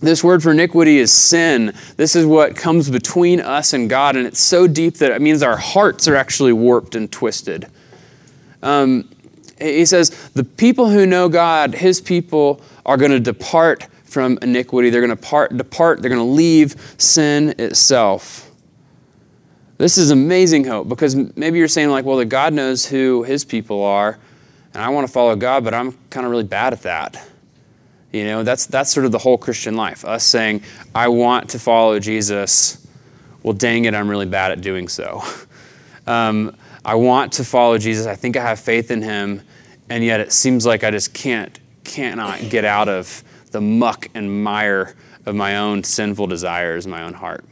this 0.01 0.24
word 0.24 0.41
for 0.41 0.51
iniquity 0.51 0.97
is 0.97 1.11
sin. 1.11 1.74
This 1.97 2.15
is 2.15 2.26
what 2.26 2.55
comes 2.55 2.89
between 2.89 3.41
us 3.41 3.74
and 3.74 3.89
God, 3.89 4.15
and 4.15 4.26
it's 4.26 4.39
so 4.39 4.65
deep 4.65 4.95
that 4.95 5.11
it 5.11 5.22
means 5.22 5.43
our 5.43 5.57
hearts 5.57 6.07
are 6.07 6.15
actually 6.15 6.53
warped 6.53 6.95
and 6.95 7.11
twisted. 7.11 7.67
Um, 8.63 9.09
he 9.62 9.86
says, 9.86 10.10
the 10.30 10.43
people 10.43 10.89
who 10.89 11.05
know 11.05 11.30
God, 11.30 11.74
his 11.76 12.01
people, 12.01 12.62
are 12.86 12.97
going 12.97 13.12
to 13.12 13.20
depart 13.20 13.88
from 14.03 14.39
iniquity. 14.41 14.89
They're 14.89 15.01
going 15.01 15.16
to 15.16 15.22
part, 15.22 15.55
depart, 15.55 16.01
they're 16.01 16.10
going 16.10 16.20
to 16.20 16.34
leave 16.34 16.95
sin 16.97 17.55
itself. 17.60 18.49
This 19.78 19.97
is 19.97 20.12
amazing 20.12 20.66
hope 20.66 20.89
because 20.89 21.16
maybe 21.16 21.57
you're 21.57 21.68
saying, 21.68 21.89
like, 21.89 22.03
well, 22.03 22.18
that 22.18 22.26
God 22.26 22.53
knows 22.53 22.86
who 22.86 23.24
his 23.24 23.45
people 23.45 23.84
are, 23.84 24.18
and 24.74 24.84
I 24.84 24.89
want 24.89 25.07
to 25.07 25.14
follow 25.14 25.36
God, 25.36 25.64
but 25.64 25.74
I'm 25.74 25.97
kind 26.10 26.26
of 26.26 26.32
really 26.32 26.43
bad 26.43 26.74
at 26.74 26.82
that. 26.82 27.28
You 28.12 28.26
know, 28.26 28.43
that's, 28.43 28.66
that's 28.66 28.91
sort 28.91 29.05
of 29.05 29.12
the 29.12 29.20
whole 29.20 29.38
Christian 29.38 29.76
life. 29.76 30.03
Us 30.03 30.24
saying, 30.24 30.64
I 30.93 31.07
want 31.07 31.51
to 31.51 31.60
follow 31.60 31.99
Jesus. 31.99 32.86
Well, 33.43 33.53
dang 33.53 33.86
it, 33.86 33.93
I'm 33.93 34.10
really 34.10 34.26
bad 34.26 34.51
at 34.51 34.62
doing 34.62 34.88
so. 34.88 35.24
Um, 36.07 36.55
I 36.89 36.95
want 36.95 37.33
to 37.33 37.43
follow 37.43 37.77
Jesus. 37.77 38.07
I 38.07 38.15
think 38.15 38.35
I 38.35 38.41
have 38.41 38.59
faith 38.59 38.89
in 38.89 39.03
him. 39.03 39.43
And 39.89 40.03
yet 40.03 40.21
it 40.21 40.33
seems 40.33 40.65
like 40.65 40.83
I 40.83 40.89
just 40.89 41.13
can't, 41.13 41.59
cannot 41.83 42.49
get 42.49 42.65
out 42.65 42.89
of 42.89 43.23
the 43.51 43.61
muck 43.61 44.07
and 44.15 44.43
mire 44.43 44.95
of 45.27 45.35
my 45.35 45.57
own 45.57 45.83
sinful 45.83 46.25
desires, 46.25 46.87
my 46.87 47.03
own 47.03 47.13
heart. 47.13 47.45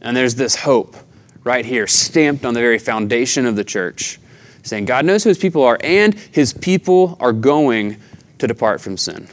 And 0.00 0.16
there's 0.16 0.34
this 0.34 0.56
hope 0.56 0.96
right 1.44 1.66
here, 1.66 1.86
stamped 1.86 2.46
on 2.46 2.54
the 2.54 2.60
very 2.60 2.78
foundation 2.78 3.44
of 3.44 3.54
the 3.54 3.64
church, 3.64 4.18
saying 4.62 4.86
God 4.86 5.04
knows 5.04 5.24
who 5.24 5.28
his 5.28 5.36
people 5.36 5.62
are, 5.62 5.76
and 5.82 6.14
his 6.14 6.54
people 6.54 7.18
are 7.20 7.34
going 7.34 7.98
to 8.38 8.46
depart 8.46 8.80
from 8.80 8.96
sin. 8.96 9.28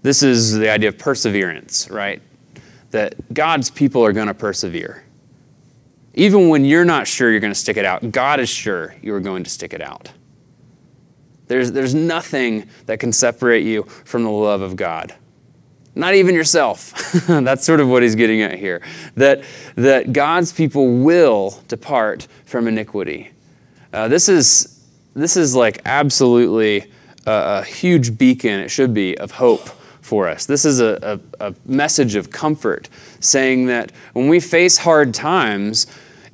This 0.00 0.22
is 0.22 0.56
the 0.56 0.70
idea 0.70 0.88
of 0.88 0.96
perseverance, 0.96 1.90
right? 1.90 2.22
That 2.92 3.34
God's 3.34 3.68
people 3.68 4.02
are 4.02 4.12
going 4.12 4.28
to 4.28 4.34
persevere. 4.34 5.04
Even 6.14 6.48
when 6.48 6.64
you're 6.64 6.84
not 6.84 7.06
sure 7.06 7.30
you're 7.30 7.40
going 7.40 7.52
to 7.52 7.58
stick 7.58 7.76
it 7.76 7.84
out, 7.84 8.10
God 8.10 8.40
is 8.40 8.48
sure 8.48 8.94
you 9.02 9.14
are 9.14 9.20
going 9.20 9.44
to 9.44 9.50
stick 9.50 9.72
it 9.72 9.80
out. 9.80 10.12
There's, 11.48 11.72
there's 11.72 11.94
nothing 11.94 12.68
that 12.86 13.00
can 13.00 13.12
separate 13.12 13.64
you 13.64 13.82
from 13.82 14.24
the 14.24 14.30
love 14.30 14.62
of 14.62 14.76
God. 14.76 15.14
Not 15.94 16.14
even 16.14 16.34
yourself. 16.34 17.12
That's 17.26 17.64
sort 17.64 17.80
of 17.80 17.88
what 17.88 18.02
he's 18.02 18.14
getting 18.14 18.40
at 18.40 18.58
here. 18.58 18.82
That, 19.16 19.42
that 19.74 20.12
God's 20.12 20.52
people 20.52 20.98
will 20.98 21.60
depart 21.68 22.26
from 22.46 22.68
iniquity. 22.68 23.30
Uh, 23.92 24.08
this, 24.08 24.28
is, 24.28 24.82
this 25.14 25.36
is 25.36 25.54
like 25.54 25.82
absolutely 25.84 26.90
a, 27.26 27.60
a 27.60 27.64
huge 27.64 28.16
beacon, 28.16 28.60
it 28.60 28.70
should 28.70 28.94
be, 28.94 29.16
of 29.18 29.32
hope 29.32 29.68
for 30.00 30.28
us. 30.28 30.46
This 30.46 30.64
is 30.64 30.80
a, 30.80 31.20
a, 31.38 31.48
a 31.48 31.54
message 31.66 32.14
of 32.14 32.30
comfort, 32.30 32.88
saying 33.20 33.66
that 33.66 33.92
when 34.14 34.28
we 34.28 34.40
face 34.40 34.78
hard 34.78 35.12
times, 35.12 35.86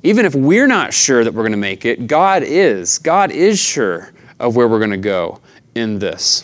even 0.03 0.25
if 0.25 0.33
we're 0.33 0.67
not 0.67 0.93
sure 0.93 1.23
that 1.23 1.33
we're 1.33 1.43
going 1.43 1.51
to 1.51 1.57
make 1.57 1.85
it, 1.85 2.07
God 2.07 2.43
is. 2.43 2.99
God 2.99 3.31
is 3.31 3.59
sure 3.59 4.13
of 4.39 4.55
where 4.55 4.67
we're 4.67 4.79
going 4.79 4.91
to 4.91 4.97
go 4.97 5.39
in 5.75 5.99
this. 5.99 6.43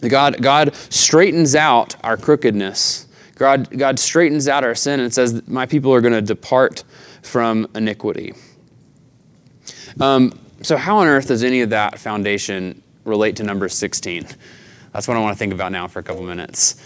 God, 0.00 0.42
God 0.42 0.74
straightens 0.90 1.54
out 1.54 1.96
our 2.04 2.16
crookedness. 2.16 3.06
God, 3.36 3.76
God 3.76 3.98
straightens 3.98 4.48
out 4.48 4.64
our 4.64 4.74
sin 4.74 5.00
and 5.00 5.12
says, 5.12 5.46
My 5.48 5.66
people 5.66 5.94
are 5.94 6.00
going 6.00 6.12
to 6.12 6.22
depart 6.22 6.84
from 7.22 7.68
iniquity. 7.74 8.34
Um, 10.00 10.38
so, 10.62 10.76
how 10.76 10.98
on 10.98 11.06
earth 11.06 11.28
does 11.28 11.42
any 11.42 11.60
of 11.60 11.70
that 11.70 11.98
foundation 11.98 12.82
relate 13.04 13.36
to 13.36 13.42
number 13.42 13.68
16? 13.68 14.26
That's 14.92 15.08
what 15.08 15.16
I 15.16 15.20
want 15.20 15.34
to 15.34 15.38
think 15.38 15.54
about 15.54 15.72
now 15.72 15.88
for 15.88 15.98
a 16.00 16.02
couple 16.02 16.22
minutes. 16.24 16.82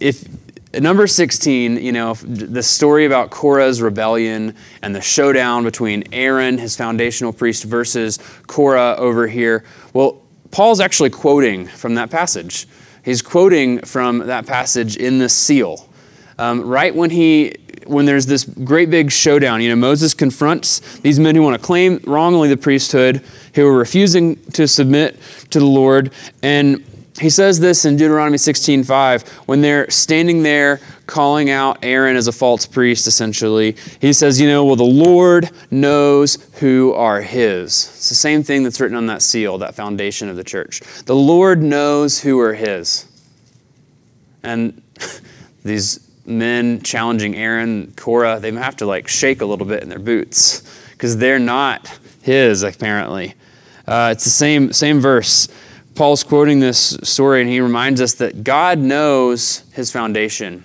If 0.00 0.26
number 0.74 1.06
16, 1.06 1.76
you 1.76 1.92
know, 1.92 2.14
the 2.14 2.62
story 2.62 3.06
about 3.06 3.30
Korah's 3.30 3.80
rebellion 3.80 4.54
and 4.82 4.94
the 4.94 5.00
showdown 5.00 5.64
between 5.64 6.04
Aaron, 6.12 6.58
his 6.58 6.76
foundational 6.76 7.32
priest, 7.32 7.64
versus 7.64 8.18
Korah 8.46 8.96
over 8.98 9.26
here. 9.26 9.64
Well, 9.92 10.22
Paul's 10.50 10.80
actually 10.80 11.10
quoting 11.10 11.66
from 11.66 11.94
that 11.94 12.10
passage. 12.10 12.66
He's 13.04 13.22
quoting 13.22 13.80
from 13.80 14.18
that 14.18 14.46
passage 14.46 14.96
in 14.96 15.18
the 15.18 15.28
seal. 15.28 15.88
Um, 16.38 16.66
right 16.66 16.94
when 16.94 17.10
he 17.10 17.54
when 17.86 18.04
there's 18.04 18.26
this 18.26 18.44
great 18.44 18.90
big 18.90 19.12
showdown, 19.12 19.62
you 19.62 19.68
know, 19.68 19.76
Moses 19.76 20.12
confronts 20.12 20.98
these 20.98 21.20
men 21.20 21.36
who 21.36 21.42
want 21.42 21.54
to 21.54 21.64
claim 21.64 22.00
wrongly 22.04 22.48
the 22.48 22.56
priesthood, 22.56 23.22
who 23.54 23.66
are 23.66 23.76
refusing 23.76 24.36
to 24.52 24.66
submit 24.66 25.18
to 25.50 25.60
the 25.60 25.66
Lord, 25.66 26.12
and 26.42 26.84
he 27.20 27.30
says 27.30 27.60
this 27.60 27.84
in 27.84 27.96
Deuteronomy 27.96 28.36
16:5 28.36 29.26
when 29.46 29.62
they're 29.62 29.88
standing 29.90 30.42
there 30.42 30.80
calling 31.06 31.48
out 31.50 31.78
Aaron 31.82 32.16
as 32.16 32.26
a 32.26 32.32
false 32.32 32.66
priest 32.66 33.06
essentially. 33.06 33.76
He 34.00 34.12
says, 34.12 34.40
"You 34.40 34.48
know, 34.48 34.64
well 34.64 34.76
the 34.76 34.84
Lord 34.84 35.50
knows 35.70 36.38
who 36.60 36.92
are 36.92 37.22
his." 37.22 37.90
It's 37.96 38.08
the 38.08 38.14
same 38.14 38.42
thing 38.42 38.62
that's 38.62 38.80
written 38.80 38.96
on 38.96 39.06
that 39.06 39.22
seal, 39.22 39.56
that 39.58 39.74
foundation 39.74 40.28
of 40.28 40.36
the 40.36 40.44
church. 40.44 40.82
The 41.06 41.16
Lord 41.16 41.62
knows 41.62 42.20
who 42.20 42.38
are 42.40 42.54
his. 42.54 43.06
And 44.42 44.82
these 45.64 46.00
men 46.26 46.82
challenging 46.82 47.34
Aaron, 47.36 47.92
Korah, 47.96 48.40
they 48.40 48.52
have 48.52 48.76
to 48.76 48.86
like 48.86 49.08
shake 49.08 49.40
a 49.40 49.46
little 49.46 49.66
bit 49.66 49.82
in 49.82 49.88
their 49.88 49.98
boots 49.98 50.62
because 50.92 51.16
they're 51.16 51.38
not 51.38 51.98
his 52.22 52.62
apparently. 52.62 53.34
Uh, 53.86 54.10
it's 54.12 54.24
the 54.24 54.30
same 54.30 54.72
same 54.72 55.00
verse. 55.00 55.48
Paul's 55.96 56.22
quoting 56.22 56.60
this 56.60 56.96
story 57.02 57.40
and 57.40 57.50
he 57.50 57.60
reminds 57.60 58.00
us 58.00 58.14
that 58.14 58.44
God 58.44 58.78
knows 58.78 59.64
his 59.72 59.90
foundation. 59.90 60.64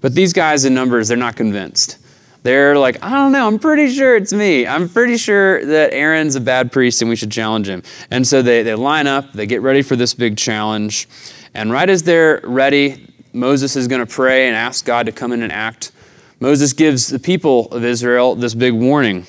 But 0.00 0.14
these 0.14 0.32
guys 0.32 0.64
in 0.64 0.74
Numbers, 0.74 1.08
they're 1.08 1.16
not 1.16 1.36
convinced. 1.36 1.98
They're 2.42 2.76
like, 2.76 3.02
I 3.04 3.10
don't 3.10 3.32
know, 3.32 3.46
I'm 3.46 3.58
pretty 3.58 3.88
sure 3.94 4.16
it's 4.16 4.32
me. 4.32 4.66
I'm 4.66 4.88
pretty 4.88 5.16
sure 5.16 5.64
that 5.64 5.92
Aaron's 5.92 6.34
a 6.34 6.40
bad 6.40 6.72
priest 6.72 7.00
and 7.00 7.08
we 7.08 7.14
should 7.14 7.30
challenge 7.30 7.68
him. 7.68 7.82
And 8.10 8.26
so 8.26 8.42
they, 8.42 8.62
they 8.64 8.74
line 8.74 9.06
up, 9.06 9.32
they 9.32 9.46
get 9.46 9.62
ready 9.62 9.82
for 9.82 9.94
this 9.94 10.12
big 10.12 10.36
challenge. 10.36 11.08
And 11.54 11.70
right 11.70 11.88
as 11.88 12.02
they're 12.02 12.40
ready, 12.42 13.08
Moses 13.32 13.76
is 13.76 13.86
going 13.86 14.04
to 14.04 14.12
pray 14.12 14.48
and 14.48 14.56
ask 14.56 14.84
God 14.84 15.06
to 15.06 15.12
come 15.12 15.32
in 15.32 15.42
and 15.42 15.52
act. 15.52 15.92
Moses 16.40 16.72
gives 16.72 17.06
the 17.06 17.20
people 17.20 17.66
of 17.72 17.84
Israel 17.84 18.34
this 18.34 18.54
big 18.54 18.72
warning. 18.74 19.26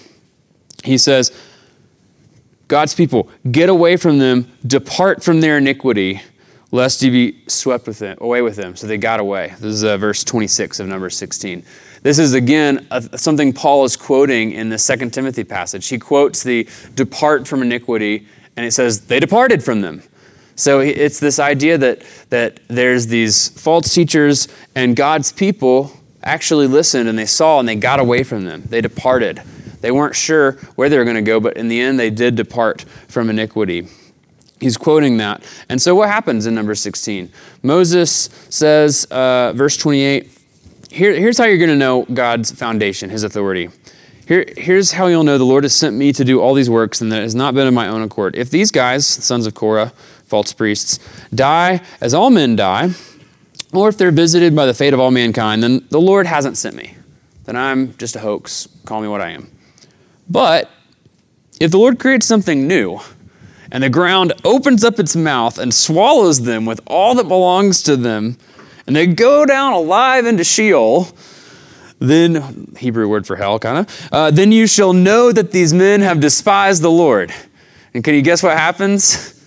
He 0.84 0.98
says, 0.98 1.32
God's 2.74 2.96
people, 2.96 3.30
get 3.52 3.70
away 3.70 3.98
from 3.98 4.18
them, 4.18 4.52
depart 4.66 5.24
from 5.24 5.42
their 5.42 5.60
iniquity, 5.60 6.24
lest 6.72 7.04
you 7.04 7.12
be 7.12 7.38
swept 7.46 7.86
with 7.86 8.00
them, 8.00 8.18
away 8.20 8.42
with 8.42 8.56
them. 8.56 8.76
So 8.76 8.88
they 8.88 8.98
got 8.98 9.20
away. 9.20 9.50
This 9.60 9.76
is 9.76 9.84
uh, 9.84 9.96
verse 9.96 10.24
26 10.24 10.80
of 10.80 10.88
number 10.88 11.12
16. 11.12 11.64
This 12.02 12.18
is 12.18 12.34
again 12.34 12.88
something 13.16 13.54
Paul 13.54 13.86
is 13.86 13.96
quoting 13.96 14.54
in 14.54 14.70
the 14.70 14.80
Second 14.80 15.14
Timothy 15.14 15.44
passage. 15.44 15.88
He 15.88 16.00
quotes 16.00 16.42
the 16.42 16.68
depart 16.96 17.48
from 17.48 17.62
iniquity, 17.62 18.26
and 18.58 18.66
it 18.66 18.72
says 18.72 19.02
they 19.02 19.20
departed 19.20 19.64
from 19.64 19.82
them. 19.82 20.02
So 20.56 20.80
it's 20.80 21.20
this 21.20 21.38
idea 21.38 21.78
that, 21.78 22.02
that 22.32 22.60
there's 22.70 23.06
these 23.06 23.50
false 23.50 23.94
teachers, 23.94 24.48
and 24.74 24.96
God's 24.96 25.32
people 25.32 25.92
actually 26.24 26.66
listened 26.66 27.08
and 27.08 27.20
they 27.20 27.28
saw 27.28 27.60
and 27.60 27.70
they 27.70 27.76
got 27.76 28.00
away 28.00 28.24
from 28.24 28.46
them. 28.46 28.64
They 28.66 28.82
departed. 28.82 29.44
They 29.84 29.92
weren't 29.92 30.16
sure 30.16 30.54
where 30.76 30.88
they 30.88 30.98
were 30.98 31.04
going 31.04 31.18
to 31.18 31.22
go, 31.22 31.42
but 31.42 31.58
in 31.58 31.68
the 31.68 31.82
end, 31.82 32.00
they 32.00 32.10
did 32.10 32.36
depart 32.36 32.86
from 33.10 33.30
iniquity. 33.30 33.86
He's 34.62 34.78
quoting 34.78 35.18
that. 35.18 35.44
And 35.68 35.82
so, 35.82 35.94
what 35.94 36.08
happens 36.08 36.46
in 36.46 36.56
number 36.56 36.74
16? 36.74 37.30
Moses 37.64 38.30
says, 38.48 39.04
uh, 39.12 39.52
verse 39.54 39.76
28, 39.76 40.32
Here, 40.90 41.14
here's 41.14 41.38
how 41.38 41.44
you're 41.44 41.58
going 41.58 41.70
to 41.70 41.76
know 41.76 42.04
God's 42.04 42.50
foundation, 42.50 43.10
his 43.10 43.24
authority. 43.24 43.72
Here, 44.26 44.46
here's 44.56 44.94
how 44.94 45.08
you'll 45.08 45.26
know 45.26 45.38
the 45.38 45.44
Lord 45.44 45.66
has 45.66 45.76
sent 45.76 45.98
me 45.98 46.14
to 46.14 46.24
do 46.24 46.40
all 46.40 46.54
these 46.54 46.70
works 46.70 47.02
and 47.02 47.12
that 47.12 47.20
it 47.20 47.24
has 47.24 47.36
not 47.36 47.54
been 47.54 47.68
of 47.68 47.74
my 47.74 47.90
own 47.90 48.02
accord. 48.02 48.38
If 48.38 48.50
these 48.50 48.72
guys, 48.72 49.06
sons 49.06 49.46
of 49.46 49.54
Korah, 49.54 49.92
false 50.24 50.54
priests, 50.54 50.98
die 51.36 51.82
as 52.00 52.14
all 52.14 52.30
men 52.30 52.56
die, 52.56 52.92
or 53.74 53.90
if 53.90 53.98
they're 53.98 54.12
visited 54.12 54.56
by 54.56 54.66
the 54.66 54.74
fate 54.74 54.94
of 54.94 55.02
all 55.02 55.12
mankind, 55.12 55.62
then 55.62 55.86
the 55.90 56.00
Lord 56.00 56.26
hasn't 56.26 56.56
sent 56.56 56.78
me. 56.78 56.96
Then 57.44 57.58
I'm 57.58 57.98
just 57.98 58.16
a 58.16 58.20
hoax. 58.20 58.70
Call 58.86 59.02
me 59.02 59.10
what 59.10 59.20
I 59.20 59.32
am. 59.32 59.53
But 60.34 60.72
if 61.62 61.70
the 61.70 61.78
Lord 61.78 62.00
creates 62.00 62.26
something 62.26 62.68
new, 62.68 63.00
and 63.72 63.84
the 63.84 63.90
ground 63.90 64.34
opens 64.44 64.84
up 64.84 65.00
its 65.00 65.16
mouth 65.16 65.60
and 65.60 65.72
swallows 65.72 66.42
them 66.42 66.66
with 66.66 66.82
all 66.88 67.14
that 67.16 67.28
belongs 67.28 67.84
to 67.84 67.96
them, 67.96 68.38
and 68.88 68.96
they 68.96 69.06
go 69.06 69.46
down 69.46 69.74
alive 69.74 70.26
into 70.26 70.44
Sheol, 70.44 71.08
then, 72.00 72.74
Hebrew 72.78 73.08
word 73.08 73.28
for 73.28 73.36
hell, 73.36 73.60
kind 73.60 73.78
of, 73.78 74.10
uh, 74.12 74.32
then 74.32 74.52
you 74.52 74.66
shall 74.66 74.92
know 74.92 75.32
that 75.32 75.52
these 75.52 75.72
men 75.72 76.02
have 76.02 76.20
despised 76.20 76.82
the 76.82 76.92
Lord. 76.92 77.32
And 77.94 78.04
can 78.04 78.16
you 78.16 78.24
guess 78.24 78.42
what 78.42 78.58
happens? 78.58 79.40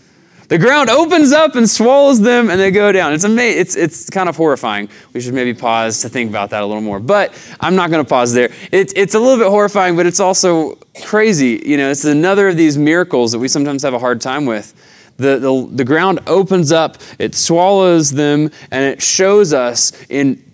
The 0.49 0.59
ground 0.59 0.91
opens 0.91 1.33
up 1.33 1.57
and 1.57 1.69
swallows 1.69 2.21
them 2.21 2.51
and 2.51 2.61
they 2.61 2.71
go 2.71 2.93
down. 2.93 3.13
It's 3.13 3.25
amazing. 3.25 3.61
It's, 3.61 3.77
it's 3.77 4.11
kind 4.11 4.29
of 4.29 4.37
horrifying. 4.37 4.89
We 5.13 5.21
should 5.21 5.35
maybe 5.35 5.55
pause 5.55 6.01
to 6.03 6.09
think 6.09 6.31
about 6.31 6.51
that 6.51 6.63
a 6.63 6.67
little 6.67 6.83
more. 6.83 7.01
But 7.01 7.35
I'm 7.61 7.75
not 7.75 7.91
going 7.91 8.05
to 8.05 8.09
pause 8.09 8.33
there. 8.33 8.51
It, 8.71 8.93
it's 8.97 9.15
a 9.15 9.19
little 9.19 9.39
bit 9.39 9.49
horrifying, 9.49 9.97
but 9.97 10.07
it's 10.07 10.21
also 10.21 10.79
crazy. 11.03 11.63
You 11.65 11.77
know, 11.77 11.91
it's 11.91 12.05
another 12.05 12.49
of 12.49 12.57
these 12.57 12.79
miracles 12.79 13.33
that 13.33 13.39
we 13.39 13.49
sometimes 13.49 13.83
have 13.83 13.95
a 13.95 13.99
hard 13.99 14.21
time 14.21 14.47
with. 14.47 14.75
The, 15.17 15.39
the, 15.39 15.69
the 15.73 15.85
ground 15.85 16.21
opens 16.27 16.71
up, 16.71 16.99
it 17.19 17.35
swallows 17.35 18.11
them, 18.11 18.51
and 18.71 18.85
it 18.85 19.01
shows 19.01 19.55
us 19.55 19.93
in 20.11 20.45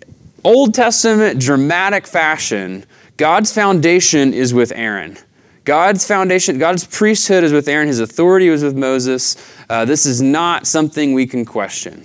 Old 0.45 0.73
Testament 0.73 1.39
dramatic 1.39 2.07
fashion 2.07 2.85
God's 3.17 3.53
foundation 3.53 4.33
is 4.33 4.53
with 4.53 4.71
Aaron. 4.75 5.17
God's 5.65 6.05
foundation, 6.05 6.57
God's 6.57 6.85
priesthood 6.85 7.43
is 7.43 7.53
with 7.53 7.67
Aaron, 7.67 7.87
his 7.87 7.99
authority 7.99 8.49
was 8.49 8.63
with 8.63 8.75
Moses. 8.75 9.37
Uh, 9.69 9.85
this 9.85 10.05
is 10.05 10.21
not 10.21 10.67
something 10.67 11.13
we 11.13 11.25
can 11.25 11.45
question. 11.45 12.03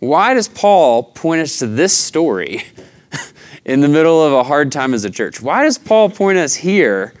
Why 0.00 0.34
does 0.34 0.48
Paul 0.48 1.04
point 1.04 1.40
us 1.40 1.58
to 1.60 1.66
this 1.66 1.96
story 1.96 2.64
in 3.64 3.80
the 3.80 3.88
middle 3.88 4.22
of 4.22 4.32
a 4.32 4.42
hard 4.42 4.72
time 4.72 4.94
as 4.94 5.04
a 5.04 5.10
church? 5.10 5.40
Why 5.40 5.62
does 5.62 5.78
Paul 5.78 6.10
point 6.10 6.38
us 6.38 6.54
here 6.54 7.14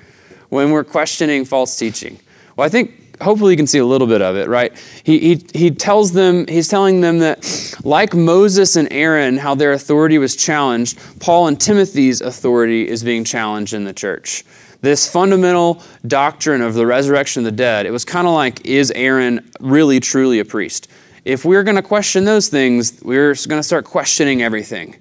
when 0.48 0.72
we're 0.72 0.84
questioning 0.84 1.44
false 1.44 1.78
teaching? 1.78 2.18
Well, 2.56 2.66
I 2.66 2.68
think 2.68 3.20
hopefully 3.22 3.52
you 3.52 3.56
can 3.56 3.66
see 3.66 3.78
a 3.78 3.86
little 3.86 4.06
bit 4.06 4.20
of 4.20 4.36
it, 4.36 4.48
right? 4.48 4.76
He, 5.04 5.36
he, 5.36 5.46
he 5.54 5.70
tells 5.70 6.12
them, 6.12 6.46
he's 6.48 6.68
telling 6.68 7.00
them 7.00 7.20
that 7.20 7.76
like 7.84 8.14
Moses 8.14 8.76
and 8.76 8.88
Aaron, 8.92 9.38
how 9.38 9.54
their 9.54 9.72
authority 9.72 10.18
was 10.18 10.36
challenged, 10.36 10.98
Paul 11.20 11.46
and 11.46 11.60
Timothy's 11.60 12.20
authority 12.20 12.86
is 12.88 13.02
being 13.02 13.24
challenged 13.24 13.72
in 13.72 13.84
the 13.84 13.94
church. 13.94 14.44
This 14.80 15.10
fundamental 15.10 15.82
doctrine 16.06 16.60
of 16.60 16.74
the 16.74 16.86
resurrection 16.86 17.40
of 17.40 17.44
the 17.44 17.56
dead, 17.56 17.86
it 17.86 17.90
was 17.90 18.04
kind 18.04 18.26
of 18.26 18.34
like, 18.34 18.64
is 18.66 18.90
Aaron 18.92 19.50
really 19.60 20.00
truly 20.00 20.38
a 20.38 20.44
priest? 20.44 20.88
If 21.24 21.44
we're 21.44 21.64
going 21.64 21.76
to 21.76 21.82
question 21.82 22.24
those 22.24 22.48
things, 22.48 23.00
we're 23.02 23.34
going 23.34 23.58
to 23.58 23.62
start 23.62 23.84
questioning 23.84 24.42
everything. 24.42 24.96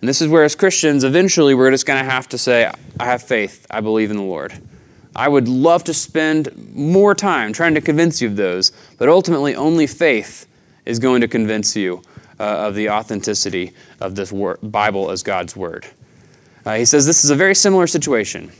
And 0.00 0.08
this 0.08 0.20
is 0.20 0.28
where, 0.28 0.44
as 0.44 0.54
Christians, 0.54 1.02
eventually 1.02 1.54
we're 1.54 1.70
just 1.70 1.86
going 1.86 1.98
to 1.98 2.08
have 2.08 2.28
to 2.28 2.38
say, 2.38 2.70
I 3.00 3.04
have 3.06 3.22
faith, 3.22 3.66
I 3.70 3.80
believe 3.80 4.10
in 4.10 4.18
the 4.18 4.22
Lord. 4.22 4.52
I 5.16 5.28
would 5.28 5.48
love 5.48 5.84
to 5.84 5.94
spend 5.94 6.74
more 6.74 7.14
time 7.14 7.52
trying 7.52 7.74
to 7.74 7.80
convince 7.80 8.20
you 8.20 8.28
of 8.28 8.36
those, 8.36 8.72
but 8.98 9.08
ultimately, 9.08 9.54
only 9.54 9.86
faith 9.86 10.46
is 10.84 10.98
going 10.98 11.20
to 11.22 11.28
convince 11.28 11.74
you 11.74 12.02
uh, 12.38 12.42
of 12.42 12.74
the 12.74 12.90
authenticity 12.90 13.72
of 14.00 14.14
this 14.14 14.32
wor- 14.32 14.58
Bible 14.62 15.10
as 15.10 15.22
God's 15.22 15.56
Word. 15.56 15.86
Uh, 16.66 16.74
he 16.74 16.84
says 16.84 17.06
this 17.06 17.24
is 17.24 17.30
a 17.30 17.36
very 17.36 17.54
similar 17.54 17.86
situation. 17.86 18.52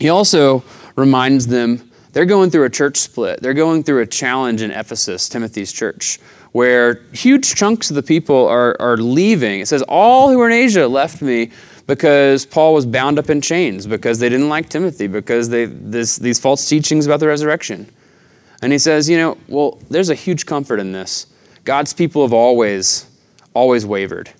He 0.00 0.08
also 0.08 0.62
reminds 0.96 1.46
them 1.46 1.90
they're 2.12 2.26
going 2.26 2.50
through 2.50 2.64
a 2.64 2.70
church 2.70 2.96
split. 2.96 3.40
They're 3.42 3.54
going 3.54 3.82
through 3.82 4.00
a 4.00 4.06
challenge 4.06 4.62
in 4.62 4.70
Ephesus, 4.70 5.28
Timothy's 5.28 5.72
church, 5.72 6.18
where 6.52 7.02
huge 7.12 7.54
chunks 7.54 7.90
of 7.90 7.96
the 7.96 8.02
people 8.02 8.46
are, 8.48 8.76
are 8.80 8.96
leaving. 8.96 9.60
It 9.60 9.68
says, 9.68 9.82
All 9.82 10.30
who 10.30 10.40
are 10.40 10.48
in 10.48 10.52
Asia 10.52 10.86
left 10.88 11.22
me 11.22 11.50
because 11.86 12.44
Paul 12.44 12.74
was 12.74 12.84
bound 12.84 13.18
up 13.18 13.30
in 13.30 13.40
chains, 13.40 13.86
because 13.86 14.18
they 14.18 14.28
didn't 14.28 14.50
like 14.50 14.68
Timothy, 14.68 15.06
because 15.06 15.48
they, 15.48 15.64
this, 15.64 16.16
these 16.16 16.38
false 16.38 16.68
teachings 16.68 17.06
about 17.06 17.18
the 17.18 17.26
resurrection. 17.26 17.90
And 18.60 18.72
he 18.72 18.78
says, 18.78 19.08
you 19.08 19.16
know, 19.16 19.38
well, 19.48 19.80
there's 19.88 20.10
a 20.10 20.14
huge 20.14 20.44
comfort 20.44 20.80
in 20.80 20.92
this. 20.92 21.26
God's 21.64 21.94
people 21.94 22.22
have 22.22 22.32
always, 22.32 23.06
always 23.54 23.86
wavered. 23.86 24.30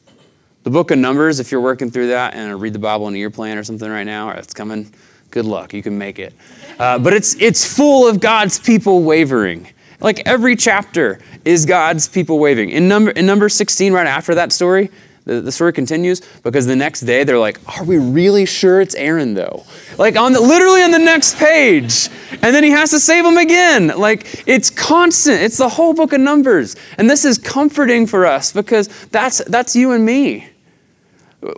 The 0.64 0.70
book 0.70 0.90
of 0.90 0.98
Numbers, 0.98 1.40
if 1.40 1.50
you're 1.50 1.60
working 1.60 1.90
through 1.90 2.08
that 2.08 2.34
and 2.34 2.60
read 2.60 2.74
the 2.74 2.78
Bible 2.78 3.08
in 3.08 3.14
a 3.14 3.18
year 3.18 3.30
plan 3.30 3.56
or 3.56 3.64
something 3.64 3.88
right 3.88 4.04
now, 4.04 4.28
or 4.28 4.34
it's 4.34 4.52
coming, 4.52 4.92
good 5.30 5.44
luck. 5.44 5.72
You 5.72 5.82
can 5.82 5.98
make 5.98 6.18
it. 6.18 6.34
Uh, 6.78 6.98
but 6.98 7.12
it's, 7.12 7.34
it's 7.40 7.64
full 7.64 8.06
of 8.06 8.20
God's 8.20 8.58
people 8.58 9.02
wavering. 9.02 9.68
Like 10.00 10.26
every 10.26 10.54
chapter 10.54 11.20
is 11.44 11.66
God's 11.66 12.06
people 12.08 12.38
wavering. 12.38 12.70
In 12.70 12.88
number, 12.88 13.10
in 13.10 13.26
number 13.26 13.48
16, 13.48 13.92
right 13.92 14.06
after 14.06 14.34
that 14.36 14.52
story, 14.52 14.90
the, 15.28 15.42
the 15.42 15.52
story 15.52 15.72
continues 15.72 16.22
because 16.42 16.66
the 16.66 16.76
next 16.76 17.02
day 17.02 17.22
they're 17.22 17.38
like, 17.38 17.60
Are 17.76 17.84
we 17.84 17.98
really 17.98 18.46
sure 18.46 18.80
it's 18.80 18.94
Aaron 18.94 19.34
though? 19.34 19.64
Like 19.98 20.16
on 20.16 20.32
the, 20.32 20.40
literally 20.40 20.82
on 20.82 20.90
the 20.90 20.98
next 20.98 21.36
page. 21.36 22.08
And 22.30 22.54
then 22.54 22.64
he 22.64 22.70
has 22.70 22.90
to 22.90 22.98
save 23.00 23.24
them 23.24 23.36
again. 23.36 23.88
Like 23.88 24.48
it's 24.48 24.70
constant. 24.70 25.42
It's 25.42 25.58
the 25.58 25.68
whole 25.68 25.92
book 25.92 26.12
of 26.12 26.20
Numbers. 26.20 26.76
And 26.96 27.10
this 27.10 27.24
is 27.24 27.36
comforting 27.36 28.06
for 28.06 28.24
us 28.24 28.52
because 28.52 28.88
that's, 29.08 29.44
that's 29.44 29.76
you 29.76 29.92
and 29.92 30.06
me. 30.06 30.48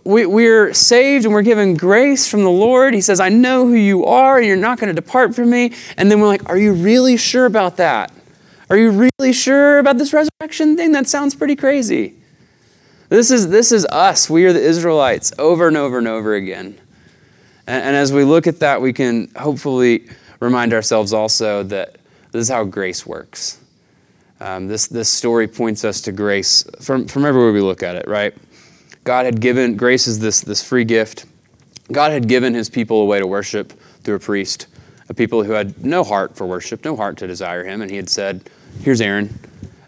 We, 0.04 0.26
we're 0.26 0.74
saved 0.74 1.24
and 1.24 1.32
we're 1.32 1.42
given 1.42 1.74
grace 1.74 2.28
from 2.28 2.42
the 2.42 2.50
Lord. 2.50 2.92
He 2.92 3.00
says, 3.00 3.18
I 3.18 3.30
know 3.30 3.66
who 3.66 3.74
you 3.74 4.04
are, 4.04 4.36
and 4.36 4.46
you're 4.46 4.56
not 4.56 4.78
going 4.78 4.94
to 4.94 5.00
depart 5.00 5.34
from 5.34 5.50
me. 5.50 5.72
And 5.96 6.10
then 6.10 6.20
we're 6.20 6.26
like, 6.26 6.48
Are 6.48 6.58
you 6.58 6.72
really 6.74 7.16
sure 7.16 7.46
about 7.46 7.78
that? 7.78 8.12
Are 8.68 8.76
you 8.76 9.10
really 9.18 9.32
sure 9.32 9.78
about 9.78 9.98
this 9.98 10.12
resurrection 10.12 10.76
thing? 10.76 10.92
That 10.92 11.08
sounds 11.08 11.34
pretty 11.34 11.56
crazy. 11.56 12.14
This 13.08 13.32
is, 13.32 13.48
this 13.48 13.72
is 13.72 13.84
us. 13.86 14.30
We 14.30 14.44
are 14.44 14.52
the 14.52 14.62
Israelites 14.62 15.32
over 15.38 15.66
and 15.66 15.76
over 15.76 15.98
and 15.98 16.06
over 16.06 16.34
again. 16.34 16.78
And, 17.66 17.84
and 17.84 17.96
as 17.96 18.12
we 18.12 18.22
look 18.22 18.46
at 18.46 18.60
that, 18.60 18.80
we 18.80 18.92
can 18.92 19.28
hopefully 19.34 20.08
remind 20.38 20.72
ourselves 20.72 21.12
also 21.12 21.64
that 21.64 21.96
this 22.30 22.42
is 22.42 22.48
how 22.48 22.62
grace 22.62 23.04
works. 23.04 23.58
Um, 24.40 24.68
this, 24.68 24.86
this 24.86 25.08
story 25.08 25.48
points 25.48 25.84
us 25.84 26.00
to 26.02 26.12
grace 26.12 26.64
from, 26.80 27.08
from 27.08 27.24
everywhere 27.24 27.52
we 27.52 27.60
look 27.60 27.82
at 27.82 27.96
it, 27.96 28.06
right? 28.06 28.34
God 29.04 29.24
had 29.24 29.40
given, 29.40 29.76
grace 29.76 30.06
is 30.06 30.18
this, 30.18 30.40
this 30.40 30.62
free 30.62 30.84
gift. 30.84 31.26
God 31.90 32.12
had 32.12 32.28
given 32.28 32.54
his 32.54 32.68
people 32.68 33.02
a 33.02 33.04
way 33.04 33.18
to 33.18 33.26
worship 33.26 33.72
through 34.02 34.16
a 34.16 34.20
priest, 34.20 34.66
a 35.08 35.14
people 35.14 35.44
who 35.44 35.52
had 35.52 35.84
no 35.84 36.04
heart 36.04 36.36
for 36.36 36.46
worship, 36.46 36.84
no 36.84 36.96
heart 36.96 37.16
to 37.18 37.26
desire 37.26 37.64
him. 37.64 37.82
And 37.82 37.90
he 37.90 37.96
had 37.96 38.08
said, 38.08 38.48
Here's 38.82 39.00
Aaron. 39.00 39.38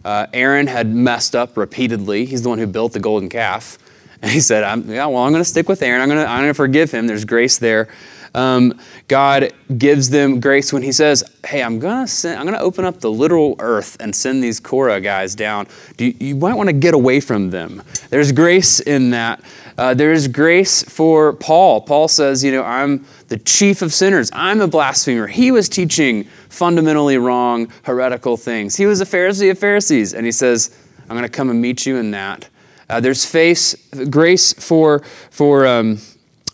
Uh, 0.05 0.27
Aaron 0.33 0.67
had 0.67 0.89
messed 0.89 1.37
up 1.37 1.57
repeatedly. 1.57 2.25
He's 2.25 2.43
the 2.43 2.49
one 2.49 2.59
who 2.59 2.67
built 2.67 2.93
the 2.93 3.01
golden 3.01 3.29
calf. 3.29 3.79
And 4.21 4.31
he 4.31 4.41
said, 4.41 4.65
I'm, 4.65 4.89
Yeah, 4.89 5.07
well, 5.07 5.23
I'm 5.23 5.33
going 5.33 5.43
to 5.43 5.49
stick 5.49 5.69
with 5.69 5.83
Aaron. 5.83 6.01
I'm 6.01 6.09
going 6.09 6.25
to 6.25 6.29
I'm 6.29 6.47
to 6.47 6.55
forgive 6.55 6.91
him. 6.91 7.07
There's 7.07 7.25
grace 7.25 7.59
there. 7.59 7.89
Um, 8.35 8.79
God 9.09 9.53
gives 9.77 10.11
them 10.11 10.41
grace 10.41 10.73
when 10.73 10.83
He 10.83 10.93
says, 10.93 11.23
"Hey, 11.47 11.63
I'm 11.63 11.79
gonna 11.79 12.07
send, 12.07 12.39
I'm 12.39 12.47
gonna 12.47 12.59
open 12.59 12.85
up 12.85 13.01
the 13.01 13.11
literal 13.11 13.57
earth 13.59 13.97
and 14.01 14.15
send 14.15 14.43
these 14.43 14.59
Korah 14.59 15.01
guys 15.01 15.35
down. 15.35 15.67
You, 15.99 16.15
you, 16.19 16.37
might 16.37 16.55
want 16.55 16.69
to 16.69 16.73
get 16.73 16.95
away 16.95 17.21
from 17.21 17.51
them." 17.51 17.83
There's 18.11 18.33
grace 18.33 18.81
in 18.81 19.11
that. 19.11 19.43
Uh, 19.77 19.95
there 19.95 20.13
is 20.13 20.29
grace 20.29 20.83
for 20.83 21.35
Paul. 21.35 21.83
Paul 21.83 22.09
says, 22.09 22.43
"You 22.43 22.53
know, 22.53 22.63
I'm 22.63 23.05
the 23.29 23.39
chief 23.39 23.83
of 23.83 23.93
sinners. 23.93 24.31
I'm 24.33 24.61
a 24.61 24.69
blasphemer." 24.69 25.27
He 25.27 25.51
was 25.51 25.69
teaching 25.69 26.25
fundamentally 26.49 27.19
wrong, 27.19 27.69
heretical 27.83 28.37
things. 28.37 28.77
He 28.77 28.87
was 28.87 29.01
a 29.01 29.07
Pharisee 29.07 29.51
of 29.51 29.59
Pharisees, 29.59 30.15
and 30.15 30.25
he 30.25 30.33
says, 30.33 30.71
"I'm 31.11 31.21
to 31.21 31.29
come 31.29 31.51
and 31.51 31.61
meet 31.61 31.85
you 31.85 31.97
in 31.97 32.13
that." 32.13 32.49
Uh, 32.89 33.01
there's 33.01 33.25
face, 33.25 33.75
grace 34.11 34.53
for 34.53 35.03
for 35.31 35.67
um, 35.67 35.99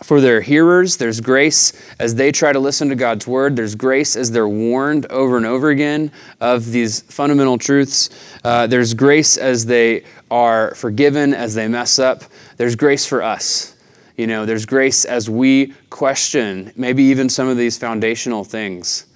for 0.02 0.20
their 0.20 0.40
hearers. 0.40 0.96
There's 0.96 1.20
grace 1.20 1.72
as 1.98 2.14
they 2.14 2.30
try 2.32 2.52
to 2.52 2.60
listen 2.60 2.88
to 2.88 2.94
God's 2.94 3.26
word. 3.26 3.56
There's 3.56 3.74
grace 3.74 4.16
as 4.16 4.30
they're 4.30 4.48
warned 4.48 5.06
over 5.06 5.36
and 5.36 5.46
over 5.46 5.70
again 5.70 6.12
of 6.40 6.70
these 6.70 7.00
fundamental 7.00 7.58
truths. 7.58 8.10
Uh, 8.44 8.66
there's 8.66 8.94
grace 8.94 9.36
as 9.36 9.66
they 9.66 10.04
are 10.30 10.74
forgiven, 10.74 11.34
as 11.34 11.54
they 11.54 11.68
mess 11.68 11.98
up. 11.98 12.22
There's 12.56 12.76
grace 12.76 13.06
for 13.06 13.22
us. 13.22 13.74
You 14.16 14.26
know, 14.26 14.46
there's 14.46 14.66
grace 14.66 15.04
as 15.04 15.30
we 15.30 15.74
question 15.90 16.72
maybe 16.76 17.04
even 17.04 17.28
some 17.28 17.48
of 17.48 17.56
these 17.56 17.78
foundational 17.78 18.44
things. 18.44 19.06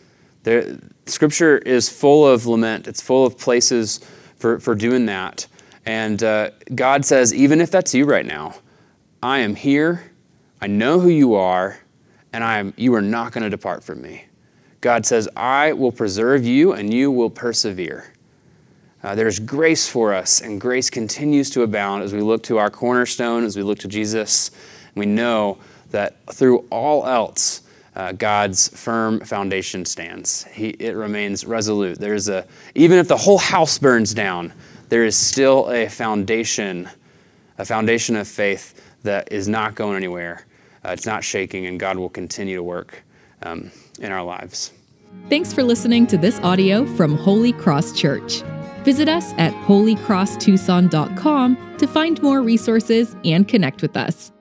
There, 0.45 0.79
scripture 1.07 1.59
is 1.59 1.89
full 1.89 2.27
of 2.27 2.47
lament, 2.47 2.89
it's 2.89 3.01
full 3.01 3.27
of 3.27 3.39
places 3.39 4.01
for, 4.37 4.59
for 4.59 4.75
doing 4.75 5.07
that. 5.07 5.47
And 5.85 6.23
uh, 6.23 6.51
God 6.75 7.05
says, 7.05 7.35
even 7.35 7.61
if 7.61 7.71
that's 7.71 7.95
you 7.95 8.05
right 8.05 8.27
now, 8.27 8.55
I 9.23 9.39
am 9.39 9.57
here 9.57 10.12
I 10.63 10.69
know 10.69 11.01
who 11.01 11.09
you 11.09 11.35
are, 11.35 11.81
and 12.33 12.45
I 12.45 12.59
am, 12.59 12.73
you 12.77 12.95
are 12.95 13.03
not 13.03 13.33
going 13.33 13.43
to 13.43 13.51
depart 13.51 13.83
from 13.83 14.01
me. 14.01 14.27
God 14.81 15.05
says, 15.05 15.29
I 15.35 15.73
will 15.73 15.91
preserve 15.91 16.45
you, 16.45 16.73
and 16.73 16.95
you 16.95 17.11
will 17.11 17.31
persevere. 17.31 18.13
Uh, 19.03 19.17
there's 19.17 19.41
grace 19.41 19.89
for 19.89 20.15
us, 20.15 20.41
and 20.41 20.61
grace 20.61 20.89
continues 20.89 21.51
to 21.51 21.63
abound 21.63 22.05
as 22.05 22.13
we 22.13 22.21
look 22.21 22.45
to 22.45 22.59
our 22.59 22.71
cornerstone, 22.71 23.43
as 23.43 23.57
we 23.57 23.65
look 23.65 23.81
to 23.81 23.89
Jesus. 23.89 24.53
We 24.95 25.05
know 25.05 25.59
that 25.91 26.25
through 26.33 26.65
all 26.71 27.09
else, 27.09 27.63
uh, 27.97 28.13
God's 28.13 28.69
firm 28.69 29.19
foundation 29.19 29.85
stands. 29.85 30.45
He, 30.45 30.69
it 30.69 30.95
remains 30.95 31.45
resolute. 31.45 31.99
There's 31.99 32.29
a, 32.29 32.47
even 32.77 32.99
if 32.99 33.09
the 33.09 33.17
whole 33.17 33.39
house 33.39 33.79
burns 33.79 34.15
down, 34.15 34.53
there 34.91 35.05
is 35.05 35.17
still 35.17 35.73
a 35.73 35.89
foundation, 35.89 36.89
a 37.59 37.65
foundation 37.65 38.15
of 38.15 38.29
faith 38.29 38.81
that 39.03 39.33
is 39.33 39.49
not 39.49 39.75
going 39.75 39.97
anywhere 39.97 40.47
it's 40.85 41.07
not 41.07 41.25
shaking, 41.25 41.67
and 41.67 41.79
God 41.79 41.99
will 41.99 42.09
continue 42.09 42.57
to 42.57 42.63
work 42.63 43.03
um, 43.43 43.71
in 44.01 44.11
our 44.13 44.25
lives. 44.25 44.73
Thanks 45.29 45.53
for 45.53 45.63
listening 45.63 46.07
to 46.09 46.17
this 46.17 46.41
audio 46.41 46.87
from 46.97 47.17
Holy 47.17 47.53
Cross 47.53 47.93
Church. 47.93 48.43
Visit 48.85 49.09
us 49.09 49.33
at 49.35 49.53
holycrosstucson.com 49.67 51.77
to 51.79 51.87
find 51.87 52.21
more 52.23 52.43
resources 52.43 53.15
and 53.25 53.47
connect 53.47 53.83
with 53.83 53.97
us. 53.97 54.33